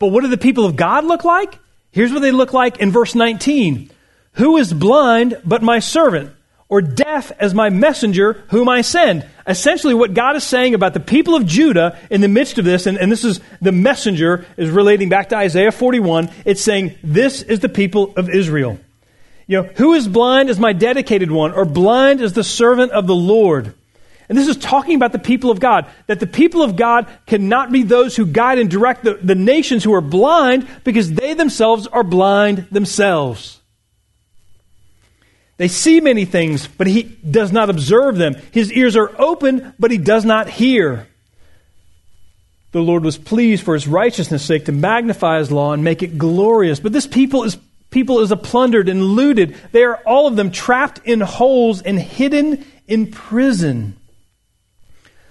But 0.00 0.08
what 0.08 0.22
do 0.22 0.26
the 0.26 0.36
people 0.36 0.64
of 0.64 0.74
God 0.74 1.04
look 1.04 1.22
like? 1.22 1.60
Here's 1.92 2.12
what 2.12 2.22
they 2.22 2.32
look 2.32 2.52
like 2.52 2.80
in 2.80 2.90
verse 2.90 3.14
19 3.14 3.88
Who 4.32 4.56
is 4.56 4.72
blind 4.72 5.40
but 5.44 5.62
my 5.62 5.78
servant? 5.78 6.32
Or 6.72 6.80
death 6.80 7.32
as 7.38 7.52
my 7.52 7.68
messenger 7.68 8.42
whom 8.48 8.66
I 8.66 8.80
send. 8.80 9.28
Essentially, 9.46 9.92
what 9.92 10.14
God 10.14 10.36
is 10.36 10.42
saying 10.42 10.74
about 10.74 10.94
the 10.94 11.00
people 11.00 11.34
of 11.34 11.44
Judah 11.44 11.98
in 12.10 12.22
the 12.22 12.28
midst 12.28 12.56
of 12.56 12.64
this, 12.64 12.86
and, 12.86 12.96
and 12.96 13.12
this 13.12 13.24
is 13.24 13.40
the 13.60 13.72
messenger, 13.72 14.46
is 14.56 14.70
relating 14.70 15.10
back 15.10 15.28
to 15.28 15.36
Isaiah 15.36 15.70
41. 15.70 16.30
It's 16.46 16.62
saying, 16.62 16.94
This 17.04 17.42
is 17.42 17.60
the 17.60 17.68
people 17.68 18.14
of 18.16 18.30
Israel. 18.30 18.78
You 19.46 19.60
know, 19.60 19.68
who 19.74 19.92
is 19.92 20.08
blind 20.08 20.48
as 20.48 20.58
my 20.58 20.72
dedicated 20.72 21.30
one, 21.30 21.52
or 21.52 21.66
blind 21.66 22.22
as 22.22 22.32
the 22.32 22.42
servant 22.42 22.92
of 22.92 23.06
the 23.06 23.14
Lord? 23.14 23.74
And 24.30 24.38
this 24.38 24.48
is 24.48 24.56
talking 24.56 24.96
about 24.96 25.12
the 25.12 25.18
people 25.18 25.50
of 25.50 25.60
God, 25.60 25.84
that 26.06 26.20
the 26.20 26.26
people 26.26 26.62
of 26.62 26.76
God 26.76 27.06
cannot 27.26 27.70
be 27.70 27.82
those 27.82 28.16
who 28.16 28.24
guide 28.24 28.58
and 28.58 28.70
direct 28.70 29.04
the, 29.04 29.18
the 29.22 29.34
nations 29.34 29.84
who 29.84 29.92
are 29.92 30.00
blind 30.00 30.66
because 30.84 31.12
they 31.12 31.34
themselves 31.34 31.86
are 31.86 32.02
blind 32.02 32.68
themselves. 32.70 33.58
They 35.62 35.68
see 35.68 36.00
many 36.00 36.24
things, 36.24 36.66
but 36.66 36.88
he 36.88 37.04
does 37.04 37.52
not 37.52 37.70
observe 37.70 38.16
them. 38.16 38.34
His 38.50 38.72
ears 38.72 38.96
are 38.96 39.12
open, 39.16 39.72
but 39.78 39.92
he 39.92 39.96
does 39.96 40.24
not 40.24 40.48
hear. 40.48 41.06
The 42.72 42.80
Lord 42.80 43.04
was 43.04 43.16
pleased 43.16 43.62
for 43.62 43.74
his 43.74 43.86
righteousness' 43.86 44.44
sake 44.44 44.64
to 44.64 44.72
magnify 44.72 45.38
his 45.38 45.52
law 45.52 45.72
and 45.72 45.84
make 45.84 46.02
it 46.02 46.18
glorious. 46.18 46.80
But 46.80 46.92
this 46.92 47.06
people 47.06 47.44
is 47.44 47.56
people 47.90 48.18
is 48.22 48.32
a 48.32 48.36
plundered 48.36 48.88
and 48.88 49.04
looted. 49.04 49.56
They 49.70 49.84
are 49.84 50.02
all 50.04 50.26
of 50.26 50.34
them 50.34 50.50
trapped 50.50 50.98
in 51.04 51.20
holes 51.20 51.80
and 51.80 51.96
hidden 51.96 52.66
in 52.88 53.12
prison. 53.12 53.96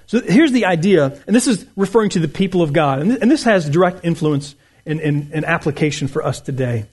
So 0.07 0.21
here's 0.21 0.53
the 0.53 0.63
idea, 0.63 1.21
and 1.27 1.35
this 1.35 1.47
is 1.47 1.65
referring 1.75 2.11
to 2.11 2.19
the 2.19 2.29
people 2.29 2.61
of 2.61 2.71
God, 2.71 3.01
and 3.01 3.29
this 3.29 3.43
has 3.43 3.69
direct 3.69 4.05
influence 4.05 4.55
and, 4.85 5.01
and, 5.01 5.33
and 5.33 5.43
application 5.43 6.07
for 6.07 6.25
us 6.25 6.39
today. 6.39 6.85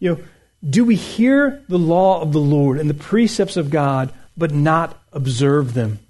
You 0.00 0.16
know, 0.16 0.24
do 0.68 0.84
we 0.84 0.96
hear 0.96 1.62
the 1.68 1.78
law 1.78 2.20
of 2.20 2.32
the 2.32 2.40
Lord 2.40 2.78
and 2.78 2.90
the 2.90 2.94
precepts 2.94 3.56
of 3.56 3.70
God, 3.70 4.12
but 4.36 4.52
not 4.52 5.00
observe 5.12 5.74
them? 5.74 6.00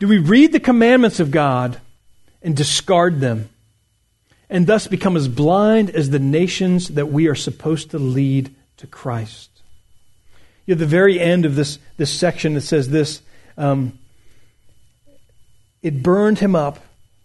Do 0.00 0.08
we 0.08 0.18
read 0.18 0.52
the 0.52 0.60
commandments 0.60 1.20
of 1.20 1.30
God 1.30 1.80
and 2.42 2.56
discard 2.56 3.20
them, 3.20 3.48
and 4.50 4.66
thus 4.66 4.86
become 4.86 5.16
as 5.16 5.28
blind 5.28 5.90
as 5.90 6.10
the 6.10 6.18
nations 6.18 6.88
that 6.88 7.06
we 7.06 7.28
are 7.28 7.34
supposed 7.34 7.92
to 7.92 7.98
lead 7.98 8.54
to 8.78 8.86
Christ? 8.86 9.48
You 10.66 10.74
know, 10.74 10.80
the 10.80 10.86
very 10.86 11.20
end 11.20 11.44
of 11.44 11.54
this, 11.54 11.78
this 11.96 12.10
section, 12.10 12.56
it 12.56 12.62
says 12.62 12.88
this 12.88 13.22
um, 13.56 13.98
It 15.82 16.02
burned 16.02 16.40
him 16.40 16.54
up, 16.54 16.80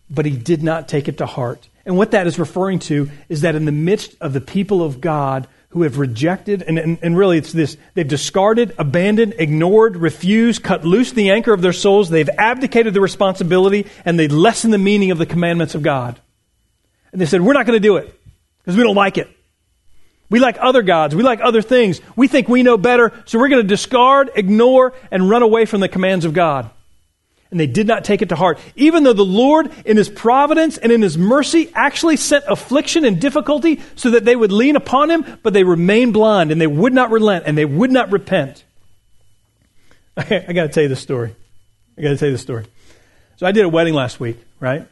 but 0.09 0.25
he 0.25 0.37
did 0.37 0.63
not 0.63 0.87
take 0.87 1.07
it 1.07 1.17
to 1.17 1.25
heart. 1.25 1.67
And 1.87 1.97
what 1.97 2.11
that 2.11 2.27
is 2.27 2.37
referring 2.37 2.79
to 2.79 3.09
is 3.29 3.41
that 3.41 3.55
in 3.55 3.63
the 3.63 3.71
midst 3.71 4.17
of 4.19 4.33
the 4.33 4.41
people 4.41 4.83
of 4.83 4.99
God 4.99 5.47
who 5.69 5.83
have 5.83 5.97
rejected, 5.97 6.61
and, 6.61 6.77
and, 6.77 6.99
and, 7.01 7.17
really 7.17 7.37
it's 7.37 7.53
this 7.53 7.77
they've 7.93 8.07
discarded, 8.07 8.75
abandoned, 8.77 9.35
ignored, 9.39 9.95
refused, 9.95 10.63
cut 10.63 10.83
loose 10.83 11.13
the 11.13 11.29
anchor 11.29 11.53
of 11.53 11.61
their 11.61 11.71
souls, 11.71 12.09
they've 12.09 12.29
abdicated 12.37 12.93
the 12.93 12.99
responsibility, 12.99 13.85
and 14.03 14.19
they 14.19 14.27
lessen 14.27 14.71
the 14.71 14.77
meaning 14.77 15.11
of 15.11 15.17
the 15.17 15.25
commandments 15.25 15.75
of 15.75 15.81
God. 15.81 16.19
And 17.13 17.21
they 17.21 17.25
said, 17.25 17.39
We're 17.39 17.53
not 17.53 17.65
going 17.65 17.81
to 17.81 17.87
do 17.87 17.95
it 17.95 18.13
because 18.59 18.75
we 18.75 18.83
don't 18.83 18.95
like 18.95 19.17
it. 19.17 19.29
We 20.29 20.39
like 20.39 20.57
other 20.59 20.81
gods. 20.81 21.15
We 21.15 21.23
like 21.23 21.39
other 21.41 21.61
things. 21.61 22.01
We 22.17 22.27
think 22.27 22.49
we 22.49 22.63
know 22.63 22.77
better, 22.77 23.13
so 23.23 23.39
we're 23.39 23.47
going 23.47 23.61
to 23.61 23.67
discard, 23.67 24.31
ignore, 24.35 24.93
and 25.09 25.29
run 25.29 25.41
away 25.41 25.63
from 25.63 25.79
the 25.79 25.87
commands 25.87 26.25
of 26.25 26.33
God 26.33 26.69
and 27.51 27.59
they 27.59 27.67
did 27.67 27.87
not 27.87 28.03
take 28.03 28.21
it 28.21 28.29
to 28.29 28.35
heart. 28.35 28.59
Even 28.75 29.03
though 29.03 29.13
the 29.13 29.23
Lord, 29.23 29.71
in 29.85 29.97
His 29.97 30.09
providence 30.09 30.77
and 30.77 30.91
in 30.91 31.01
His 31.01 31.17
mercy, 31.17 31.71
actually 31.73 32.17
sent 32.17 32.45
affliction 32.47 33.05
and 33.05 33.19
difficulty 33.19 33.81
so 33.95 34.11
that 34.11 34.25
they 34.25 34.35
would 34.35 34.51
lean 34.51 34.75
upon 34.75 35.09
Him, 35.09 35.39
but 35.43 35.53
they 35.53 35.63
remained 35.63 36.13
blind 36.13 36.51
and 36.51 36.59
they 36.59 36.67
would 36.67 36.93
not 36.93 37.11
relent 37.11 37.45
and 37.45 37.57
they 37.57 37.65
would 37.65 37.91
not 37.91 38.11
repent. 38.11 38.63
I, 40.17 40.45
I 40.47 40.53
got 40.53 40.63
to 40.63 40.69
tell 40.69 40.83
you 40.83 40.89
this 40.89 41.01
story. 41.01 41.35
I 41.97 42.01
got 42.01 42.09
to 42.09 42.17
tell 42.17 42.27
you 42.27 42.33
this 42.33 42.41
story. 42.41 42.65
So 43.37 43.45
I 43.45 43.51
did 43.51 43.65
a 43.65 43.69
wedding 43.69 43.93
last 43.93 44.19
week, 44.19 44.37
right? 44.59 44.87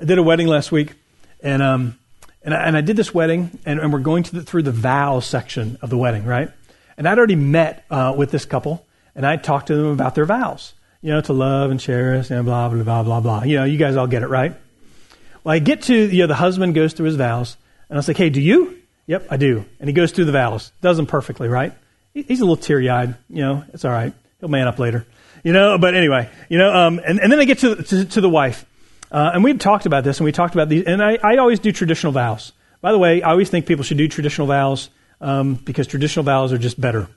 I 0.00 0.04
did 0.04 0.18
a 0.18 0.22
wedding 0.22 0.46
last 0.46 0.72
week, 0.72 0.94
and 1.42 1.62
um, 1.62 1.98
and 2.42 2.54
I, 2.54 2.64
and 2.64 2.76
I 2.76 2.80
did 2.80 2.96
this 2.96 3.14
wedding, 3.14 3.58
and, 3.64 3.80
and 3.80 3.92
we're 3.92 4.00
going 4.00 4.24
the, 4.24 4.42
through 4.42 4.62
the 4.62 4.72
vows 4.72 5.26
section 5.26 5.78
of 5.80 5.90
the 5.90 5.96
wedding, 5.96 6.24
right? 6.24 6.50
And 6.96 7.08
I'd 7.08 7.18
already 7.18 7.36
met 7.36 7.84
uh, 7.90 8.14
with 8.16 8.30
this 8.30 8.44
couple, 8.44 8.84
and 9.14 9.24
I 9.24 9.36
talked 9.36 9.68
to 9.68 9.76
them 9.76 9.86
about 9.86 10.14
their 10.14 10.26
vows 10.26 10.74
you 11.02 11.12
know, 11.12 11.20
to 11.20 11.32
love 11.32 11.70
and 11.70 11.78
cherish 11.78 12.30
and 12.30 12.44
blah, 12.44 12.68
blah, 12.68 12.82
blah, 12.82 13.02
blah, 13.02 13.20
blah. 13.20 13.42
You 13.42 13.56
know, 13.56 13.64
you 13.64 13.76
guys 13.76 13.96
all 13.96 14.06
get 14.06 14.22
it, 14.22 14.28
right? 14.28 14.54
Well, 15.44 15.54
I 15.54 15.58
get 15.58 15.82
to, 15.82 15.94
you 15.94 16.22
know, 16.22 16.26
the 16.28 16.36
husband 16.36 16.74
goes 16.74 16.92
through 16.92 17.06
his 17.06 17.16
vows, 17.16 17.56
and 17.88 17.98
I 17.98 18.02
like, 18.06 18.16
hey, 18.16 18.30
do 18.30 18.40
you? 18.40 18.78
Yep, 19.06 19.26
I 19.30 19.36
do. 19.36 19.64
And 19.80 19.88
he 19.88 19.92
goes 19.92 20.12
through 20.12 20.26
the 20.26 20.32
vows. 20.32 20.72
Does 20.80 20.96
them 20.96 21.06
perfectly, 21.06 21.48
right? 21.48 21.72
He's 22.14 22.40
a 22.40 22.44
little 22.44 22.56
teary 22.56 22.88
eyed. 22.88 23.16
You 23.28 23.42
know, 23.42 23.64
it's 23.72 23.84
all 23.84 23.90
right. 23.90 24.12
He'll 24.40 24.48
man 24.48 24.68
up 24.68 24.78
later. 24.78 25.04
You 25.42 25.52
know, 25.52 25.76
but 25.76 25.94
anyway, 25.94 26.28
you 26.48 26.58
know, 26.58 26.72
um, 26.72 27.00
and, 27.04 27.18
and 27.18 27.32
then 27.32 27.40
I 27.40 27.44
get 27.44 27.58
to, 27.58 27.74
to, 27.82 28.04
to 28.04 28.20
the 28.20 28.28
wife. 28.28 28.64
Uh, 29.10 29.32
and 29.34 29.42
we've 29.42 29.58
talked 29.58 29.86
about 29.86 30.04
this, 30.04 30.18
and 30.18 30.24
we 30.24 30.32
talked 30.32 30.54
about 30.54 30.68
these, 30.68 30.84
and 30.84 31.02
I, 31.02 31.18
I 31.22 31.36
always 31.38 31.58
do 31.58 31.72
traditional 31.72 32.12
vows. 32.12 32.52
By 32.80 32.92
the 32.92 32.98
way, 32.98 33.22
I 33.22 33.30
always 33.32 33.50
think 33.50 33.66
people 33.66 33.84
should 33.84 33.98
do 33.98 34.08
traditional 34.08 34.46
vows 34.46 34.88
um, 35.20 35.54
because 35.54 35.86
traditional 35.86 36.24
vows 36.24 36.52
are 36.52 36.58
just 36.58 36.80
better. 36.80 37.08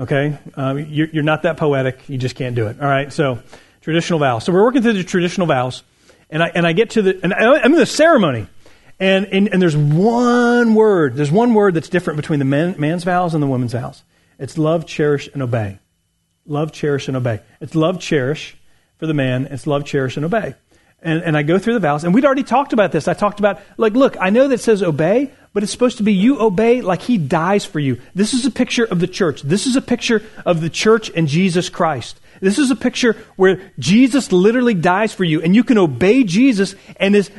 Okay? 0.00 0.38
Um, 0.54 0.78
you're, 0.78 1.08
you're 1.08 1.22
not 1.22 1.42
that 1.42 1.58
poetic. 1.58 2.08
You 2.08 2.18
just 2.18 2.34
can't 2.34 2.56
do 2.56 2.66
it. 2.68 2.80
All 2.80 2.88
right? 2.88 3.12
So, 3.12 3.40
traditional 3.82 4.18
vows. 4.18 4.44
So, 4.44 4.52
we're 4.52 4.64
working 4.64 4.82
through 4.82 4.94
the 4.94 5.04
traditional 5.04 5.46
vows, 5.46 5.82
and 6.30 6.42
I, 6.42 6.48
and 6.48 6.66
I 6.66 6.72
get 6.72 6.90
to 6.90 7.02
the, 7.02 7.20
and 7.22 7.34
I'm 7.34 7.72
in 7.72 7.78
the 7.78 7.86
ceremony. 7.86 8.46
And, 8.98 9.26
and, 9.26 9.48
and, 9.48 9.62
there's 9.62 9.76
one 9.76 10.74
word, 10.74 11.16
there's 11.16 11.30
one 11.30 11.54
word 11.54 11.72
that's 11.72 11.88
different 11.88 12.18
between 12.18 12.38
the 12.38 12.44
man, 12.44 12.74
man's 12.78 13.02
vows 13.04 13.32
and 13.32 13.42
the 13.42 13.46
woman's 13.46 13.72
vows. 13.72 14.02
It's 14.38 14.58
love, 14.58 14.86
cherish, 14.86 15.28
and 15.32 15.42
obey. 15.42 15.78
Love, 16.44 16.72
cherish, 16.72 17.08
and 17.08 17.16
obey. 17.16 17.40
It's 17.60 17.74
love, 17.74 17.98
cherish 17.98 18.56
for 18.98 19.06
the 19.06 19.14
man. 19.14 19.46
It's 19.46 19.66
love, 19.66 19.86
cherish, 19.86 20.16
and 20.16 20.26
obey. 20.26 20.54
And, 21.02 21.22
and 21.22 21.36
I 21.36 21.42
go 21.42 21.58
through 21.58 21.74
the 21.74 21.80
vows, 21.80 22.04
and 22.04 22.12
we'd 22.12 22.26
already 22.26 22.42
talked 22.42 22.74
about 22.74 22.92
this. 22.92 23.08
I 23.08 23.14
talked 23.14 23.38
about, 23.38 23.60
like, 23.78 23.94
look, 23.94 24.16
I 24.20 24.28
know 24.28 24.48
that 24.48 24.60
says 24.60 24.82
obey, 24.82 25.30
but 25.52 25.62
it's 25.62 25.72
supposed 25.72 25.98
to 25.98 26.02
be 26.02 26.12
you 26.12 26.40
obey 26.40 26.80
like 26.80 27.02
he 27.02 27.18
dies 27.18 27.64
for 27.64 27.80
you. 27.80 28.00
This 28.14 28.34
is 28.34 28.46
a 28.46 28.50
picture 28.50 28.84
of 28.84 29.00
the 29.00 29.06
church. 29.06 29.42
This 29.42 29.66
is 29.66 29.76
a 29.76 29.82
picture 29.82 30.22
of 30.46 30.60
the 30.60 30.70
church 30.70 31.10
and 31.14 31.26
Jesus 31.26 31.68
Christ. 31.68 32.20
This 32.40 32.58
is 32.58 32.70
a 32.70 32.76
picture 32.76 33.16
where 33.36 33.72
Jesus 33.78 34.32
literally 34.32 34.74
dies 34.74 35.12
for 35.12 35.24
you, 35.24 35.42
and 35.42 35.54
you 35.54 35.64
can 35.64 35.76
obey 35.76 36.24
Jesus, 36.24 36.74
and, 36.96 37.14
his, 37.14 37.30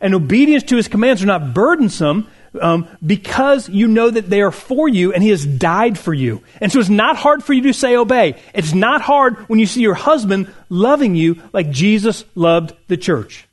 and 0.00 0.14
obedience 0.14 0.64
to 0.64 0.76
his 0.76 0.88
commands 0.88 1.22
are 1.22 1.26
not 1.26 1.54
burdensome 1.54 2.26
um, 2.60 2.88
because 3.04 3.68
you 3.68 3.86
know 3.86 4.10
that 4.10 4.28
they 4.28 4.40
are 4.40 4.50
for 4.50 4.88
you, 4.88 5.12
and 5.12 5.22
he 5.22 5.30
has 5.30 5.46
died 5.46 5.98
for 5.98 6.14
you. 6.14 6.42
And 6.60 6.72
so 6.72 6.80
it's 6.80 6.88
not 6.88 7.16
hard 7.16 7.44
for 7.44 7.52
you 7.52 7.62
to 7.62 7.72
say 7.72 7.94
obey. 7.94 8.40
It's 8.54 8.74
not 8.74 9.00
hard 9.00 9.36
when 9.48 9.58
you 9.58 9.66
see 9.66 9.82
your 9.82 9.94
husband 9.94 10.52
loving 10.68 11.14
you 11.14 11.40
like 11.52 11.70
Jesus 11.70 12.24
loved 12.34 12.74
the 12.88 12.96
church. 12.96 13.46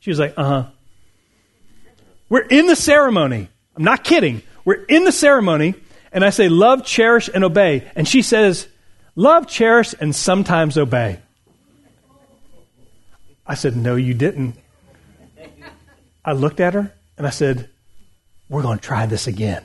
She 0.00 0.10
was 0.10 0.18
like, 0.18 0.34
uh 0.36 0.44
huh. 0.44 0.66
We're 2.28 2.46
in 2.46 2.66
the 2.66 2.76
ceremony. 2.76 3.48
I'm 3.78 3.84
not 3.84 4.04
kidding. 4.04 4.42
We're 4.66 4.84
in 4.84 5.04
the 5.04 5.12
ceremony, 5.12 5.74
and 6.12 6.22
I 6.22 6.30
say, 6.30 6.50
love, 6.50 6.84
cherish, 6.84 7.30
and 7.32 7.44
obey. 7.44 7.90
And 7.94 8.06
she 8.06 8.20
says, 8.20 8.68
Love, 9.18 9.48
cherish, 9.48 9.96
and 9.98 10.14
sometimes 10.14 10.78
obey. 10.78 11.18
I 13.44 13.54
said, 13.54 13.76
No, 13.76 13.96
you 13.96 14.14
didn't. 14.14 14.54
I 16.24 16.34
looked 16.34 16.60
at 16.60 16.74
her 16.74 16.94
and 17.16 17.26
I 17.26 17.30
said, 17.30 17.68
We're 18.48 18.62
going 18.62 18.78
to 18.78 18.84
try 18.84 19.06
this 19.06 19.26
again. 19.26 19.64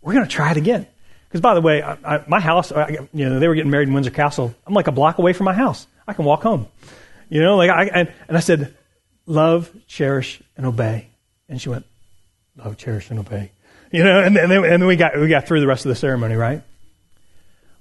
We're 0.00 0.14
going 0.14 0.24
to 0.24 0.30
try 0.30 0.50
it 0.50 0.56
again. 0.56 0.86
Because, 1.28 1.42
by 1.42 1.52
the 1.52 1.60
way, 1.60 1.82
I, 1.82 1.98
I, 2.02 2.24
my 2.26 2.40
house, 2.40 2.72
I, 2.72 3.06
you 3.12 3.28
know, 3.28 3.38
they 3.38 3.48
were 3.48 3.54
getting 3.54 3.70
married 3.70 3.88
in 3.88 3.92
Windsor 3.94 4.12
Castle. 4.12 4.54
I'm 4.66 4.72
like 4.72 4.86
a 4.86 4.92
block 4.92 5.18
away 5.18 5.34
from 5.34 5.44
my 5.44 5.52
house. 5.52 5.86
I 6.08 6.14
can 6.14 6.24
walk 6.24 6.42
home. 6.42 6.68
You 7.28 7.42
know, 7.42 7.56
like 7.58 7.68
I, 7.68 7.84
and, 7.84 8.12
and 8.28 8.34
I 8.34 8.40
said, 8.40 8.74
Love, 9.26 9.70
cherish, 9.86 10.42
and 10.56 10.64
obey. 10.64 11.08
And 11.50 11.60
she 11.60 11.68
went, 11.68 11.84
Love, 12.64 12.76
cherish, 12.76 13.10
and 13.10 13.18
obey. 13.18 13.52
You 13.90 14.04
know, 14.04 14.20
and, 14.20 14.36
and, 14.36 14.50
then, 14.50 14.64
and 14.64 14.82
then 14.82 14.86
we 14.86 14.96
got, 14.96 15.18
we 15.18 15.28
got 15.28 15.46
through 15.46 15.60
the 15.60 15.66
rest 15.66 15.84
of 15.84 15.88
the 15.88 15.96
ceremony, 15.96 16.34
right? 16.34 16.62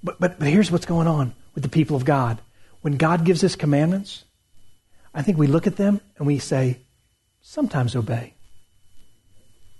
But, 0.03 0.19
but, 0.19 0.39
but 0.39 0.47
here's 0.47 0.71
what's 0.71 0.85
going 0.85 1.07
on 1.07 1.33
with 1.53 1.63
the 1.63 1.69
people 1.69 1.95
of 1.95 2.05
God. 2.05 2.39
When 2.81 2.97
God 2.97 3.25
gives 3.25 3.43
us 3.43 3.55
commandments, 3.55 4.23
I 5.13 5.21
think 5.21 5.37
we 5.37 5.47
look 5.47 5.67
at 5.67 5.75
them 5.75 5.99
and 6.17 6.25
we 6.25 6.39
say, 6.39 6.79
sometimes 7.41 7.95
obey. 7.95 8.33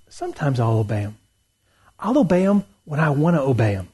Sometimes 0.10 0.60
I'll 0.60 0.80
obey 0.80 1.04
them. 1.04 1.18
I'll 2.00 2.18
obey 2.18 2.45
them 2.45 2.66
when 2.86 3.00
I 3.00 3.12
want 3.12 3.36
to 3.36 3.41
obey 3.41 3.76
them. 3.76 3.88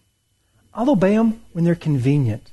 I'll 0.74 0.90
obey 0.90 1.16
them 1.16 1.42
when 1.54 1.64
they're 1.64 1.76
convenient. 1.76 2.52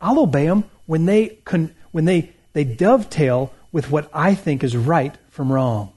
I'll 0.00 0.20
obey 0.20 0.46
them 0.46 0.64
when 0.86 1.06
they, 1.06 1.28
con- 1.44 1.74
when 1.92 2.04
they, 2.04 2.32
they 2.52 2.64
dovetail 2.64 3.52
with 3.72 3.90
what 3.90 4.10
I 4.12 4.34
think 4.34 4.62
is 4.62 4.76
right 4.76 5.14
from 5.30 5.52
wrong. 5.52 5.92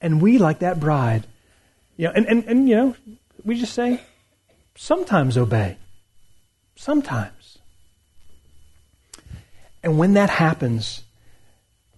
And 0.00 0.20
we, 0.20 0.38
like 0.38 0.60
that 0.60 0.80
bride, 0.80 1.26
you 1.96 2.06
know, 2.06 2.12
and, 2.14 2.26
and, 2.26 2.44
and 2.44 2.68
you 2.68 2.76
know, 2.76 2.96
we 3.44 3.58
just 3.58 3.74
say, 3.74 4.00
sometimes 4.74 5.36
obey. 5.36 5.76
Sometimes. 6.76 7.58
And 9.82 9.98
when 9.98 10.14
that 10.14 10.30
happens, 10.30 11.02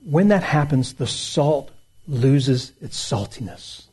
when 0.04 0.28
that 0.28 0.42
happens, 0.42 0.94
the 0.94 1.06
salt 1.06 1.70
loses 2.08 2.72
its 2.80 2.98
saltiness. 2.98 3.84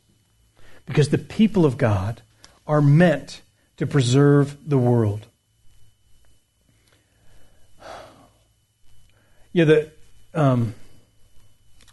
Because 0.86 1.10
the 1.10 1.18
people 1.18 1.64
of 1.64 1.78
God 1.78 2.22
are 2.66 2.80
meant 2.80 3.42
to 3.76 3.86
preserve 3.86 4.68
the 4.68 4.78
world. 4.78 5.26
Yeah, 9.52 9.64
the, 9.64 9.90
um, 10.32 10.76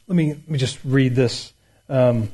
let, 0.05 0.15
me, 0.15 0.35
let 0.35 0.47
me 0.47 0.59
just 0.59 0.77
read 0.85 1.15
this. 1.15 1.51
Um, 1.89 2.29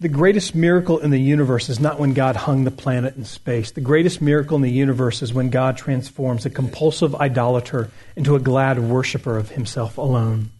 the 0.00 0.08
greatest 0.08 0.54
miracle 0.54 0.98
in 0.98 1.10
the 1.10 1.20
universe 1.20 1.68
is 1.68 1.80
not 1.80 1.98
when 1.98 2.14
God 2.14 2.36
hung 2.36 2.64
the 2.64 2.70
planet 2.70 3.16
in 3.16 3.24
space. 3.24 3.70
The 3.70 3.80
greatest 3.80 4.20
miracle 4.20 4.56
in 4.56 4.62
the 4.62 4.70
universe 4.70 5.22
is 5.22 5.32
when 5.32 5.50
God 5.50 5.76
transforms 5.76 6.44
a 6.44 6.50
compulsive 6.50 7.14
idolater 7.14 7.90
into 8.16 8.34
a 8.34 8.40
glad 8.40 8.78
worshiper 8.78 9.38
of 9.38 9.50
himself 9.50 9.96
alone. 9.96 10.50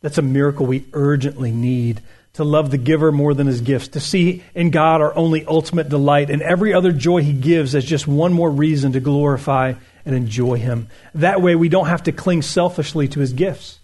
That's 0.00 0.18
a 0.18 0.22
miracle 0.22 0.66
we 0.66 0.86
urgently 0.92 1.50
need 1.50 2.02
to 2.34 2.44
love 2.44 2.70
the 2.70 2.78
giver 2.78 3.10
more 3.10 3.34
than 3.34 3.46
his 3.46 3.60
gifts, 3.60 3.88
to 3.88 4.00
see 4.00 4.44
in 4.54 4.70
God 4.70 5.00
our 5.00 5.16
only 5.16 5.44
ultimate 5.46 5.88
delight, 5.88 6.30
and 6.30 6.42
every 6.42 6.72
other 6.72 6.92
joy 6.92 7.22
he 7.22 7.32
gives 7.32 7.74
as 7.74 7.84
just 7.84 8.06
one 8.06 8.32
more 8.32 8.50
reason 8.50 8.92
to 8.92 9.00
glorify 9.00 9.74
and 10.04 10.14
enjoy 10.14 10.54
him. 10.54 10.88
That 11.14 11.42
way 11.42 11.56
we 11.56 11.68
don't 11.68 11.88
have 11.88 12.04
to 12.04 12.12
cling 12.12 12.42
selfishly 12.42 13.08
to 13.08 13.20
his 13.20 13.32
gifts. 13.32 13.77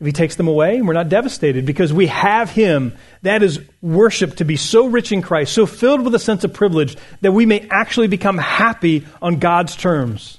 If 0.00 0.06
he 0.06 0.12
takes 0.12 0.36
them 0.36 0.48
away, 0.48 0.80
we're 0.80 0.94
not 0.94 1.10
devastated 1.10 1.66
because 1.66 1.92
we 1.92 2.06
have 2.06 2.50
him. 2.50 2.96
That 3.20 3.42
is 3.42 3.60
worship 3.82 4.36
to 4.36 4.44
be 4.46 4.56
so 4.56 4.86
rich 4.86 5.12
in 5.12 5.20
Christ, 5.20 5.52
so 5.52 5.66
filled 5.66 6.02
with 6.02 6.14
a 6.14 6.18
sense 6.18 6.42
of 6.42 6.54
privilege 6.54 6.96
that 7.20 7.32
we 7.32 7.44
may 7.44 7.68
actually 7.70 8.08
become 8.08 8.38
happy 8.38 9.06
on 9.20 9.38
God's 9.38 9.76
terms. 9.76 10.38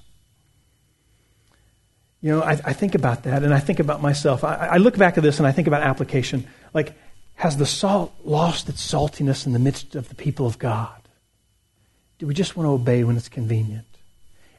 You 2.22 2.32
know, 2.32 2.41
I, 2.41 2.51
I 2.51 2.74
think 2.74 2.95
about 2.95 3.24
that 3.24 3.43
and 3.43 3.53
I 3.53 3.59
think 3.59 3.80
about 3.80 4.01
myself. 4.01 4.43
I, 4.43 4.55
I 4.55 4.78
look 4.78 4.97
back 4.97 5.18
at 5.18 5.24
this 5.24 5.38
and 5.38 5.47
I 5.47 5.51
think 5.51 5.68
about 5.68 5.84
application. 5.84 6.47
Like, 6.74 6.93
has 7.36 7.57
the 7.57 7.66
salt 7.68 8.14
lost 8.24 8.68
its 8.68 8.86
saltiness 8.86 9.45
in 9.45 9.53
the 9.53 9.59
midst 9.59 9.95
of 9.95 10.09
the 10.09 10.16
people 10.16 10.47
of 10.47 10.57
God? 10.57 11.01
Do 12.18 12.26
we 12.26 12.34
just 12.34 12.55
want 12.55 12.66
to 12.66 12.72
obey 12.72 13.03
when 13.03 13.16
it's 13.16 13.30
convenient? 13.30 13.86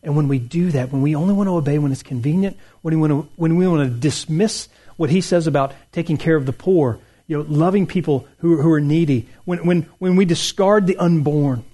And 0.02 0.16
when 0.16 0.26
we 0.26 0.40
do 0.40 0.72
that, 0.72 0.90
when 0.90 1.02
we 1.02 1.14
only 1.14 1.34
want 1.34 1.48
to 1.48 1.54
obey 1.54 1.78
when 1.78 1.92
it's 1.92 2.02
convenient, 2.02 2.56
when 2.82 2.94
we 2.94 3.08
want 3.08 3.12
to, 3.12 3.32
when 3.36 3.56
we 3.56 3.68
want 3.68 3.88
to 3.88 4.00
dismiss 4.00 4.68
what 4.96 5.10
he 5.10 5.20
says 5.20 5.46
about 5.46 5.72
taking 5.92 6.16
care 6.16 6.36
of 6.36 6.46
the 6.46 6.52
poor, 6.52 6.98
you 7.26 7.38
know, 7.38 7.44
loving 7.48 7.86
people 7.86 8.26
who, 8.38 8.60
who 8.60 8.72
are 8.72 8.80
needy, 8.80 9.28
when, 9.44 9.64
when, 9.64 9.82
when 9.98 10.16
we 10.16 10.24
discard 10.24 10.86
the 10.86 10.96
unborn, 10.96 11.64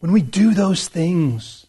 when 0.00 0.12
we 0.12 0.22
do 0.22 0.54
those 0.54 0.88
things, 0.88 1.66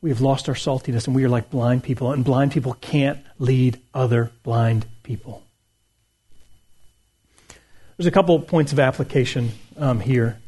we 0.00 0.10
have 0.10 0.20
lost 0.20 0.48
our 0.48 0.54
saltiness 0.54 1.06
and 1.06 1.16
we 1.16 1.24
are 1.24 1.28
like 1.28 1.50
blind 1.50 1.82
people, 1.82 2.12
and 2.12 2.24
blind 2.24 2.52
people 2.52 2.74
can't 2.74 3.24
lead 3.38 3.80
other 3.94 4.30
blind 4.42 4.86
people. 5.02 5.42
There's 7.96 8.06
a 8.06 8.10
couple 8.10 8.38
points 8.40 8.72
of 8.72 8.80
application 8.80 9.52
um, 9.78 10.00
here. 10.00 10.38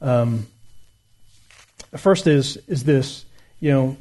Um, 0.00 0.46
the 1.90 1.98
first 1.98 2.26
is, 2.26 2.56
is 2.68 2.84
this, 2.84 3.24
you 3.58 3.70
know, 3.72 3.96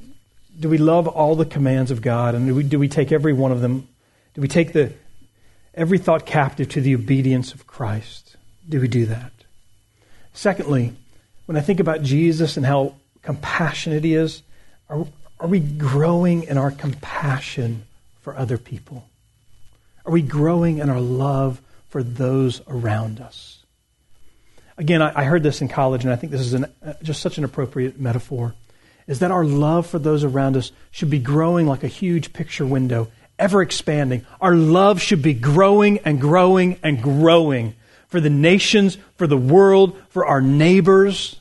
do 0.60 0.68
we 0.68 0.78
love 0.78 1.07
all 1.07 1.36
the 1.36 1.45
commands 1.45 1.89
of 1.89 2.01
God? 2.01 2.36
And 2.36 2.47
do 2.47 2.55
we, 2.55 2.64
do 2.64 2.80
we 2.80 2.89
take 2.89 3.12
every 3.12 3.34
one 3.34 3.51
of 3.51 3.62
them? 3.62 3.88
Do 4.34 4.41
we 4.41 4.47
take 4.47 4.74
the, 4.74 4.93
every 5.74 5.97
thought 5.97 6.26
captive 6.26 6.70
to 6.70 6.82
the 6.82 6.95
obedience 6.95 7.53
of 7.53 7.66
Christ? 7.66 8.36
Do 8.68 8.82
we 8.82 8.88
do 8.88 9.05
that? 9.05 9.32
Secondly, 10.34 10.93
when 11.45 11.57
I 11.57 11.62
think 11.62 11.80
about 11.80 12.03
Jesus 12.03 12.57
and 12.57 12.66
how 12.66 12.95
compassionate 13.22 14.03
he 14.03 14.14
is, 14.14 14.43
are, 14.89 15.05
are 15.39 15.47
we 15.47 15.60
growing 15.60 16.43
in 16.43 16.57
our 16.57 16.72
compassion 16.72 17.86
for 18.22 18.36
other 18.36 18.57
people? 18.57 19.05
Are 20.05 20.12
we 20.12 20.22
growing 20.22 20.80
in 20.80 20.89
our 20.89 20.99
love 20.99 21.62
for 21.89 22.03
those 22.03 22.62
around 22.68 23.22
us? 23.22 23.64
Again, 24.78 25.01
I, 25.01 25.22
I 25.22 25.24
heard 25.24 25.43
this 25.43 25.62
in 25.62 25.68
college, 25.68 26.03
and 26.03 26.14
I 26.14 26.16
think 26.16 26.32
this 26.32 26.41
is 26.41 26.53
an, 26.53 26.66
uh, 26.86 26.93
just 27.03 27.22
such 27.22 27.38
an 27.38 27.43
appropriate 27.43 27.99
metaphor 27.99 28.55
is 29.10 29.20
that 29.20 29.32
our 29.32 29.43
love 29.43 29.88
for 29.88 29.97
those 29.97 30.24
around 30.24 30.55
us 30.55 30.72
should 30.91 31.10
be 31.10 31.18
growing 31.18 31.66
like 31.66 31.84
a 31.84 31.88
huge 31.88 32.32
picture 32.32 32.66
window, 32.66 33.07
ever 33.39 33.64
expanding. 33.64 34.24
Our 34.39 34.53
love 34.53 35.01
should 35.01 35.24
be 35.24 35.34
growing 35.34 35.97
and 36.05 36.22
growing 36.22 36.80
and 36.84 37.01
growing 37.01 37.74
for 38.07 38.22
the 38.22 38.30
nations, 38.30 38.99
for 39.18 39.26
the 39.26 39.36
world, 39.36 39.99
for 40.10 40.28
our 40.28 40.41
neighbors. 40.41 41.39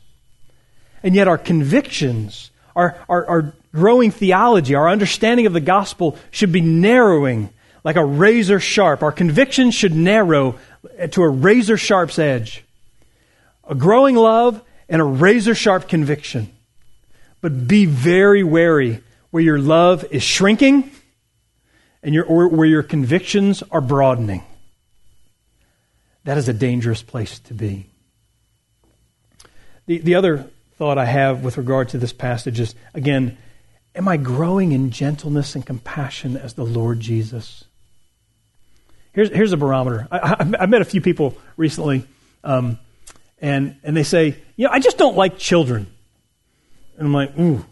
And 1.03 1.15
yet, 1.15 1.29
our 1.29 1.37
convictions, 1.37 2.51
our, 2.75 2.99
our, 3.07 3.27
our 3.27 3.55
growing 3.75 4.13
theology, 4.13 4.75
our 4.75 4.89
understanding 4.89 5.45
of 5.45 5.53
the 5.53 5.61
gospel 5.61 6.17
should 6.31 6.53
be 6.53 6.63
narrowing 6.63 7.51
like 7.85 7.97
a 7.97 8.05
razor 8.05 8.61
sharp. 8.61 9.03
Our 9.03 9.13
convictions 9.13 9.75
should 9.75 9.95
narrow 9.95 10.59
to 11.11 11.23
a 11.23 11.29
razor 11.29 11.77
sharp's 11.77 12.19
edge. 12.19 12.65
A 13.69 13.75
growing 13.75 14.17
love 14.17 14.63
and 14.89 15.03
a 15.03 15.05
razor 15.05 15.55
sharp 15.55 15.87
conviction. 15.87 16.51
But 17.41 17.69
be 17.69 17.87
very 17.87 18.43
wary 18.43 19.03
where 19.31 19.43
your 19.43 19.59
love 19.59 20.05
is 20.11 20.23
shrinking 20.23 20.91
and 22.03 22.15
your, 22.15 22.25
or 22.25 22.49
where 22.49 22.67
your 22.67 22.83
convictions 22.83 23.63
are 23.71 23.81
broadening. 23.81 24.43
That 26.25 26.39
is 26.39 26.49
a 26.49 26.53
dangerous 26.53 27.03
place 27.03 27.39
to 27.41 27.55
be. 27.55 27.87
The, 29.87 29.99
the 29.99 30.15
other 30.15 30.51
thought 30.77 30.99
I 30.99 31.07
have 31.07 31.43
with 31.43 31.57
regard 31.57 31.91
to 31.91 31.99
this 31.99 32.13
passage 32.13 32.61
is 32.61 32.75
again, 32.95 33.39
am 33.95 34.09
I 34.09 34.17
growing 34.17 34.73
in 34.73 34.91
gentleness 34.91 35.55
and 35.55 35.65
compassion 35.65 36.37
as 36.37 36.55
the 36.55 36.65
Lord 36.65 37.01
Jesus? 37.01 37.65
Here's, 39.13 39.31
here's 39.31 39.53
a 39.53 39.57
barometer. 39.57 40.07
I, 40.11 40.19
I, 40.19 40.63
I 40.63 40.67
met 40.67 40.83
a 40.83 40.85
few 40.85 41.01
people 41.01 41.37
recently, 41.57 42.07
um, 42.45 42.79
and, 43.41 43.77
and 43.83 43.97
they 43.97 44.03
say, 44.03 44.37
you 44.57 44.67
know, 44.67 44.71
I 44.73 44.81
just 44.81 44.99
don't 44.99 45.17
like 45.17 45.39
children. 45.39 45.87
And 46.99 47.07
I'm 47.07 47.15
like, 47.15 47.39
ooh, 47.39 47.65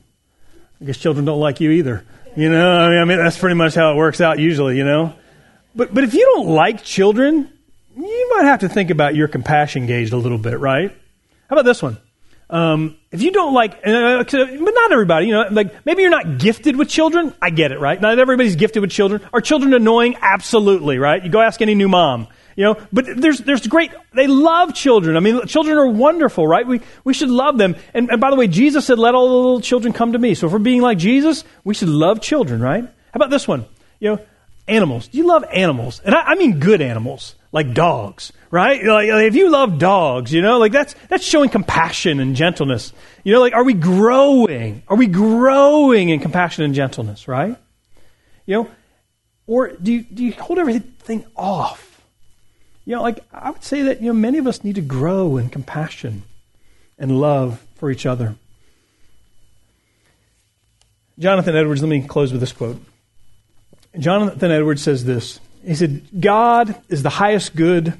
I 0.81 0.85
guess 0.85 0.99
children 0.99 1.25
don't 1.25 1.41
like 1.41 1.61
you 1.61 1.73
either. 1.73 2.05
You 2.37 2.51
know, 2.51 2.71
I 2.71 2.89
mean, 2.89 2.99
I 2.99 3.05
mean, 3.05 3.19
that's 3.19 3.39
pretty 3.39 3.55
much 3.55 3.75
how 3.75 3.93
it 3.93 3.97
works 3.97 4.21
out 4.21 4.39
usually, 4.39 4.77
you 4.77 4.85
know. 4.85 5.15
But, 5.75 5.93
but 5.93 6.05
if 6.05 6.15
you 6.15 6.25
don't 6.35 6.49
like 6.49 6.83
children, 6.85 7.51
you 7.97 8.35
might 8.35 8.45
have 8.45 8.61
to 8.61 8.69
think 8.69 8.91
about 8.91 9.15
your 9.15 9.29
compassion 9.29 9.87
gauge 9.87 10.13
a 10.13 10.17
little 10.17 10.39
bit, 10.39 10.59
right? 10.59 10.91
How 11.49 11.57
about 11.57 11.65
this 11.65 11.83
one? 11.83 11.99
Um, 12.49 12.97
if 13.11 13.23
you 13.23 13.33
don't 13.33 13.55
like, 13.55 13.73
uh, 13.85 14.23
but 14.23 14.33
not 14.33 14.93
everybody, 14.93 15.27
you 15.27 15.33
know, 15.33 15.47
like 15.51 15.85
maybe 15.85 16.03
you're 16.03 16.11
not 16.11 16.39
gifted 16.39 16.77
with 16.77 16.89
children. 16.89 17.35
I 17.43 17.51
get 17.51 17.73
it, 17.73 17.81
right? 17.81 18.01
Not 18.01 18.19
everybody's 18.19 18.55
gifted 18.55 18.83
with 18.83 18.91
children. 18.91 19.21
Are 19.33 19.41
children 19.41 19.75
annoying? 19.75 20.17
Absolutely, 20.21 20.99
right? 20.99 21.25
You 21.25 21.31
go 21.31 21.41
ask 21.41 21.61
any 21.61 21.75
new 21.75 21.89
mom, 21.89 22.29
you 22.57 22.65
know. 22.65 22.77
But 22.93 23.07
there's 23.17 23.39
there's 23.39 23.67
great. 23.67 23.93
They 24.15 24.27
love 24.27 24.75
children. 24.75 25.17
I 25.17 25.21
mean, 25.21 25.47
children 25.47 25.79
are 25.79 25.87
wonderful, 25.87 26.47
right? 26.47 26.67
We 26.67 26.81
we 27.05 27.15
should 27.15 27.31
love 27.31 27.59
them. 27.59 27.77
And, 27.95 28.11
and 28.11 28.21
by 28.21 28.31
the 28.31 28.37
way, 28.37 28.49
Jesus 28.49 28.85
said, 28.87 28.99
"Let 28.99 29.15
all 29.15 29.29
the 29.29 29.35
little 29.35 29.61
children 29.61 29.93
come 29.93 30.13
to 30.13 30.19
me." 30.19 30.35
So 30.35 30.47
if 30.47 30.53
we're 30.53 30.59
being 30.59 30.83
like 30.83 30.99
Jesus, 30.99 31.45
we 31.63 31.75
should 31.75 31.89
love 31.89 32.21
children, 32.21 32.61
right? 32.61 32.83
How 32.83 32.91
about 33.15 33.31
this 33.31 33.47
one? 33.47 33.67
You 34.01 34.17
know, 34.17 34.21
animals. 34.67 35.09
Do 35.09 35.19
you 35.19 35.27
love 35.27 35.45
animals? 35.53 36.01
And 36.05 36.15
I, 36.15 36.23
I 36.23 36.35
mean 36.35 36.59
good 36.59 36.81
animals 36.81 37.37
like 37.53 37.73
dogs, 37.73 38.33
right? 38.51 38.85
Like, 38.85 39.09
if 39.09 39.35
you 39.35 39.51
love 39.51 39.79
dogs, 39.79 40.33
you 40.33 40.43
know, 40.43 40.59
like 40.59 40.73
that's 40.73 40.95
that's 41.09 41.25
showing 41.25 41.49
compassion 41.49 42.21
and 42.21 42.37
gentleness. 42.37 42.93
You 43.25 43.33
know, 43.33 43.41
like 43.41 43.55
are 43.55 43.65
we 43.65 43.75
growing? 43.75 44.83
Are 44.89 44.97
we 44.97 45.07
growing 45.07 46.09
in 46.09 46.21
compassion 46.21 46.65
and 46.65 46.75
gentleness, 46.75 47.29
right? 47.29 47.57
You 48.45 48.55
know, 48.55 48.71
or 49.47 49.69
do 49.71 49.93
you, 49.93 50.03
do 50.03 50.25
you 50.25 50.33
hold 50.33 50.59
everything 50.59 51.25
off? 51.37 51.86
You 52.87 52.95
know, 52.95 53.03
like 53.03 53.23
I 53.33 53.51
would 53.51 53.65
say 53.65 53.83
that 53.83 54.01
you 54.01 54.07
know 54.07 54.19
many 54.19 54.39
of 54.39 54.47
us 54.47 54.65
need 54.65 54.77
to 54.77 54.81
grow 54.81 55.37
in 55.37 55.51
compassion 55.51 56.23
and 56.99 57.21
love 57.21 57.63
for 57.75 57.91
each 57.91 58.07
other. 58.07 58.37
Jonathan 61.19 61.57
Edwards, 61.57 61.83
let 61.83 61.89
me 61.89 62.03
close 62.03 62.31
with 62.31 62.41
this 62.41 62.53
quote. 62.53 62.81
Jonathan 63.99 64.51
Edwards 64.51 64.83
says 64.83 65.05
this 65.05 65.41
he 65.67 65.75
said, 65.75 66.21
God 66.21 66.81
is 66.89 67.03
the 67.03 67.11
highest 67.11 67.57
good 67.57 67.93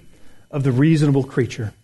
of 0.53 0.63
the 0.63 0.71
reasonable 0.71 1.25
creature, 1.25 1.75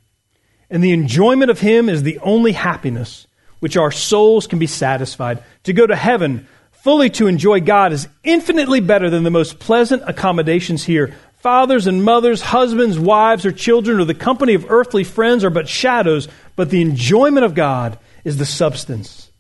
and 0.71 0.83
the 0.83 0.93
enjoyment 0.93 1.51
of 1.51 1.59
Him 1.59 1.89
is 1.89 2.05
the 2.05 2.21
only 2.21 2.53
happiness 2.53 3.27
which 3.59 3.77
our 3.77 3.91
souls 3.91 4.47
can 4.47 4.61
be 4.61 4.67
satisfied. 4.67 5.43
To 5.65 5.73
go 5.73 5.87
to 5.87 5.97
heaven 5.97 6.47
fully 6.71 7.11
to 7.11 7.27
enjoy 7.27 7.61
God 7.61 7.93
is 7.93 8.09
infinitely 8.25 8.81
better 8.81 9.11
than 9.11 9.23
the 9.23 9.31
most 9.31 9.59
pleasant 9.59 10.03
accommodations 10.07 10.85
here. 10.85 11.15
Fathers 11.43 11.87
and 11.87 12.05
mothers, 12.05 12.41
husbands, 12.41 12.99
wives, 12.99 13.45
or 13.45 13.53
children, 13.53 14.01
or 14.01 14.05
the 14.05 14.15
company 14.15 14.55
of 14.55 14.71
earthly 14.71 15.05
friends 15.05 15.45
are 15.45 15.51
but 15.51 15.69
shadows, 15.69 16.29
but 16.57 16.71
the 16.71 16.81
enjoyment 16.81 17.45
of 17.45 17.55
God 17.55 17.99
is 18.25 18.37
the 18.39 18.47
substance. 18.47 19.31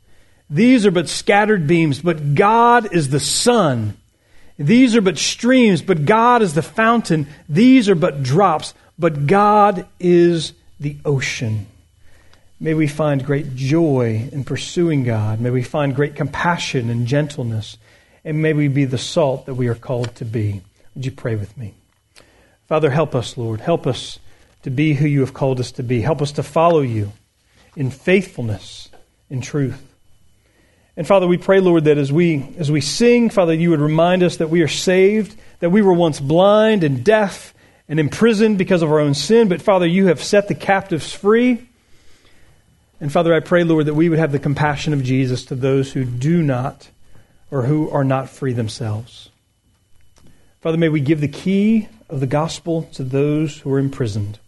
These 0.50 0.84
are 0.84 0.90
but 0.90 1.08
scattered 1.08 1.66
beams, 1.66 2.00
but 2.00 2.34
God 2.34 2.92
is 2.92 3.08
the 3.08 3.20
sun 3.20 3.96
these 4.58 4.94
are 4.96 5.00
but 5.00 5.18
streams, 5.18 5.82
but 5.82 6.04
God 6.04 6.42
is 6.42 6.54
the 6.54 6.62
fountain. 6.62 7.26
These 7.48 7.88
are 7.88 7.94
but 7.94 8.22
drops, 8.22 8.74
but 8.98 9.26
God 9.26 9.86
is 9.98 10.52
the 10.78 10.96
ocean. 11.04 11.66
May 12.60 12.74
we 12.74 12.86
find 12.86 13.24
great 13.24 13.56
joy 13.56 14.28
in 14.30 14.44
pursuing 14.44 15.02
God. 15.02 15.40
May 15.40 15.50
we 15.50 15.62
find 15.62 15.96
great 15.96 16.14
compassion 16.14 16.90
and 16.90 17.06
gentleness. 17.06 17.76
And 18.24 18.40
may 18.40 18.52
we 18.52 18.68
be 18.68 18.84
the 18.84 18.98
salt 18.98 19.46
that 19.46 19.54
we 19.54 19.66
are 19.66 19.74
called 19.74 20.14
to 20.16 20.24
be. 20.24 20.62
Would 20.94 21.04
you 21.04 21.10
pray 21.10 21.34
with 21.34 21.56
me? 21.56 21.74
Father, 22.72 22.88
help 22.88 23.14
us, 23.14 23.36
Lord. 23.36 23.60
Help 23.60 23.86
us 23.86 24.18
to 24.62 24.70
be 24.70 24.94
who 24.94 25.06
you 25.06 25.20
have 25.20 25.34
called 25.34 25.60
us 25.60 25.72
to 25.72 25.82
be. 25.82 26.00
Help 26.00 26.22
us 26.22 26.32
to 26.32 26.42
follow 26.42 26.80
you 26.80 27.12
in 27.76 27.90
faithfulness, 27.90 28.88
in 29.28 29.42
truth. 29.42 29.94
And 30.96 31.06
Father, 31.06 31.26
we 31.26 31.36
pray, 31.36 31.60
Lord, 31.60 31.84
that 31.84 31.98
as 31.98 32.10
we, 32.10 32.54
as 32.56 32.70
we 32.70 32.80
sing, 32.80 33.28
Father, 33.28 33.52
you 33.52 33.68
would 33.68 33.80
remind 33.82 34.22
us 34.22 34.38
that 34.38 34.48
we 34.48 34.62
are 34.62 34.68
saved, 34.68 35.38
that 35.60 35.68
we 35.68 35.82
were 35.82 35.92
once 35.92 36.18
blind 36.18 36.82
and 36.82 37.04
deaf 37.04 37.52
and 37.90 38.00
imprisoned 38.00 38.56
because 38.56 38.80
of 38.80 38.90
our 38.90 39.00
own 39.00 39.12
sin, 39.12 39.50
but 39.50 39.60
Father, 39.60 39.86
you 39.86 40.06
have 40.06 40.22
set 40.22 40.48
the 40.48 40.54
captives 40.54 41.12
free. 41.12 41.68
And 43.02 43.12
Father, 43.12 43.34
I 43.34 43.40
pray, 43.40 43.64
Lord, 43.64 43.84
that 43.84 43.94
we 43.94 44.08
would 44.08 44.18
have 44.18 44.32
the 44.32 44.38
compassion 44.38 44.94
of 44.94 45.04
Jesus 45.04 45.44
to 45.44 45.54
those 45.54 45.92
who 45.92 46.06
do 46.06 46.40
not 46.40 46.88
or 47.50 47.64
who 47.64 47.90
are 47.90 48.02
not 48.02 48.30
free 48.30 48.54
themselves. 48.54 49.28
Father, 50.62 50.78
may 50.78 50.88
we 50.88 51.00
give 51.00 51.20
the 51.20 51.28
key 51.28 51.88
of 52.12 52.20
the 52.20 52.26
gospel 52.26 52.82
to 52.92 53.02
those 53.02 53.60
who 53.60 53.72
are 53.72 53.78
imprisoned. 53.78 54.38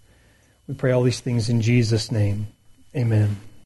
We 0.68 0.74
pray 0.74 0.92
all 0.92 1.02
these 1.02 1.20
things 1.20 1.48
in 1.48 1.62
Jesus' 1.62 2.12
name. 2.12 2.48
Amen. 2.94 3.38